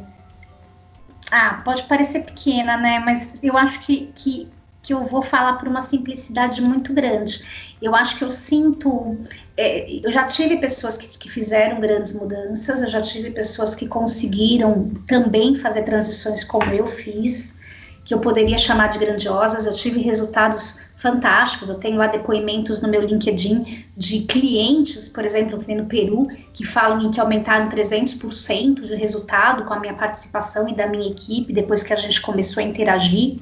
Ah, 1.31 1.61
pode 1.65 1.83
parecer 1.85 2.25
pequena, 2.25 2.77
né? 2.77 3.01
Mas 3.01 3.43
eu 3.43 3.57
acho 3.57 3.81
que, 3.81 4.13
que, 4.15 4.51
que 4.83 4.95
eu 4.95 5.05
vou 5.05 5.21
falar 5.21 5.55
por 5.55 5.69
uma 5.69 5.83
simplicidade 5.83 6.63
muito 6.63 6.95
grande. 6.95 7.77
Eu 7.83 7.95
acho 7.95 8.17
que 8.17 8.25
eu 8.25 8.31
sinto. 8.31 9.19
É, 9.57 10.01
eu 10.05 10.13
já 10.13 10.25
tive 10.25 10.59
pessoas 10.59 10.97
que, 10.97 11.19
que 11.19 11.29
fizeram 11.29 11.81
grandes 11.81 12.13
mudanças, 12.13 12.83
eu 12.83 12.89
já 12.89 13.01
tive 13.01 13.31
pessoas 13.31 13.75
que 13.75 13.89
conseguiram 13.89 14.91
também 15.07 15.57
fazer 15.57 15.83
transições 15.83 16.45
como 16.45 16.73
eu 16.73 16.87
fiz, 16.87 17.57
que 18.05 18.15
eu 18.15 18.21
poderia 18.21 18.57
chamar 18.57 18.89
de 18.89 18.99
grandiosas. 18.99 19.67
Eu 19.67 19.73
tive 19.73 20.01
resultados 20.01 20.88
fantásticos. 20.99 21.69
Eu 21.69 21.77
tenho 21.77 21.97
lá 21.97 22.09
depoimentos 22.09 22.81
no 22.81 22.89
meu 22.89 23.01
LinkedIn 23.01 23.87
de 23.97 24.21
clientes, 24.23 25.09
por 25.09 25.25
exemplo, 25.25 25.59
que 25.59 25.75
no 25.75 25.87
Peru, 25.87 26.27
que 26.53 26.65
falam 26.65 27.01
em 27.01 27.11
que 27.11 27.21
aumentaram 27.21 27.69
300% 27.69 28.83
de 28.83 28.95
resultado 28.97 29.65
com 29.65 29.73
a 29.73 29.81
minha 29.81 29.95
participação 29.95 30.69
e 30.69 30.75
da 30.75 30.87
minha 30.87 31.09
equipe 31.09 31.53
depois 31.53 31.85
que 31.85 31.93
a 31.93 31.97
gente 31.97 32.21
começou 32.21 32.61
a 32.63 32.67
interagir. 32.67 33.39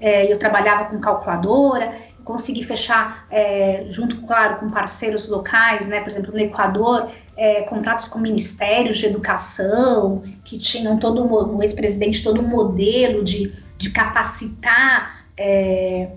É, 0.00 0.32
eu 0.32 0.38
trabalhava 0.38 0.84
com 0.84 0.98
calculadora, 0.98 1.92
consegui 2.24 2.62
fechar, 2.62 3.26
é, 3.28 3.86
junto, 3.90 4.22
claro, 4.22 4.60
com 4.60 4.70
parceiros 4.70 5.28
locais, 5.28 5.88
né, 5.88 6.00
por 6.00 6.08
exemplo, 6.08 6.32
no 6.32 6.38
Equador, 6.38 7.10
é, 7.36 7.62
contratos 7.62 8.06
com 8.06 8.18
ministérios 8.18 8.98
de 8.98 9.06
educação, 9.06 10.22
que 10.44 10.56
tinham 10.56 10.96
todo 10.96 11.26
o 11.26 11.62
ex-presidente, 11.62 12.22
todo 12.22 12.40
um 12.40 12.48
modelo 12.48 13.22
de, 13.24 13.52
de 13.76 13.90
capacitar 13.90 15.26
é, 15.36 16.08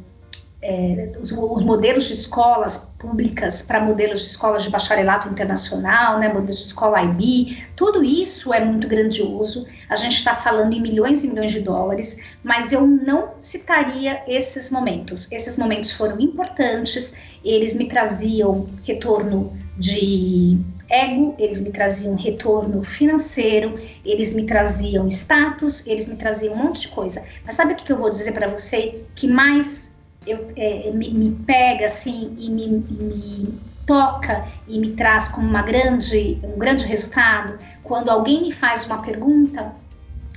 é, 0.63 1.11
os, 1.21 1.31
os, 1.31 1.63
modelos 1.63 2.05
de 2.05 2.13
escolas 2.13 2.77
públicas 2.97 3.61
para 3.61 3.81
modelos 3.81 4.21
de 4.21 4.27
escolas 4.27 4.63
de 4.63 4.69
bacharelato 4.69 5.27
internacional, 5.27 6.19
né, 6.19 6.29
modelos 6.29 6.59
de 6.59 6.67
escola 6.67 7.03
IB, 7.03 7.57
tudo 7.75 8.01
isso 8.01 8.53
é 8.53 8.63
muito 8.63 8.87
grandioso. 8.87 9.67
A 9.89 9.97
gente 9.97 10.15
está 10.15 10.33
falando 10.33 10.73
em 10.73 10.81
milhões 10.81 11.23
e 11.23 11.27
milhões 11.27 11.51
de 11.51 11.59
dólares, 11.59 12.17
mas 12.41 12.71
eu 12.71 12.87
não 12.87 13.33
citaria 13.41 14.23
esses 14.25 14.71
momentos. 14.71 15.29
Esses 15.31 15.57
momentos 15.57 15.91
foram 15.91 16.19
importantes, 16.21 17.13
eles 17.43 17.75
me 17.75 17.89
traziam 17.89 18.69
retorno 18.83 19.51
de 19.77 20.59
ego, 20.89 21.35
eles 21.39 21.59
me 21.59 21.71
traziam 21.71 22.15
retorno 22.15 22.83
financeiro, 22.83 23.77
eles 24.05 24.33
me 24.33 24.45
traziam 24.45 25.07
status, 25.07 25.85
eles 25.87 26.07
me 26.07 26.15
traziam 26.15 26.53
um 26.53 26.57
monte 26.57 26.81
de 26.81 26.87
coisa. 26.89 27.23
Mas 27.45 27.55
sabe 27.55 27.73
o 27.73 27.75
que 27.75 27.91
eu 27.91 27.97
vou 27.97 28.09
dizer 28.09 28.31
para 28.31 28.47
você 28.47 29.03
que 29.15 29.27
mais 29.27 29.82
eu, 30.25 30.47
é, 30.55 30.91
me, 30.91 31.09
me, 31.11 31.31
pega 31.45 31.85
assim 31.85 32.35
e 32.37 32.49
me, 32.49 32.67
me 32.67 33.59
toca 33.85 34.45
e 34.67 34.79
me 34.79 34.91
traz 34.91 35.27
como 35.27 35.47
uma 35.47 35.61
grande, 35.61 36.39
um 36.43 36.57
grande 36.57 36.85
resultado 36.85 37.59
quando 37.83 38.09
alguém 38.09 38.43
me 38.43 38.51
faz 38.51 38.85
uma 38.85 39.01
pergunta 39.01 39.73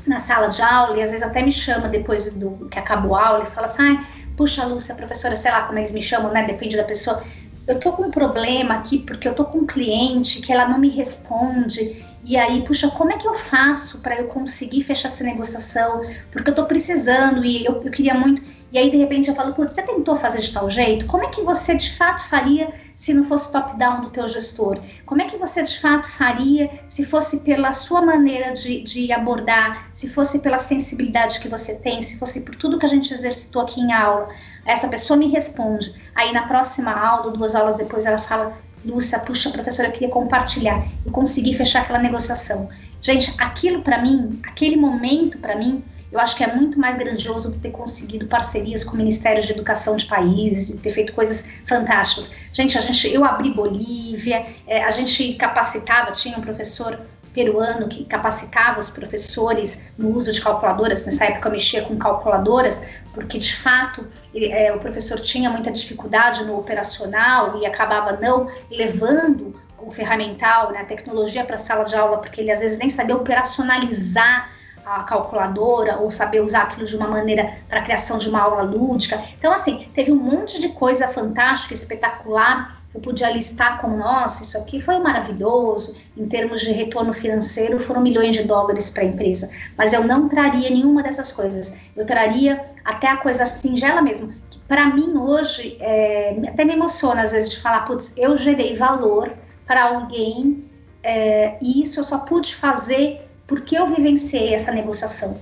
na 0.07 0.19
sala 0.19 0.49
de 0.49 0.63
aula 0.63 0.97
e 0.97 1.03
às 1.03 1.11
vezes 1.11 1.27
até 1.27 1.43
me 1.43 1.51
chama 1.51 1.89
depois 1.89 2.31
do 2.33 2.69
que 2.69 2.79
acabou 2.79 3.17
a 3.17 3.27
aula 3.27 3.45
e 3.45 3.47
fala 3.47 3.67
assim, 3.67 3.83
ah, 3.83 4.05
puxa 4.37 4.65
Lúcia, 4.65 4.95
professora, 4.95 5.35
sei 5.35 5.51
lá 5.51 5.63
como 5.63 5.79
eles 5.79 5.93
me 5.93 6.01
chamam, 6.01 6.33
né? 6.33 6.45
Depende 6.45 6.77
da 6.77 6.85
pessoa. 6.85 7.23
Eu 7.67 7.81
tô 7.81 7.93
com 7.93 8.05
um 8.05 8.11
problema 8.11 8.75
aqui 8.75 8.99
porque 8.99 9.27
eu 9.27 9.35
tô 9.35 9.45
com 9.45 9.59
um 9.59 9.67
cliente 9.67 10.41
que 10.41 10.53
ela 10.53 10.69
não 10.69 10.79
me 10.79 10.89
responde 10.89 12.05
e 12.29 12.37
aí, 12.37 12.61
puxa, 12.63 12.91
como 12.91 13.13
é 13.13 13.17
que 13.17 13.29
eu 13.29 13.35
faço 13.35 14.01
para 14.01 14.17
eu 14.17 14.27
conseguir 14.27 14.83
fechar 14.83 15.07
essa 15.07 15.23
negociação? 15.23 16.01
Porque 16.33 16.51
eu 16.51 16.55
tô 16.57 16.65
precisando 16.65 17.45
e 17.45 17.65
eu, 17.65 17.81
eu 17.85 17.91
queria 17.93 18.15
muito. 18.15 18.43
E 18.73 18.77
aí, 18.77 18.91
de 18.91 18.97
repente, 18.97 19.29
eu 19.29 19.35
falo, 19.37 19.55
putz, 19.55 19.75
você 19.75 19.83
tentou 19.83 20.17
fazer 20.17 20.41
de 20.41 20.53
tal 20.53 20.69
jeito? 20.69 21.07
Como 21.07 21.23
é 21.23 21.29
que 21.29 21.43
você 21.43 21.77
de 21.77 21.97
fato 21.97 22.25
faria 22.25 22.69
se 23.07 23.15
não 23.15 23.23
fosse 23.23 23.53
top-down 23.53 24.01
do 24.01 24.11
teu 24.11 24.27
gestor? 24.27 24.81
Como 25.05 25.23
é 25.23 25.27
que 25.27 25.37
você 25.37 25.63
de 25.63 25.79
fato 25.79 26.11
faria 26.11 26.69
se 26.89 27.05
fosse 27.05 27.39
pela 27.39 27.73
sua 27.73 28.03
maneira 28.03 28.53
de, 28.53 28.83
de, 28.83 29.13
abordar, 29.13 29.91
se 29.95 30.09
fosse 30.09 30.41
pela 30.41 30.59
sensibilidade 30.59 31.39
que 31.39 31.47
você 31.47 31.77
tem, 31.77 32.03
se 32.03 32.19
fosse 32.19 32.41
por 32.41 32.57
tudo 32.57 32.81
que 32.81 32.85
a 32.85 32.89
gente 32.89 33.15
exercitou 33.15 33.63
aqui 33.63 33.81
em 33.81 33.93
aula? 33.93 34.29
Essa 34.65 34.89
pessoa 34.89 35.17
me 35.17 35.29
responde. 35.29 35.95
Aí 36.17 36.33
na 36.33 36.49
próxima 36.49 36.91
aula, 36.91 37.31
duas 37.31 37.55
aulas 37.55 37.77
depois, 37.77 38.07
ela 38.07 38.19
fala: 38.19 38.59
Lúcia, 38.85 39.21
puxa, 39.21 39.51
professora, 39.51 39.87
eu 39.87 39.93
queria 39.93 40.09
compartilhar 40.09 40.85
e 41.07 41.11
conseguir 41.11 41.55
fechar 41.55 41.83
aquela 41.83 42.01
negociação. 42.01 42.69
Gente, 43.01 43.33
aquilo 43.39 43.83
para 43.83 44.03
mim, 44.03 44.41
aquele 44.43 44.77
momento 44.77 45.39
para 45.39 45.55
mim, 45.55 45.85
eu 46.11 46.21
acho 46.21 46.37
que 46.37 46.45
é 46.45 46.55
muito 46.55 46.79
mais 46.79 46.97
grandioso 46.97 47.51
ter 47.59 47.71
conseguido 47.71 48.27
parcerias 48.27 48.85
com 48.85 48.97
ministérios 48.97 49.47
de 49.47 49.53
educação 49.53 49.97
de 49.97 50.07
países 50.07 50.79
ter 50.81 50.91
feito 50.91 51.13
coisas 51.13 51.45
fantásticas. 51.65 52.31
Gente, 52.53 52.79
a 52.79 52.81
gente, 52.81 53.13
eu 53.13 53.25
abri 53.25 53.53
Bolívia, 53.53 54.47
é, 54.67 54.83
a 54.85 54.91
gente 54.91 55.35
capacitava, 55.35 56.13
tinha 56.13 56.39
um 56.39 56.41
professor 56.41 57.01
peruano 57.35 57.87
que 57.87 58.03
capacitava 58.05 58.81
os 58.81 58.89
professores 58.89 59.79
no 59.99 60.09
uso 60.17 60.33
de 60.33 60.41
calculadoras. 60.41 61.05
Nessa 61.05 61.27
época 61.27 61.49
eu 61.49 61.53
mexia 61.53 61.83
com 61.83 61.97
calculadoras, 61.99 62.81
porque 63.13 63.37
de 63.37 63.55
fato 63.55 64.07
ele, 64.33 64.51
é, 64.51 64.73
o 64.73 64.79
professor 64.79 65.21
tinha 65.21 65.51
muita 65.51 65.71
dificuldade 65.71 66.45
no 66.45 66.59
operacional 66.59 67.61
e 67.61 67.67
acabava 67.67 68.13
não 68.13 68.49
levando 68.71 69.55
o 69.79 69.91
ferramental, 69.91 70.73
né, 70.73 70.81
a 70.81 70.85
tecnologia 70.85 71.45
para 71.45 71.57
a 71.57 71.59
sala 71.59 71.85
de 71.85 71.95
aula, 71.95 72.19
porque 72.19 72.41
ele 72.41 72.51
às 72.51 72.61
vezes 72.61 72.79
nem 72.79 72.89
sabia 72.89 73.15
operacionalizar 73.15 74.56
a 74.87 75.03
calculadora 75.03 75.99
ou 75.99 76.13
saber 76.13 76.41
usar 76.41 76.63
aquilo 76.63 76.87
de 76.87 76.95
uma 76.95 77.09
maneira 77.09 77.53
para 77.69 77.81
a 77.81 77.83
criação 77.83 78.19
de 78.19 78.29
uma 78.29 78.41
aula 78.41 78.63
lúdica. 78.63 79.21
Então, 79.37 79.53
assim, 79.53 79.89
teve 79.93 80.13
um 80.13 80.17
monte 80.17 80.61
de 80.61 80.69
coisa 80.69 81.09
fantástica, 81.09 81.75
espetacular, 81.75 82.73
eu 82.95 83.01
podia 83.01 83.29
listar 83.29 83.81
como, 83.81 83.97
nossa, 83.97 84.45
isso 84.45 84.57
aqui 84.57 84.81
foi 84.81 84.99
maravilhoso, 85.01 85.97
em 86.17 86.25
termos 86.29 86.61
de 86.61 86.71
retorno 86.71 87.13
financeiro, 87.13 87.81
foram 87.81 88.01
milhões 88.01 88.37
de 88.37 88.45
dólares 88.45 88.89
para 88.89 89.03
a 89.03 89.07
empresa. 89.07 89.51
Mas 89.77 89.93
eu 89.93 90.05
não 90.05 90.29
traria 90.29 90.71
nenhuma 90.71 91.03
dessas 91.03 91.33
coisas. 91.33 91.75
Eu 91.97 92.07
traria 92.07 92.65
até 92.85 93.09
a 93.09 93.17
coisa 93.17 93.45
singela 93.45 94.01
mesmo, 94.01 94.33
que 94.49 94.61
para 94.61 94.87
mim 94.87 95.17
hoje, 95.17 95.77
é, 95.81 96.37
até 96.49 96.65
me 96.65 96.75
emociona 96.75 97.23
às 97.23 97.33
vezes 97.33 97.51
de 97.51 97.61
falar, 97.61 97.81
putz, 97.81 98.13
eu 98.17 98.37
gerei 98.37 98.77
valor 98.77 99.33
para 99.67 99.83
alguém 99.83 100.65
é, 101.03 101.57
e 101.61 101.83
isso 101.83 101.99
eu 101.99 102.05
só 102.05 102.19
pude 102.19 102.55
fazer 102.55 103.21
porque 103.47 103.79
eu 103.79 103.87
vivenciei 103.87 104.55
essa 104.55 104.73
negociação 104.73 105.41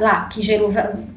lá, 0.00 0.26
que 0.26 0.42
gerou 0.42 0.72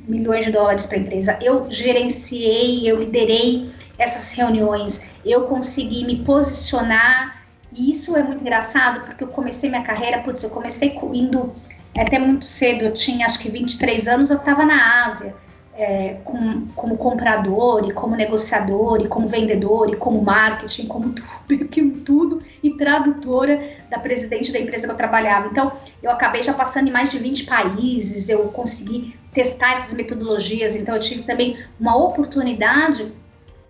milhões 0.08 0.46
de 0.46 0.52
dólares 0.52 0.86
para 0.86 0.98
a 0.98 1.02
empresa. 1.02 1.38
Eu 1.42 1.70
gerenciei, 1.70 2.90
eu 2.90 3.00
liderei 3.00 3.70
essas 3.98 4.34
reuniões, 4.34 5.02
eu 5.26 5.44
consegui 5.44 6.06
me 6.06 6.18
posicionar. 6.24 7.44
E 7.74 7.92
isso 7.92 8.16
é 8.16 8.24
muito 8.24 8.42
engraçado, 8.42 9.06
porque 9.06 9.24
eu 9.24 9.28
comecei 9.28 9.70
minha 9.70 9.84
carreira, 9.84 10.22
putz, 10.22 10.44
eu 10.44 10.50
comecei 10.50 10.98
indo 11.14 11.52
até 11.98 12.20
muito 12.20 12.46
cedo, 12.46 12.84
eu 12.84 12.94
tinha 12.94 13.26
acho 13.26 13.40
que 13.40 13.50
23 13.50 14.08
anos, 14.08 14.30
eu 14.30 14.38
estava 14.38 14.66
na 14.66 15.06
Ásia 15.06 15.36
é, 15.78 16.18
com, 16.24 16.66
como 16.76 16.98
comprador 16.98 17.88
e 17.88 17.94
como 17.94 18.16
negociador 18.16 19.00
e 19.00 19.08
como 19.08 19.28
vendedor 19.28 19.90
e 19.92 19.96
como 19.96 20.22
marketing, 20.22 20.88
como 20.88 21.14
tudo, 21.14 21.68
tudo 22.04 22.44
e 22.64 22.72
tradutora 22.72 23.62
da 23.90 24.00
presidente 24.00 24.52
da 24.52 24.60
empresa 24.60 24.88
que 24.88 24.92
eu 24.92 24.98
trabalhava. 24.98 25.48
Então, 25.48 25.72
eu 26.02 26.10
acabei 26.10 26.42
já 26.42 26.54
passando 26.54 26.88
em 26.88 26.92
mais 26.92 27.12
de 27.12 27.20
20 27.20 27.46
países, 27.46 28.28
eu 28.28 28.46
consegui 28.46 29.16
testar 29.32 29.74
essas 29.74 29.94
metodologias, 29.94 30.76
então 30.76 30.96
eu 30.96 31.02
tive 31.02 31.22
também 31.22 31.58
uma 31.80 31.96
oportunidade 31.96 33.14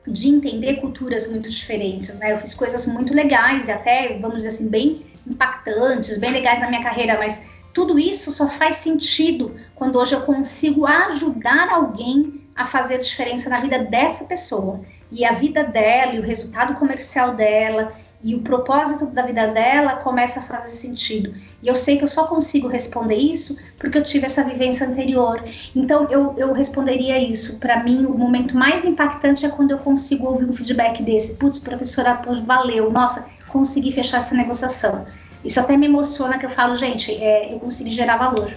de 0.07 0.29
entender 0.29 0.75
culturas 0.75 1.27
muito 1.27 1.49
diferentes, 1.49 2.17
né? 2.19 2.31
Eu 2.31 2.37
fiz 2.37 2.55
coisas 2.55 2.87
muito 2.87 3.13
legais 3.13 3.67
e 3.67 3.71
até, 3.73 4.17
vamos 4.17 4.37
dizer 4.37 4.47
assim, 4.47 4.69
bem 4.69 5.05
impactantes, 5.27 6.17
bem 6.17 6.31
legais 6.31 6.61
na 6.61 6.69
minha 6.69 6.81
carreira, 6.81 7.17
mas 7.17 7.41
tudo 7.77 7.99
isso 7.99 8.31
só 8.31 8.47
faz 8.47 8.77
sentido 8.77 9.55
quando 9.75 9.99
hoje 9.99 10.15
eu 10.15 10.21
consigo 10.21 10.87
ajudar 10.87 11.69
alguém 11.69 12.41
a 12.55 12.65
fazer 12.65 12.95
a 12.95 12.99
diferença 12.99 13.51
na 13.51 13.59
vida 13.59 13.77
dessa 13.77 14.25
pessoa. 14.25 14.81
E 15.11 15.23
a 15.23 15.31
vida 15.33 15.63
dela, 15.63 16.15
e 16.15 16.19
o 16.19 16.23
resultado 16.23 16.73
comercial 16.73 17.35
dela, 17.35 17.93
e 18.23 18.33
o 18.33 18.41
propósito 18.41 19.05
da 19.05 19.21
vida 19.21 19.45
dela 19.45 19.97
começa 19.97 20.39
a 20.39 20.41
fazer 20.41 20.69
sentido. 20.69 21.35
E 21.61 21.67
eu 21.67 21.75
sei 21.75 21.99
que 21.99 22.03
eu 22.03 22.07
só 22.07 22.25
consigo 22.25 22.67
responder 22.67 23.17
isso 23.17 23.55
porque 23.77 23.99
eu 23.99 24.03
tive 24.03 24.25
essa 24.25 24.43
vivência 24.43 24.87
anterior. 24.87 25.39
Então 25.75 26.07
eu, 26.09 26.33
eu 26.35 26.53
responderia 26.53 27.19
isso. 27.19 27.59
Para 27.59 27.83
mim, 27.83 28.07
o 28.07 28.17
momento 28.17 28.57
mais 28.57 28.83
impactante 28.85 29.45
é 29.45 29.49
quando 29.49 29.69
eu 29.69 29.77
consigo 29.77 30.25
ouvir 30.25 30.45
um 30.45 30.53
feedback 30.53 31.03
desse. 31.03 31.35
Putz, 31.35 31.59
professora, 31.59 32.19
valeu, 32.43 32.91
nossa, 32.91 33.27
consegui 33.49 33.91
fechar 33.91 34.17
essa 34.17 34.33
negociação. 34.33 35.05
Isso 35.47 35.61
até 35.61 35.77
me 35.77 35.85
emociona 35.85 36.37
que 36.37 36.45
eu 36.45 36.49
falo, 36.49 36.75
gente, 36.75 37.09
é, 37.11 37.53
eu 37.53 37.59
consegui 37.59 37.89
gerar 37.89 38.17
valor. 38.17 38.53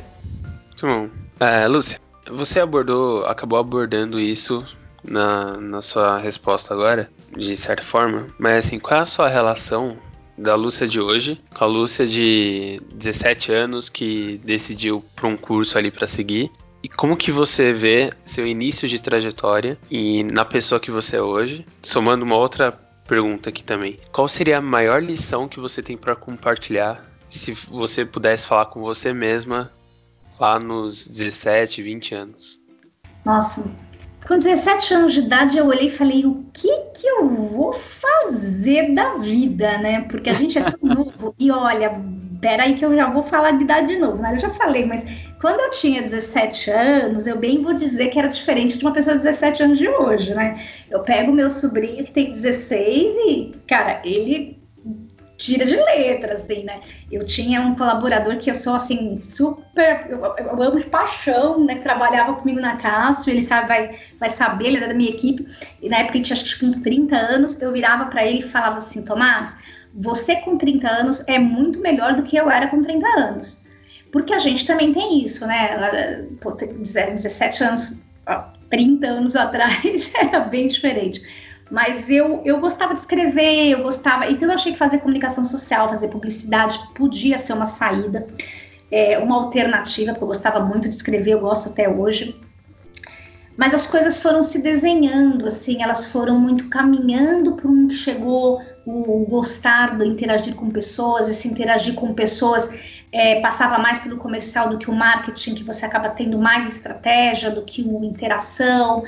Muito 0.66 0.86
bom. 0.86 1.08
É, 1.38 1.68
Lúcia, 1.68 2.00
você 2.28 2.58
abordou, 2.58 3.24
acabou 3.26 3.60
abordando 3.60 4.18
isso 4.18 4.66
na, 5.04 5.56
na 5.56 5.80
sua 5.80 6.18
resposta 6.18 6.74
agora, 6.74 7.08
de 7.36 7.56
certa 7.56 7.84
forma, 7.84 8.26
mas 8.38 8.66
assim, 8.66 8.80
qual 8.80 8.98
é 8.98 9.02
a 9.02 9.06
sua 9.06 9.28
relação 9.28 9.96
da 10.36 10.56
Lúcia 10.56 10.88
de 10.88 11.00
hoje 11.00 11.40
com 11.54 11.62
a 11.62 11.66
Lúcia 11.66 12.06
de 12.06 12.82
17 12.92 13.52
anos 13.52 13.88
que 13.88 14.40
decidiu 14.44 15.04
para 15.14 15.28
um 15.28 15.36
curso 15.36 15.78
ali 15.78 15.90
para 15.90 16.08
seguir 16.08 16.50
e 16.82 16.88
como 16.88 17.16
que 17.16 17.30
você 17.30 17.72
vê 17.72 18.10
seu 18.24 18.46
início 18.46 18.88
de 18.88 18.98
trajetória 18.98 19.78
e 19.90 20.24
na 20.24 20.44
pessoa 20.44 20.80
que 20.80 20.90
você 20.90 21.16
é 21.16 21.22
hoje, 21.22 21.64
somando 21.82 22.24
uma 22.24 22.36
outra 22.36 22.72
pergunta 23.10 23.48
aqui 23.48 23.64
também. 23.64 23.98
Qual 24.12 24.28
seria 24.28 24.58
a 24.58 24.62
maior 24.62 25.02
lição 25.02 25.48
que 25.48 25.58
você 25.58 25.82
tem 25.82 25.96
para 25.96 26.14
compartilhar 26.14 27.04
se 27.28 27.52
você 27.52 28.04
pudesse 28.04 28.46
falar 28.46 28.66
com 28.66 28.78
você 28.78 29.12
mesma 29.12 29.68
lá 30.38 30.60
nos 30.60 31.08
17, 31.08 31.82
20 31.82 32.14
anos? 32.14 32.60
Nossa, 33.24 33.68
com 34.24 34.38
17 34.38 34.94
anos 34.94 35.12
de 35.12 35.20
idade 35.20 35.58
eu 35.58 35.66
olhei 35.66 35.88
e 35.88 35.90
falei: 35.90 36.24
o 36.24 36.46
que 36.52 36.68
que 36.94 37.08
eu 37.08 37.28
vou 37.28 37.72
fazer 37.72 38.94
da 38.94 39.16
vida, 39.16 39.76
né? 39.78 40.02
Porque 40.02 40.30
a 40.30 40.34
gente 40.34 40.56
é 40.56 40.62
tão 40.62 40.78
novo. 40.94 41.34
E 41.36 41.50
olha, 41.50 42.00
peraí 42.40 42.76
que 42.76 42.84
eu 42.84 42.94
já 42.94 43.10
vou 43.10 43.24
falar 43.24 43.50
de 43.50 43.64
idade 43.64 43.88
de 43.88 43.98
novo, 43.98 44.22
né? 44.22 44.36
Eu 44.36 44.38
já 44.38 44.50
falei, 44.50 44.86
mas 44.86 45.02
quando 45.40 45.60
eu 45.60 45.70
tinha 45.70 46.02
17 46.02 46.70
anos, 46.70 47.26
eu 47.26 47.36
bem 47.36 47.62
vou 47.62 47.72
dizer 47.72 48.08
que 48.08 48.18
era 48.18 48.28
diferente 48.28 48.76
de 48.76 48.84
uma 48.84 48.92
pessoa 48.92 49.16
de 49.16 49.22
17 49.22 49.62
anos 49.62 49.78
de 49.78 49.88
hoje, 49.88 50.34
né? 50.34 50.62
Eu 50.90 51.00
pego 51.00 51.32
meu 51.32 51.48
sobrinho 51.48 52.04
que 52.04 52.12
tem 52.12 52.30
16 52.30 53.14
e, 53.26 53.54
cara, 53.66 54.02
ele 54.04 54.60
tira 55.38 55.64
de 55.64 55.74
letra, 55.74 56.34
assim, 56.34 56.62
né? 56.64 56.82
Eu 57.10 57.24
tinha 57.24 57.62
um 57.62 57.74
colaborador 57.74 58.36
que 58.36 58.50
eu 58.50 58.54
sou, 58.54 58.74
assim, 58.74 59.18
super. 59.22 60.06
Eu, 60.10 60.22
eu 60.22 60.62
amo 60.62 60.78
de 60.78 60.86
paixão, 60.86 61.64
né? 61.64 61.76
Que 61.76 61.82
trabalhava 61.82 62.34
comigo 62.34 62.60
na 62.60 62.76
Castro, 62.76 63.30
ele 63.30 63.40
sabe, 63.40 63.66
vai, 63.66 63.98
vai 64.18 64.28
saber, 64.28 64.66
ele 64.66 64.76
era 64.76 64.88
da 64.88 64.94
minha 64.94 65.08
equipe, 65.08 65.46
e 65.80 65.88
na 65.88 66.00
época 66.00 66.18
ele 66.18 66.24
tinha 66.24 66.36
acho 66.36 66.58
que 66.58 66.66
uns 66.66 66.76
30 66.78 67.16
anos, 67.16 67.60
eu 67.62 67.72
virava 67.72 68.04
para 68.06 68.26
ele 68.26 68.40
e 68.40 68.42
falava 68.42 68.76
assim: 68.76 69.00
Tomás, 69.00 69.56
você 69.94 70.36
com 70.36 70.58
30 70.58 70.86
anos 70.86 71.24
é 71.26 71.38
muito 71.38 71.80
melhor 71.80 72.14
do 72.14 72.22
que 72.22 72.36
eu 72.36 72.50
era 72.50 72.68
com 72.68 72.82
30 72.82 73.08
anos. 73.18 73.60
Porque 74.12 74.34
a 74.34 74.38
gente 74.38 74.66
também 74.66 74.92
tem 74.92 75.24
isso, 75.24 75.46
né? 75.46 76.26
Pô, 76.40 76.52
17 76.52 77.64
anos, 77.64 78.02
30 78.68 79.06
anos 79.06 79.36
atrás 79.36 80.10
era 80.18 80.40
bem 80.40 80.68
diferente. 80.68 81.22
Mas 81.70 82.10
eu, 82.10 82.42
eu 82.44 82.58
gostava 82.58 82.94
de 82.94 83.00
escrever, 83.00 83.70
eu 83.70 83.82
gostava. 83.82 84.28
Então 84.28 84.48
eu 84.48 84.54
achei 84.54 84.72
que 84.72 84.78
fazer 84.78 84.98
comunicação 84.98 85.44
social, 85.44 85.88
fazer 85.88 86.08
publicidade 86.08 86.78
podia 86.94 87.38
ser 87.38 87.52
uma 87.52 87.66
saída, 87.66 88.26
é, 88.90 89.18
uma 89.18 89.36
alternativa, 89.36 90.12
porque 90.12 90.24
eu 90.24 90.28
gostava 90.28 90.58
muito 90.60 90.88
de 90.88 90.94
escrever, 90.96 91.32
eu 91.32 91.40
gosto 91.40 91.68
até 91.68 91.88
hoje. 91.88 92.36
Mas 93.60 93.74
as 93.74 93.86
coisas 93.86 94.18
foram 94.18 94.42
se 94.42 94.62
desenhando, 94.62 95.46
assim, 95.46 95.82
elas 95.82 96.06
foram 96.06 96.40
muito 96.40 96.70
caminhando 96.70 97.52
para 97.52 97.70
um 97.70 97.88
que 97.88 97.94
chegou 97.94 98.58
o 98.86 99.26
gostar 99.26 99.98
do 99.98 100.02
interagir 100.02 100.54
com 100.54 100.70
pessoas, 100.70 101.28
esse 101.28 101.46
interagir 101.46 101.94
com 101.94 102.14
pessoas 102.14 102.70
é, 103.12 103.38
passava 103.42 103.76
mais 103.76 103.98
pelo 103.98 104.16
comercial 104.16 104.70
do 104.70 104.78
que 104.78 104.88
o 104.88 104.94
marketing, 104.94 105.56
que 105.56 105.62
você 105.62 105.84
acaba 105.84 106.08
tendo 106.08 106.38
mais 106.38 106.74
estratégia 106.74 107.50
do 107.50 107.62
que 107.62 107.82
uma 107.82 108.06
interação. 108.06 109.04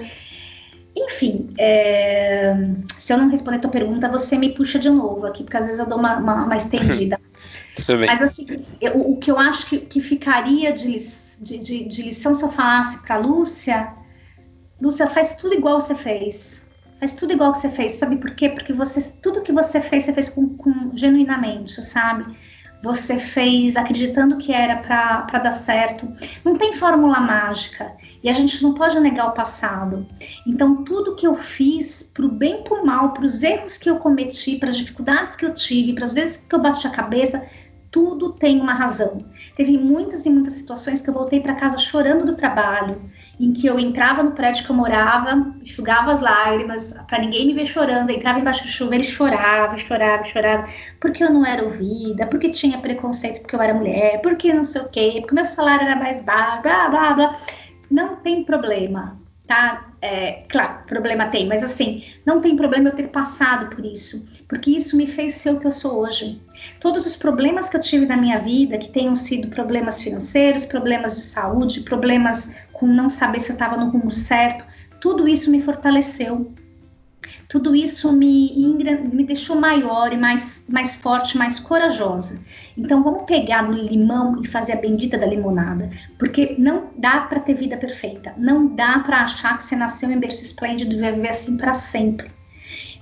enfim, 0.95 1.49
é, 1.59 2.55
se 2.99 3.11
eu 3.11 3.17
não 3.17 3.31
responder 3.31 3.57
a 3.57 3.61
tua 3.61 3.71
pergunta, 3.71 4.07
você 4.07 4.37
me 4.37 4.51
puxa 4.53 4.79
de 4.79 4.91
novo 4.91 5.27
aqui, 5.27 5.45
porque 5.45 5.57
às 5.57 5.65
vezes 5.65 5.81
eu 5.81 5.87
dou 5.87 5.99
uma, 5.99 6.19
uma, 6.19 6.45
uma 6.45 6.57
estendida. 6.57 7.19
Mas 8.07 8.21
assim, 8.21 8.47
eu, 8.83 9.01
o 9.01 9.17
que 9.17 9.31
eu 9.31 9.39
acho 9.39 9.65
que, 9.65 9.79
que 9.79 9.99
ficaria 9.99 10.71
de, 10.75 10.95
de, 11.41 11.59
de, 11.59 11.85
de 11.89 12.03
lição 12.03 12.35
se 12.35 12.45
eu 12.45 12.51
falasse 12.51 12.99
para 12.99 13.17
Lúcia, 13.17 14.02
Lúcia, 14.83 15.07
faz 15.07 15.37
tudo 15.37 15.55
igual 15.55 15.81
você 15.81 15.95
fez. 15.95 16.67
Faz 16.99 17.13
tudo 17.15 17.33
igual 17.33 17.53
que 17.53 17.59
você 17.59 17.69
fez, 17.69 17.93
sabe 17.93 18.17
por 18.17 18.33
quê? 18.33 18.49
Porque 18.49 18.73
você, 18.73 19.01
tudo 19.23 19.43
que 19.43 19.53
você 19.53 19.81
fez, 19.81 20.05
você 20.05 20.13
fez 20.13 20.29
com, 20.29 20.57
com 20.57 20.91
genuinamente, 20.95 21.83
sabe? 21.85 22.37
você 22.83 23.17
fez 23.17 23.77
acreditando 23.77 24.37
que 24.39 24.53
era 24.53 24.77
para 24.77 25.39
dar 25.39 25.53
certo. 25.53 26.13
Não 26.45 26.59
tem 26.59 26.75
fórmula 26.75 27.21
mágica 27.21 27.93
e 28.23 28.29
a 28.29 28.33
gente 28.33 28.61
não 28.61 28.75
pode 28.75 28.99
negar 28.99 29.29
o 29.29 29.33
passado. 29.33 30.05
Então, 30.45 30.83
tudo 30.83 31.15
que 31.15 31.27
eu 31.27 31.35
fiz, 31.35 32.03
para 32.03 32.27
o 32.27 32.29
bem 32.29 32.61
e 32.61 32.65
para 32.65 32.83
o 32.83 32.85
mal, 32.85 33.13
para 33.13 33.25
os 33.25 33.43
erros 33.43 33.79
que 33.79 33.89
eu 33.89 33.97
cometi, 33.97 34.57
para 34.57 34.71
as 34.71 34.77
dificuldades 34.77 35.37
que 35.37 35.47
eu 35.47 35.55
tive, 35.55 35.95
para 35.95 36.05
as 36.05 36.13
vezes 36.13 36.39
que 36.39 36.55
eu 36.55 36.61
bati 36.61 36.85
a 36.87 36.91
cabeça, 36.91 37.47
tudo 37.93 38.33
tem 38.33 38.59
uma 38.59 38.73
razão. 38.73 39.23
Teve 39.55 39.77
muitas 39.77 40.25
e 40.25 40.31
muitas 40.31 40.55
situações 40.55 41.03
que 41.03 41.11
eu 41.11 41.15
voltei 41.15 41.41
para 41.41 41.55
casa 41.55 41.79
chorando 41.79 42.25
do 42.25 42.35
trabalho, 42.35 43.09
em 43.39 43.53
que 43.53 43.67
eu 43.67 43.79
entrava 43.79 44.23
no 44.23 44.33
prédio 44.33 44.65
que 44.65 44.71
eu 44.71 44.77
morava, 44.77 45.55
enxugava 45.61 46.15
as 46.15 46.21
lágrimas, 46.21 46.95
para 47.07 47.19
ninguém 47.19 47.47
me 47.47 47.53
ver 47.53 47.67
chorando, 47.67 48.09
eu 48.09 48.17
entrava 48.17 48.41
embaixo 48.41 48.65
do 48.65 48.71
chuveiro 48.71 49.05
e 49.05 49.07
chorava, 49.07 49.77
chorava, 49.77 50.25
chorava, 50.25 50.67
porque 50.99 51.23
eu 51.23 51.31
não 51.31 51.45
era 51.45 51.63
ouvida, 51.63 52.27
porque 52.27 52.49
tinha 52.49 52.79
preconceito 52.79 53.43
porque 53.43 53.55
eu 53.55 53.61
era 53.61 53.75
mulher, 53.75 54.23
porque 54.23 54.53
não 54.55 54.65
sei 54.65 54.81
o 54.81 54.89
quê, 54.89 55.19
porque 55.21 55.35
meu 55.35 55.45
salário 55.45 55.87
era 55.87 55.97
mais 55.97 56.19
baixo, 56.25 56.63
blá 56.63 56.89
blá 56.89 57.13
blá. 57.13 57.33
Não 57.91 58.17
tem 58.17 58.43
problema 58.43 59.22
tá? 59.47 59.93
É, 60.01 60.45
claro, 60.49 60.85
problema 60.87 61.27
tem, 61.27 61.47
mas 61.47 61.63
assim, 61.63 62.05
não 62.27 62.41
tem 62.41 62.57
problema 62.57 62.89
eu 62.89 62.95
ter 62.95 63.09
passado 63.09 63.75
por 63.75 63.85
isso, 63.85 64.45
porque 64.49 64.71
isso 64.71 64.97
me 64.97 65.07
fez 65.07 65.35
ser 65.35 65.51
o 65.51 65.61
que 65.61 65.67
eu 65.67 65.73
sou 65.73 66.01
hoje. 66.01 66.41
Todos 66.81 67.07
os 67.07 67.17
problemas 67.17 67.69
que 67.69 67.77
eu 67.77 67.81
tive 67.81 68.07
na 68.07 68.17
minha 68.17 68.39
vida, 68.39 68.79
que 68.79 68.89
tenham 68.89 69.15
sido 69.15 69.49
problemas 69.49 70.03
financeiros, 70.03 70.65
problemas 70.65 71.15
de 71.15 71.23
saúde, 71.23 71.83
problemas 71.83 72.51
com 72.73 72.87
não 72.87 73.09
saber 73.09 73.41
se 73.41 73.51
eu 73.51 73.55
estava 73.55 73.77
no 73.77 73.91
rumo 73.91 74.11
certo, 74.11 74.65
tudo 75.01 75.29
isso 75.29 75.51
me 75.51 75.61
fortaleceu 75.61 76.53
tudo 77.53 77.77
isso 77.77 78.11
me, 78.11 78.51
me 79.13 79.25
deixou 79.25 79.55
maior 79.55 80.11
e 80.11 80.17
mais, 80.17 80.65
mais 80.67 80.97
forte, 80.97 81.37
mais 81.37 81.61
corajosa. 81.61 82.41
Então 82.79 83.03
vamos 83.03 83.25
pegar 83.25 83.63
no 83.63 83.75
limão 83.75 84.41
e 84.43 84.49
fazer 84.49 84.73
a 84.73 84.81
bendita 84.81 85.19
da 85.19 85.27
limonada, 85.27 85.91
porque 86.19 86.55
não 86.57 86.89
dá 86.97 87.21
para 87.21 87.41
ter 87.41 87.53
vida 87.53 87.77
perfeita, 87.77 88.33
não 88.39 88.75
dá 88.75 89.01
para 89.01 89.19
achar 89.19 89.55
que 89.59 89.65
você 89.65 89.77
nasceu 89.77 90.11
em 90.11 90.19
berço 90.19 90.43
esplêndido 90.43 90.95
e 90.95 90.99
vai 90.99 91.13
viver 91.13 91.29
assim 91.29 91.59
para 91.59 91.75
sempre. 91.75 92.31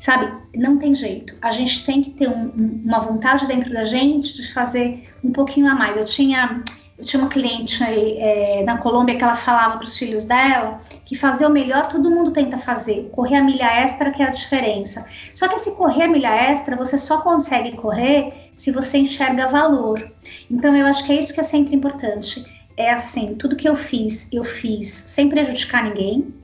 Sabe, 0.01 0.33
não 0.57 0.79
tem 0.79 0.97
jeito. 0.97 1.37
A 1.41 1.53
gente 1.53 1.87
tem 1.87 2.03
que 2.03 2.11
ter 2.11 2.29
um, 2.29 2.81
uma 2.85 2.99
vontade 2.99 3.47
dentro 3.47 3.73
da 3.73 3.85
gente 3.85 4.35
de 4.35 4.53
fazer 4.53 5.09
um 5.23 5.31
pouquinho 5.31 5.71
a 5.71 5.77
mais. 5.77 5.97
Eu 5.97 6.05
tinha 6.05 6.65
tinha 7.03 7.23
uma 7.23 7.29
cliente 7.29 7.83
é, 7.83 8.63
na 8.65 8.79
Colômbia 8.79 9.17
que 9.17 9.25
ela 9.25 9.35
falava 9.35 9.79
para 9.79 9.87
os 9.87 9.97
filhos 9.97 10.25
dela 10.25 10.79
que 11.05 11.15
fazer 11.15 11.47
o 11.47 11.51
melhor 11.51 11.87
todo 11.87 12.11
mundo 12.11 12.31
tenta 12.31 12.59
fazer, 12.59 13.11
correr 13.13 13.37
a 13.37 13.43
milha 13.45 13.67
extra 13.67 14.11
que 14.11 14.23
é 14.23 14.27
a 14.27 14.31
diferença. 14.31 15.05
Só 15.35 15.49
que 15.49 15.59
se 15.59 15.73
correr 15.73 16.05
a 16.05 16.09
milha 16.09 16.35
extra, 16.35 16.77
você 16.77 16.99
só 16.99 17.21
consegue 17.21 17.73
correr 17.73 18.53
se 18.57 18.71
você 18.71 18.99
enxerga 18.99 19.49
valor. 19.49 20.11
Então 20.51 20.77
eu 20.77 20.87
acho 20.87 21.05
que 21.05 21.13
é 21.13 21.19
isso 21.19 21.33
que 21.33 21.41
é 21.41 21.45
sempre 21.45 21.75
importante. 21.75 22.45
É 22.77 22.91
assim, 22.91 23.35
tudo 23.35 23.57
que 23.57 23.69
eu 23.69 23.75
fiz, 23.75 24.29
eu 24.33 24.45
fiz 24.45 25.05
sem 25.07 25.29
prejudicar 25.29 25.85
ninguém. 25.85 26.35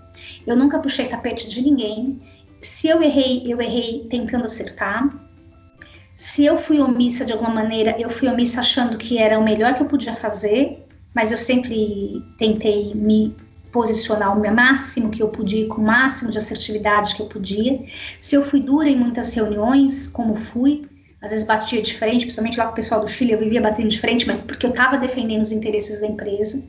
Eu 0.46 0.56
nunca 0.56 0.78
puxei 0.78 1.06
tapete 1.06 1.48
de 1.48 1.62
ninguém. 1.62 2.20
Se 2.60 2.88
eu 2.88 3.02
errei, 3.02 3.44
eu 3.46 3.60
errei 3.60 4.06
tentando 4.08 4.44
acertar 4.44 5.25
se 6.16 6.46
eu 6.46 6.56
fui 6.56 6.80
omissa 6.80 7.26
de 7.26 7.32
alguma 7.32 7.50
maneira, 7.50 7.94
eu 7.98 8.08
fui 8.08 8.26
omissa 8.26 8.60
achando 8.60 8.96
que 8.96 9.18
era 9.18 9.38
o 9.38 9.44
melhor 9.44 9.74
que 9.74 9.82
eu 9.82 9.86
podia 9.86 10.14
fazer, 10.14 10.86
mas 11.14 11.30
eu 11.30 11.36
sempre 11.36 12.24
tentei 12.38 12.94
me 12.94 13.36
posicionar 13.70 14.34
o 14.34 14.54
máximo 14.54 15.10
que 15.10 15.22
eu 15.22 15.28
podia, 15.28 15.68
com 15.68 15.82
o 15.82 15.84
máximo 15.84 16.30
de 16.30 16.38
assertividade 16.38 17.14
que 17.14 17.20
eu 17.20 17.26
podia. 17.26 17.82
Se 18.18 18.34
eu 18.34 18.42
fui 18.42 18.60
dura 18.60 18.88
em 18.88 18.96
muitas 18.96 19.34
reuniões, 19.34 20.08
como 20.08 20.34
fui, 20.34 20.86
às 21.20 21.32
vezes 21.32 21.44
batia 21.44 21.82
de 21.82 21.92
frente, 21.92 22.24
principalmente 22.24 22.58
lá 22.58 22.64
com 22.64 22.72
o 22.72 22.76
pessoal 22.76 23.02
do 23.02 23.08
Chile, 23.08 23.32
eu 23.32 23.38
vivia 23.38 23.60
batendo 23.60 23.88
de 23.88 24.00
frente, 24.00 24.26
mas 24.26 24.40
porque 24.40 24.64
eu 24.64 24.70
estava 24.70 24.96
defendendo 24.96 25.42
os 25.42 25.52
interesses 25.52 26.00
da 26.00 26.06
empresa 26.06 26.64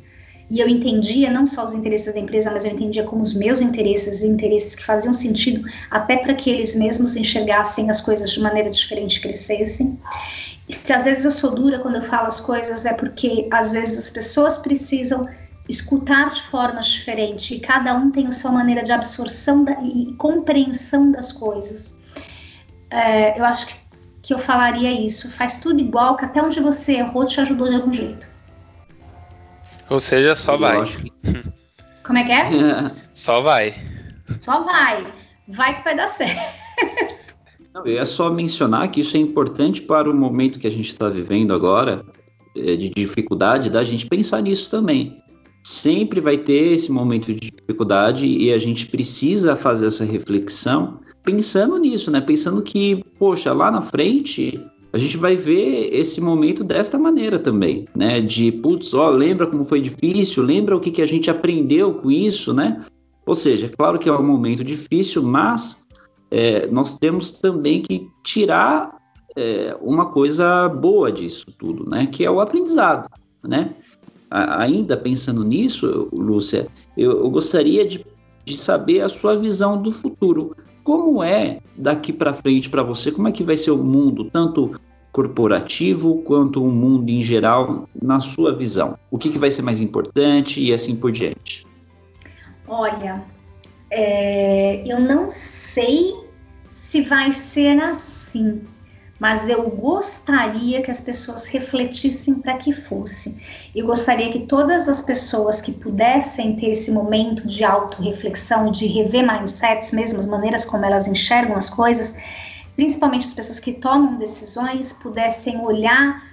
e 0.50 0.60
eu 0.62 0.68
entendia 0.68 1.30
não 1.30 1.46
só 1.46 1.66
os 1.66 1.74
interesses 1.74 2.14
da 2.14 2.20
empresa, 2.20 2.50
mas 2.52 2.64
eu 2.64 2.72
entendia 2.72 3.04
como 3.04 3.22
os 3.22 3.34
meus 3.34 3.60
interesses 3.60 4.24
interesses 4.24 4.76
que 4.76 4.84
faziam 4.84 5.14
sentido 5.14 5.68
até 5.92 6.18
para 6.18 6.34
que 6.34 6.50
eles 6.50 6.74
mesmos 6.74 7.16
enxergassem 7.18 7.90
as 7.90 8.00
coisas 8.00 8.32
de 8.32 8.40
maneira 8.40 8.70
diferente, 8.70 9.20
crescessem. 9.20 10.00
E 10.68 10.74
se 10.74 10.92
às 10.94 11.04
vezes 11.04 11.26
eu 11.26 11.32
sou 11.32 11.52
dura 11.52 11.80
quando 11.80 11.96
eu 11.96 12.02
falo 12.02 12.28
as 12.28 12.40
coisas, 12.40 12.86
é 12.86 12.94
porque 12.94 13.48
às 13.52 13.72
vezes 13.72 13.98
as 13.98 14.10
pessoas 14.10 14.58
precisam 14.58 15.28
escutar 15.68 16.30
de 16.30 16.42
formas 16.44 16.88
diferentes 16.88 17.52
e 17.52 17.60
cada 17.60 17.94
um 17.94 18.10
tem 18.10 18.28
a 18.28 18.32
sua 18.32 18.52
maneira 18.52 18.84
de 18.84 18.92
absorção 18.92 19.66
da, 19.66 19.74
e 19.82 20.14
compreensão 20.18 21.12
das 21.12 21.34
coisas. 21.34 21.98
É, 22.90 23.38
eu 23.38 23.44
acho 23.44 23.68
que, 23.68 23.76
que 24.22 24.34
eu 24.34 24.40
falaria 24.40 24.92
isso. 24.92 25.30
Faz 25.30 25.60
tudo 25.60 25.82
igual, 25.82 26.16
que 26.16 26.24
até 26.24 26.42
onde 26.42 26.62
você 26.62 26.94
errou 26.94 27.26
te 27.26 27.42
ajudou 27.42 27.68
de 27.68 27.76
algum 27.76 27.92
jeito. 27.92 28.37
Ou 29.90 30.00
seja, 30.00 30.36
só 30.36 30.54
Eu 30.54 30.60
vai. 30.60 30.84
Que... 30.86 31.12
Como 32.04 32.18
é 32.18 32.24
que 32.24 32.32
é? 32.32 32.92
só 33.14 33.42
vai. 33.42 33.76
Só 34.42 34.64
vai. 34.64 35.08
Vai 35.48 35.78
que 35.78 35.84
vai 35.84 35.96
dar 35.96 36.08
certo. 36.08 36.40
Não, 37.74 37.86
é 37.86 38.06
só 38.06 38.30
mencionar 38.32 38.90
que 38.90 39.02
isso 39.02 39.16
é 39.16 39.20
importante 39.20 39.82
para 39.82 40.10
o 40.10 40.14
momento 40.14 40.60
que 40.60 40.68
a 40.68 40.72
gente 40.72 40.88
está 40.88 41.10
vivendo 41.10 41.54
agora, 41.54 42.04
é, 42.56 42.76
de 42.76 42.90
dificuldade, 42.90 43.70
da 43.70 43.84
gente 43.84 44.08
pensar 44.08 44.42
nisso 44.42 44.72
também. 44.72 45.22
Sempre 45.64 46.20
vai 46.20 46.38
ter 46.38 46.74
esse 46.74 46.92
momento 46.92 47.34
de 47.34 47.52
dificuldade 47.52 48.26
e 48.26 48.52
a 48.52 48.58
gente 48.58 48.88
precisa 48.88 49.56
fazer 49.56 49.88
essa 49.88 50.06
reflexão 50.06 50.96
pensando 51.24 51.78
nisso, 51.78 52.10
né? 52.10 52.22
Pensando 52.22 52.62
que, 52.62 53.04
poxa, 53.20 53.52
lá 53.54 53.70
na 53.70 53.82
frente 53.82 54.60
a 54.92 54.98
gente 54.98 55.18
vai 55.18 55.36
ver 55.36 55.90
esse 55.94 56.22
momento 56.22 56.64
desta 56.64 56.98
maneira 56.98 57.38
também, 57.38 57.88
né? 57.96 58.22
De 58.22 58.52
putz, 58.52 58.94
ó, 58.94 59.10
lembra 59.10 59.48
como 59.48 59.64
foi 59.64 59.82
difícil, 59.82 60.44
lembra 60.44 60.76
o 60.76 60.80
que, 60.80 60.92
que 60.92 61.02
a 61.02 61.06
gente 61.06 61.30
aprendeu 61.30 61.94
com 61.96 62.10
isso, 62.10 62.54
né? 62.54 62.80
Ou 63.26 63.36
seja, 63.36 63.66
é 63.66 63.70
claro 63.70 64.00
que 64.00 64.08
é 64.08 64.14
um 64.14 64.26
momento 64.26 64.64
difícil, 64.64 65.22
mas 65.22 65.86
é, 66.32 66.68
nós 66.68 66.98
temos 66.98 67.32
também 67.32 67.82
que 67.82 68.08
tirar 68.24 68.98
é, 69.36 69.76
uma 69.82 70.08
coisa 70.08 70.70
boa 70.70 71.12
disso 71.12 71.46
tudo, 71.58 71.90
né? 71.90 72.08
Que 72.08 72.24
é 72.24 72.32
o 72.32 72.40
aprendizado, 72.40 73.10
né? 73.44 73.76
A, 74.32 74.64
ainda 74.64 74.96
pensando 74.96 75.44
nisso, 75.44 76.08
Lúcia, 76.14 76.68
eu, 76.96 77.12
eu 77.12 77.30
gostaria 77.30 77.86
de, 77.86 78.06
de 78.46 78.58
saber 78.58 79.02
a 79.02 79.10
sua 79.10 79.36
visão 79.36 79.82
do 79.82 79.92
futuro 79.92 80.56
como 80.88 81.22
é 81.22 81.60
daqui 81.76 82.14
para 82.14 82.32
frente 82.32 82.70
para 82.70 82.82
você? 82.82 83.12
Como 83.12 83.28
é 83.28 83.32
que 83.34 83.44
vai 83.44 83.58
ser 83.58 83.72
o 83.72 83.84
mundo, 83.84 84.24
tanto 84.32 84.80
corporativo 85.12 86.22
quanto 86.22 86.64
o 86.64 86.72
mundo 86.72 87.10
em 87.10 87.22
geral, 87.22 87.90
na 88.02 88.22
sua 88.22 88.56
visão? 88.56 88.98
O 89.12 89.18
que, 89.18 89.30
que 89.30 89.38
vai 89.38 89.52
ser 89.52 89.64
mais 89.64 89.82
importante 89.82 90.64
e 90.64 90.72
assim 90.72 90.96
por 90.96 91.12
diante? 91.12 91.68
Olha, 92.66 93.22
é, 93.92 94.82
eu 94.90 95.02
não 95.02 95.30
sei 95.30 96.16
se 96.70 97.02
vai 97.02 97.34
ser 97.34 97.78
assim, 97.82 98.62
mas 99.20 99.50
eu 99.50 99.70
gostaria 99.70 100.82
que 100.82 100.92
as 100.92 101.02
pessoas 101.02 101.48
refletissem 101.48 102.36
para 102.36 102.56
que 102.58 102.72
fosse. 102.72 103.70
Eu 103.76 103.86
gostaria 103.86 104.32
que 104.32 104.42
todas 104.42 104.88
as 104.88 105.02
pessoas 105.02 105.60
que 105.60 105.72
pudessem 105.72 106.56
ter 106.56 106.68
esse 106.68 106.92
momento 106.92 107.48
de 107.48 107.64
autorreflexão, 107.64 108.72
de 108.72 108.86
rever 108.86 109.26
mindsets, 109.26 109.92
mesmo 109.92 110.20
as 110.20 110.28
maneiras 110.28 110.66
como 110.66 110.86
elas 110.86 111.08
enxergam 111.08 111.56
as 111.56 111.70
coisas, 111.70 112.16
principalmente 112.76 113.26
as 113.26 113.34
pessoas 113.34 113.60
que 113.60 113.74
tomam 113.74 114.18
decisões, 114.18 114.94
pudessem 114.94 115.60
olhar 115.62 116.24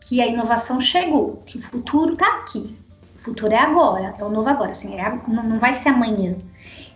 que 0.00 0.20
a 0.20 0.26
inovação 0.26 0.80
chegou, 0.80 1.42
que 1.46 1.58
o 1.58 1.60
futuro 1.60 2.14
está 2.14 2.26
aqui. 2.38 2.76
O 3.18 3.22
futuro 3.22 3.52
é 3.52 3.58
agora, 3.58 4.14
é 4.18 4.24
o 4.24 4.28
novo 4.28 4.48
agora, 4.48 4.70
assim, 4.70 4.98
é, 4.98 5.20
não 5.28 5.58
vai 5.58 5.74
ser 5.74 5.90
amanhã. 5.90 6.36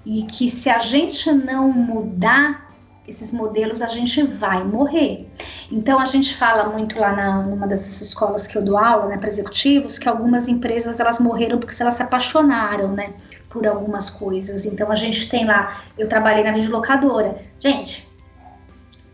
E 0.04 0.24
que 0.24 0.48
se 0.48 0.68
a 0.68 0.78
gente 0.78 1.30
não 1.30 1.72
mudar 1.72 2.61
esses 3.06 3.32
modelos, 3.32 3.82
a 3.82 3.88
gente 3.88 4.22
vai 4.22 4.62
morrer. 4.62 5.28
Então 5.70 5.98
a 5.98 6.06
gente 6.06 6.36
fala 6.36 6.68
muito 6.68 6.98
lá 6.98 7.12
na, 7.12 7.42
numa 7.42 7.66
dessas 7.66 8.00
escolas 8.00 8.46
que 8.46 8.56
eu 8.56 8.62
dou 8.62 8.76
aula, 8.76 9.06
né, 9.06 9.16
para 9.16 9.28
executivos, 9.28 9.98
que 9.98 10.08
algumas 10.08 10.48
empresas 10.48 11.00
elas 11.00 11.18
morreram 11.18 11.58
porque 11.58 11.74
elas 11.82 11.94
se 11.94 12.02
apaixonaram, 12.02 12.92
né, 12.92 13.14
por 13.48 13.66
algumas 13.66 14.08
coisas. 14.08 14.66
Então 14.66 14.90
a 14.90 14.94
gente 14.94 15.28
tem 15.28 15.44
lá, 15.44 15.82
eu 15.98 16.08
trabalhei 16.08 16.44
na 16.44 16.52
videolocadora. 16.52 17.42
Gente, 17.58 18.08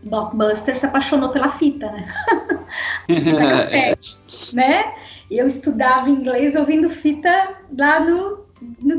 Blockbuster 0.03 0.77
se 0.77 0.85
apaixonou 0.85 1.29
pela 1.29 1.49
fita, 1.49 1.91
né? 1.91 2.07
cassete, 3.09 4.55
né? 4.55 4.93
Eu 5.29 5.47
estudava 5.47 6.09
inglês 6.09 6.55
ouvindo 6.55 6.89
fita 6.89 7.57
lá 7.77 7.99
no 7.99 8.47
no, 8.81 8.95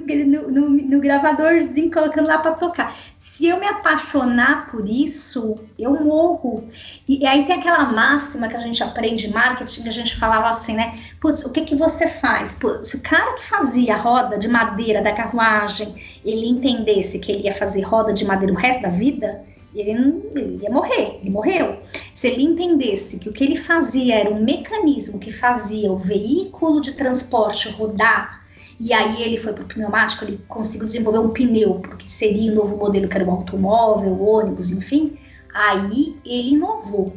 no, 0.51 0.71
no 0.71 1.01
gravadorzinho, 1.01 1.91
colocando 1.93 2.27
lá 2.27 2.39
para 2.39 2.53
tocar 2.53 2.95
se 3.31 3.47
eu 3.47 3.61
me 3.61 3.67
apaixonar 3.67 4.67
por 4.67 4.89
isso, 4.89 5.55
eu 5.79 5.93
morro. 5.93 6.69
E, 7.09 7.23
e, 7.23 7.27
aí 7.27 7.47
tem 7.47 7.55
aquela 7.55 7.85
máxima 7.85 8.49
que 8.49 8.57
a 8.57 8.61
gente 8.61 8.83
aprende 8.83 9.29
em 9.29 9.31
marketing, 9.31 9.83
que 9.85 9.89
a 9.89 9.93
gente 9.93 10.17
falava 10.17 10.49
assim, 10.49 10.75
né? 10.75 10.99
Putz, 11.21 11.45
o 11.45 11.51
que 11.51 11.61
que 11.61 11.77
você 11.77 12.09
faz? 12.09 12.57
Putz, 12.57 12.89
se 12.89 12.97
o 12.97 13.03
cara 13.03 13.35
que 13.35 13.45
fazia 13.45 13.97
roda 13.97 14.37
de 14.37 14.49
madeira 14.49 15.01
da 15.01 15.13
carruagem, 15.13 15.95
ele 16.25 16.49
entendesse 16.49 17.21
que 17.21 17.31
ele 17.31 17.45
ia 17.45 17.53
fazer 17.53 17.83
roda 17.83 18.13
de 18.13 18.25
madeira 18.25 18.53
o 18.53 18.57
resto 18.57 18.83
da 18.83 18.89
vida, 18.89 19.45
ele, 19.73 19.95
não, 19.95 20.23
ele 20.35 20.59
ia 20.61 20.71
morrer, 20.71 21.21
ele 21.21 21.31
morreu. 21.31 21.79
Se 22.13 22.27
ele 22.27 22.43
entendesse 22.43 23.17
que 23.21 23.29
o 23.29 23.33
que 23.33 23.45
ele 23.45 23.57
fazia 23.57 24.17
era 24.17 24.31
um 24.31 24.43
mecanismo 24.43 25.21
que 25.21 25.31
fazia 25.31 25.91
o 25.91 25.97
veículo 25.97 26.81
de 26.81 26.95
transporte 26.95 27.69
rodar 27.69 28.40
e 28.81 28.95
aí 28.95 29.23
ele 29.23 29.37
foi 29.37 29.53
para 29.53 29.63
o 29.63 29.67
pneumático, 29.67 30.25
ele 30.25 30.41
conseguiu 30.49 30.87
desenvolver 30.87 31.19
um 31.19 31.29
pneu, 31.29 31.75
porque 31.75 32.09
seria 32.09 32.51
o 32.51 32.55
novo 32.55 32.79
modelo 32.79 33.07
que 33.07 33.15
era 33.15 33.27
o 33.27 33.31
automóvel, 33.31 34.19
ônibus, 34.23 34.73
enfim. 34.73 35.19
Aí 35.53 36.17
ele 36.25 36.53
inovou. 36.53 37.13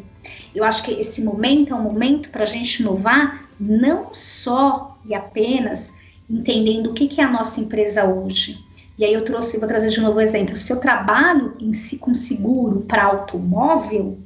Eu 0.53 0.65
acho 0.65 0.83
que 0.83 0.91
esse 0.91 1.23
momento 1.23 1.73
é 1.73 1.77
um 1.77 1.81
momento 1.81 2.29
para 2.29 2.43
a 2.43 2.45
gente 2.45 2.81
inovar 2.81 3.47
não 3.57 4.13
só 4.13 4.97
e 5.05 5.15
apenas 5.15 5.93
entendendo 6.29 6.89
o 6.89 6.93
que, 6.93 7.07
que 7.07 7.21
é 7.21 7.23
a 7.23 7.31
nossa 7.31 7.61
empresa 7.61 8.03
hoje. 8.03 8.59
E 8.97 9.05
aí 9.05 9.13
eu 9.13 9.23
trouxe, 9.23 9.57
vou 9.57 9.67
trazer 9.67 9.89
de 9.89 10.01
novo 10.01 10.17
o 10.17 10.21
exemplo. 10.21 10.57
Se 10.57 10.73
eu 10.73 10.81
trabalho 10.81 11.53
em 11.61 11.73
si 11.73 11.97
com 11.97 12.13
seguro 12.13 12.81
para 12.81 13.05
automóvel, 13.05 14.17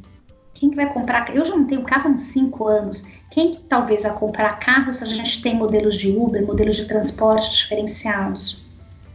quem 0.58 0.72
que 0.72 0.76
vai 0.76 0.92
comprar? 0.92 1.36
Eu 1.36 1.46
já 1.46 1.56
não 1.56 1.66
tenho 1.66 1.84
carro 1.84 2.12
há 2.12 2.18
5 2.18 2.68
anos. 2.68 3.04
Quem 3.30 3.54
que 3.54 3.62
talvez 3.64 4.02
vai 4.04 4.14
comprar 4.14 4.60
carro 4.60 4.92
se 4.92 5.04
a 5.04 5.08
gente 5.08 5.40
tem 5.42 5.56
modelos 5.56 5.96
de 5.96 6.10
Uber, 6.10 6.44
modelos 6.44 6.76
de 6.76 6.86
transporte 6.86 7.52
diferenciados? 7.52 8.66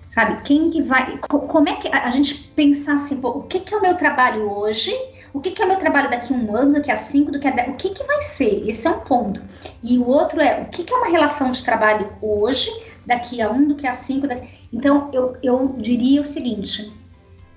Sabe? 0.09 0.41
Quem 0.43 0.71
que 0.71 0.81
vai. 0.81 1.19
Como 1.29 1.69
é 1.69 1.75
que 1.77 1.89
a 1.89 2.11
gente 2.11 2.35
pensar 2.55 2.95
assim, 2.95 3.21
pô, 3.21 3.31
o 3.31 3.43
que, 3.43 3.59
que 3.59 3.75
é 3.75 3.77
o 3.77 3.83
meu 3.83 3.97
trabalho 3.97 4.49
hoje? 4.53 4.95
O 5.33 5.41
que, 5.41 5.51
que 5.51 5.61
é 5.61 5.65
o 5.65 5.69
meu 5.69 5.79
trabalho 5.79 6.11
daqui 6.11 6.33
a 6.33 6.37
um 6.37 6.55
ano, 6.55 6.75
daqui 6.75 6.93
a 6.93 6.97
cinco, 6.97 7.33
daqui 7.33 7.49
a 7.49 7.51
dez? 7.51 7.69
O 7.71 7.77
que, 7.77 7.91
que 7.91 8.05
vai 8.05 8.21
ser? 8.21 8.69
Esse 8.69 8.87
é 8.87 8.91
um 8.91 9.01
ponto. 9.01 9.43
E 9.83 9.99
o 9.99 10.07
outro 10.07 10.41
é 10.41 10.61
o 10.61 10.67
que, 10.67 10.85
que 10.85 10.95
é 10.95 10.97
uma 10.97 11.09
relação 11.09 11.51
de 11.51 11.65
trabalho 11.65 12.13
hoje, 12.23 12.71
daqui 13.05 13.43
a 13.43 13.51
um, 13.51 13.67
daqui 13.69 13.87
a 13.89 13.95
cinco. 13.95 14.29
Daqui... 14.29 14.49
Então, 14.73 15.11
eu, 15.13 15.37
eu 15.43 15.75
diria 15.77 16.21
o 16.21 16.25
seguinte: 16.25 16.93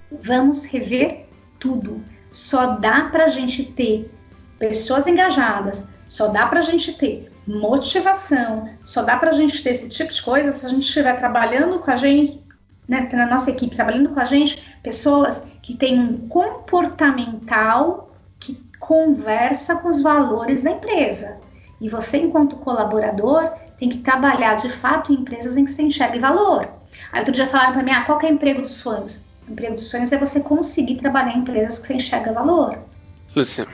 vamos 0.09 0.65
rever 0.65 1.27
tudo 1.59 2.01
só 2.35 2.75
dá 2.75 3.03
para 3.03 3.25
a 3.25 3.29
gente 3.29 3.63
ter 3.63 4.11
pessoas 4.59 5.07
engajadas, 5.07 5.87
só 6.05 6.27
dá 6.27 6.45
para 6.45 6.59
a 6.59 6.63
gente 6.63 6.93
ter 6.93 7.29
motivação, 7.47 8.69
só 8.83 9.03
dá 9.03 9.15
para 9.15 9.29
a 9.29 9.33
gente 9.33 9.63
ter 9.63 9.69
esse 9.69 9.87
tipo 9.87 10.11
de 10.11 10.21
coisa 10.21 10.51
se 10.51 10.65
a 10.65 10.69
gente 10.69 10.83
estiver 10.83 11.17
trabalhando 11.17 11.79
com 11.79 11.89
a 11.89 11.95
gente, 11.95 12.43
né, 12.87 13.09
na 13.13 13.25
nossa 13.25 13.51
equipe, 13.51 13.75
trabalhando 13.75 14.09
com 14.09 14.19
a 14.19 14.25
gente, 14.25 14.61
pessoas 14.83 15.43
que 15.61 15.75
têm 15.77 15.97
um 15.97 16.27
comportamental 16.27 18.11
que 18.37 18.61
conversa 18.79 19.77
com 19.77 19.87
os 19.87 20.01
valores 20.01 20.63
da 20.63 20.71
empresa. 20.71 21.39
E 21.79 21.87
você, 21.87 22.17
enquanto 22.17 22.57
colaborador, 22.57 23.49
tem 23.77 23.87
que 23.87 23.99
trabalhar 23.99 24.55
de 24.55 24.69
fato 24.69 25.13
em 25.13 25.15
empresas 25.15 25.55
em 25.55 25.63
que 25.63 25.71
você 25.71 25.83
enxergue 25.83 26.19
valor. 26.19 26.67
Aí 27.13 27.19
outro 27.19 27.33
dia 27.33 27.47
falaram 27.47 27.73
para 27.73 27.83
mim, 27.83 27.91
ah, 27.91 28.03
qual 28.03 28.19
é 28.21 28.25
o 28.25 28.33
emprego 28.33 28.61
dos 28.61 28.75
sonhos? 28.75 29.24
Emprego 29.49 29.75
dos 29.75 29.89
sonhos 29.89 30.11
é 30.11 30.17
você 30.17 30.39
conseguir 30.39 30.95
trabalhar 30.95 31.35
em 31.35 31.39
empresas 31.39 31.79
que 31.79 31.87
você 31.87 31.93
enxerga 31.93 32.33
valor. 32.33 32.77
Lúcia, 33.35 33.67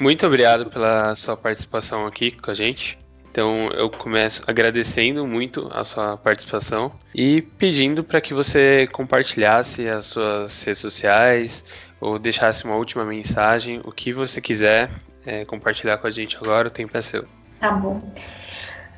muito 0.00 0.26
obrigado 0.26 0.66
pela 0.70 1.14
sua 1.16 1.36
participação 1.36 2.06
aqui 2.06 2.30
com 2.30 2.50
a 2.50 2.54
gente. 2.54 2.98
Então 3.30 3.68
eu 3.70 3.90
começo 3.90 4.42
agradecendo 4.46 5.26
muito 5.26 5.68
a 5.72 5.84
sua 5.84 6.16
participação 6.16 6.92
e 7.14 7.42
pedindo 7.42 8.02
para 8.02 8.20
que 8.20 8.32
você 8.32 8.88
compartilhasse 8.92 9.88
as 9.88 10.06
suas 10.06 10.62
redes 10.62 10.80
sociais 10.80 11.64
ou 12.00 12.18
deixasse 12.18 12.64
uma 12.64 12.76
última 12.76 13.04
mensagem, 13.04 13.80
o 13.84 13.92
que 13.92 14.12
você 14.12 14.40
quiser 14.40 14.90
é, 15.26 15.44
compartilhar 15.44 15.98
com 15.98 16.06
a 16.06 16.10
gente 16.10 16.36
agora, 16.36 16.68
o 16.68 16.70
tempo 16.70 16.96
é 16.96 17.02
seu. 17.02 17.24
Tá 17.58 17.72
bom. 17.72 18.00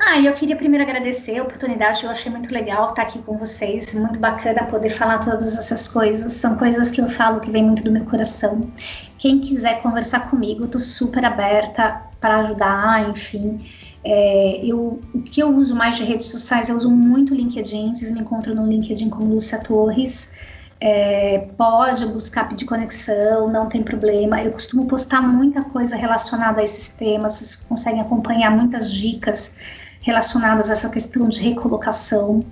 Ah, 0.03 0.19
eu 0.19 0.33
queria 0.33 0.57
primeiro 0.57 0.83
agradecer 0.83 1.39
a 1.39 1.43
oportunidade, 1.43 2.05
eu 2.05 2.11
achei 2.11 2.33
muito 2.33 2.53
legal 2.53 2.89
estar 2.89 3.03
aqui 3.03 3.19
com 3.23 3.37
vocês, 3.37 3.93
muito 3.93 4.19
bacana 4.19 4.65
poder 4.65 4.89
falar 4.89 5.19
todas 5.19 5.59
essas 5.59 5.87
coisas, 5.87 6.33
são 6.33 6.57
coisas 6.57 6.91
que 6.91 7.03
eu 7.03 7.07
falo 7.07 7.39
que 7.39 7.51
vem 7.51 7.63
muito 7.63 7.83
do 7.83 7.93
meu 7.93 8.07
coração. 8.07 8.73
Quem 9.19 9.41
quiser 9.41 9.83
conversar 9.83 10.31
comigo, 10.31 10.65
estou 10.65 10.81
super 10.81 11.23
aberta 11.23 12.03
para 12.19 12.39
ajudar, 12.39 13.11
enfim. 13.11 13.59
É, 14.03 14.61
eu, 14.65 15.01
o 15.15 15.21
que 15.21 15.43
eu 15.43 15.55
uso 15.55 15.77
mais 15.77 15.97
de 15.97 16.05
redes 16.05 16.27
sociais, 16.27 16.71
eu 16.71 16.79
uso 16.79 16.91
muito 16.91 17.35
LinkedIn, 17.35 17.95
vocês 17.95 18.11
me 18.11 18.21
encontram 18.21 18.55
no 18.55 18.67
LinkedIn 18.67 19.11
como 19.11 19.35
Lúcia 19.35 19.59
Torres. 19.59 20.33
É, 20.81 21.47
pode 21.59 22.07
buscar 22.07 22.49
pedir 22.49 22.65
conexão, 22.65 23.51
não 23.51 23.69
tem 23.69 23.83
problema. 23.83 24.43
Eu 24.43 24.53
costumo 24.53 24.87
postar 24.87 25.21
muita 25.21 25.63
coisa 25.63 25.95
relacionada 25.95 26.63
a 26.63 26.65
esses 26.65 26.89
temas, 26.89 27.35
vocês 27.35 27.55
conseguem 27.57 28.01
acompanhar 28.01 28.51
muitas 28.51 28.91
dicas 28.91 29.55
relacionadas 30.01 30.71
a 30.71 30.73
essa 30.73 30.89
questão 30.89 31.29
de 31.29 31.41
recolocação. 31.41 32.45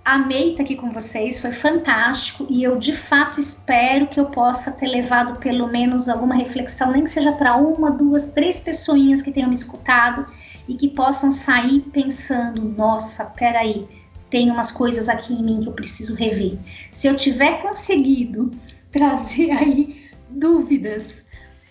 amei 0.05 0.51
estar 0.51 0.63
aqui 0.63 0.77
com 0.77 0.91
vocês, 0.91 1.39
foi 1.39 1.53
fantástico 1.53 2.47
e 2.49 2.63
eu 2.63 2.77
de 2.77 2.93
fato 2.93 3.39
espero 3.39 4.07
que 4.09 4.19
eu 4.19 4.27
possa 4.27 4.71
ter 4.73 4.89
levado 4.89 5.39
pelo 5.39 5.69
menos 5.69 6.09
alguma 6.09 6.35
reflexão, 6.35 6.91
nem 6.93 7.05
que 7.05 7.11
seja 7.11 7.33
para 7.33 7.57
uma, 7.57 7.91
duas, 7.91 8.25
três 8.25 8.59
pessoinhas 8.59 9.23
que 9.23 9.33
tenham 9.33 9.49
me 9.49 9.55
escutado 9.55 10.27
e 10.69 10.75
que 10.75 10.89
possam 10.89 11.31
sair 11.31 11.81
pensando: 11.93 12.63
nossa, 12.63 13.25
peraí, 13.25 13.87
tem 14.29 14.51
umas 14.51 14.73
coisas 14.73 15.09
aqui 15.09 15.35
em 15.35 15.43
mim 15.43 15.61
que 15.61 15.69
eu 15.69 15.73
preciso 15.73 16.15
rever. 16.15 16.59
Se 16.91 17.07
eu 17.07 17.17
tiver 17.17 17.63
conseguido 17.63 18.51
trazer 18.91 19.51
aí 19.51 20.11
dúvidas 20.29 21.22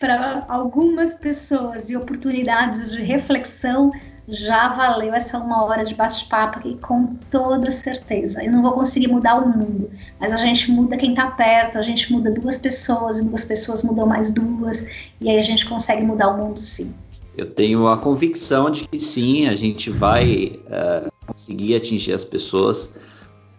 para 0.02 0.44
algumas 0.50 1.14
pessoas 1.14 1.92
e 1.92 1.96
oportunidades 1.96 2.92
de 2.92 3.04
reflexão, 3.04 3.92
já 4.28 4.68
valeu 4.70 5.14
essa 5.14 5.38
uma 5.38 5.64
hora 5.64 5.86
de 5.86 5.94
bate-papo 5.94 6.58
aqui 6.58 6.76
com 6.82 7.16
toda 7.30 7.70
certeza. 7.70 8.44
Eu 8.44 8.52
não 8.52 8.64
vou 8.64 8.72
conseguir 8.72 9.10
mudar 9.10 9.36
o 9.36 9.48
mundo, 9.48 9.92
mas 10.20 10.34
a 10.34 10.38
gente 10.38 10.72
muda 10.72 10.98
quem 10.98 11.12
está 11.12 11.28
perto, 11.28 11.78
a 11.78 11.84
gente 11.84 12.12
muda 12.12 12.32
duas 12.32 12.58
pessoas 12.58 13.20
e 13.20 13.26
duas 13.26 13.46
pessoas 13.46 13.84
mudam 13.84 14.08
mais 14.08 14.32
duas, 14.32 14.88
e 15.22 15.30
aí 15.30 15.38
a 15.38 15.44
gente 15.44 15.68
consegue 15.68 16.04
mudar 16.04 16.30
o 16.30 16.38
mundo 16.38 16.60
sim. 16.60 16.96
Eu 17.38 17.52
tenho 17.52 17.88
a 17.88 17.96
convicção 17.96 18.72
de 18.72 18.88
que 18.88 19.00
sim, 19.00 19.48
a 19.48 19.54
gente 19.54 19.92
vai 19.92 20.60
uh, 20.66 21.12
conseguir 21.28 21.76
atingir 21.76 22.14
as 22.14 22.26
pessoas. 22.26 22.96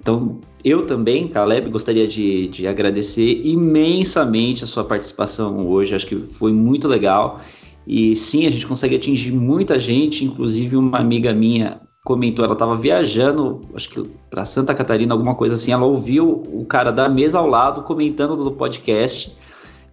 Então, 0.02 0.40
eu 0.64 0.84
também, 0.84 1.28
Caleb, 1.28 1.70
gostaria 1.70 2.08
de, 2.08 2.48
de 2.48 2.66
agradecer 2.66 3.40
imensamente 3.44 4.64
a 4.64 4.66
sua 4.66 4.82
participação 4.82 5.68
hoje. 5.68 5.94
Acho 5.94 6.08
que 6.08 6.16
foi 6.16 6.52
muito 6.52 6.88
legal. 6.88 7.40
E 7.86 8.16
sim, 8.16 8.44
a 8.44 8.50
gente 8.50 8.66
consegue 8.66 8.96
atingir 8.96 9.30
muita 9.30 9.78
gente, 9.78 10.24
inclusive 10.24 10.76
uma 10.76 10.98
amiga 10.98 11.32
minha 11.32 11.80
comentou, 12.04 12.44
ela 12.44 12.54
estava 12.54 12.76
viajando, 12.76 13.60
acho 13.74 13.88
que 13.88 14.02
para 14.28 14.44
Santa 14.44 14.74
Catarina, 14.74 15.14
alguma 15.14 15.36
coisa 15.36 15.54
assim, 15.54 15.70
ela 15.70 15.84
ouviu 15.84 16.42
o 16.52 16.64
cara 16.64 16.90
da 16.90 17.08
mesa 17.08 17.38
ao 17.38 17.46
lado 17.46 17.82
comentando 17.82 18.34
do 18.34 18.50
podcast. 18.50 19.36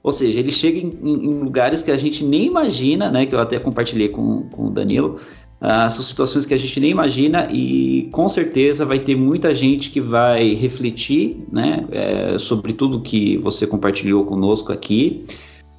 Ou 0.01 0.12
seja, 0.12 0.39
ele 0.39 0.51
chega 0.51 0.80
em, 0.80 0.97
em 1.03 1.39
lugares 1.39 1.84
que 1.84 1.91
a 1.91 1.97
gente 1.97 2.24
nem 2.24 2.45
imagina, 2.45 3.12
né? 3.12 3.26
Que 3.26 3.36
eu 3.36 3.39
até 3.39 3.60
compartilhei 3.60 4.10
com, 4.10 4.43
com 4.49 4.68
o 4.68 4.70
Danilo. 4.72 5.20
Uh, 5.62 5.91
são 5.91 6.03
situações 6.03 6.45
que 6.45 6.53
a 6.53 6.57
gente 6.57 6.80
nem 6.80 6.91
imagina 6.91 7.49
e 7.51 8.07
com 8.14 8.30
certeza 8.30 8.86
vai 8.86 8.97
ter 8.97 9.16
muita 9.16 9.53
gente 9.53 9.91
que 9.91 9.99
vai 9.99 10.53
refletir 10.53 11.45
né, 11.51 11.86
é, 11.91 12.38
sobre 12.38 12.72
tudo 12.72 13.01
que 13.01 13.38
você 13.38 13.68
compartilhou 13.68 14.26
conosco 14.26 14.72
aqui. 14.72 15.26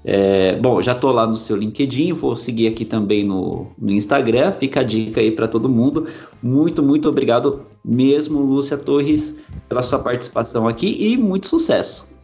É, 0.04 0.56
bom, 0.56 0.80
já 0.80 0.92
estou 0.92 1.12
lá 1.12 1.26
no 1.26 1.36
seu 1.36 1.56
LinkedIn, 1.56 2.12
vou 2.12 2.34
seguir 2.34 2.68
aqui 2.68 2.84
também 2.84 3.24
no, 3.24 3.66
no 3.78 3.90
Instagram. 3.90 4.52
Fica 4.52 4.80
a 4.80 4.82
dica 4.82 5.20
aí 5.20 5.30
para 5.30 5.48
todo 5.48 5.68
mundo. 5.68 6.06
Muito, 6.42 6.82
muito 6.82 7.08
obrigado 7.08 7.66
mesmo, 7.84 8.40
Lúcia 8.40 8.78
Torres, 8.78 9.42
pela 9.68 9.82
sua 9.82 9.98
participação 9.98 10.68
aqui 10.68 10.96
e 11.00 11.16
muito 11.16 11.46
sucesso. 11.46 12.14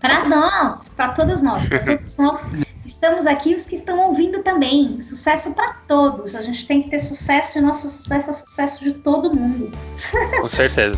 Para 0.00 0.28
nós, 0.28 0.88
para 0.96 1.08
todos 1.12 1.42
nós, 1.42 1.68
para 1.68 1.78
todos 1.78 2.16
nós 2.16 2.46
estamos 2.94 3.26
aqui 3.26 3.54
os 3.54 3.66
que 3.66 3.74
estão 3.74 4.08
ouvindo 4.08 4.42
também. 4.42 5.00
Sucesso 5.00 5.52
para 5.52 5.74
todos. 5.86 6.34
A 6.34 6.40
gente 6.40 6.66
tem 6.66 6.80
que 6.80 6.88
ter 6.88 7.00
sucesso 7.00 7.58
e 7.58 7.60
nosso 7.60 7.90
sucesso 7.90 8.30
é 8.30 8.32
o 8.32 8.36
sucesso 8.36 8.82
de 8.82 8.92
todo 8.92 9.34
mundo. 9.34 9.70
Com 10.40 10.48
certeza. 10.48 10.96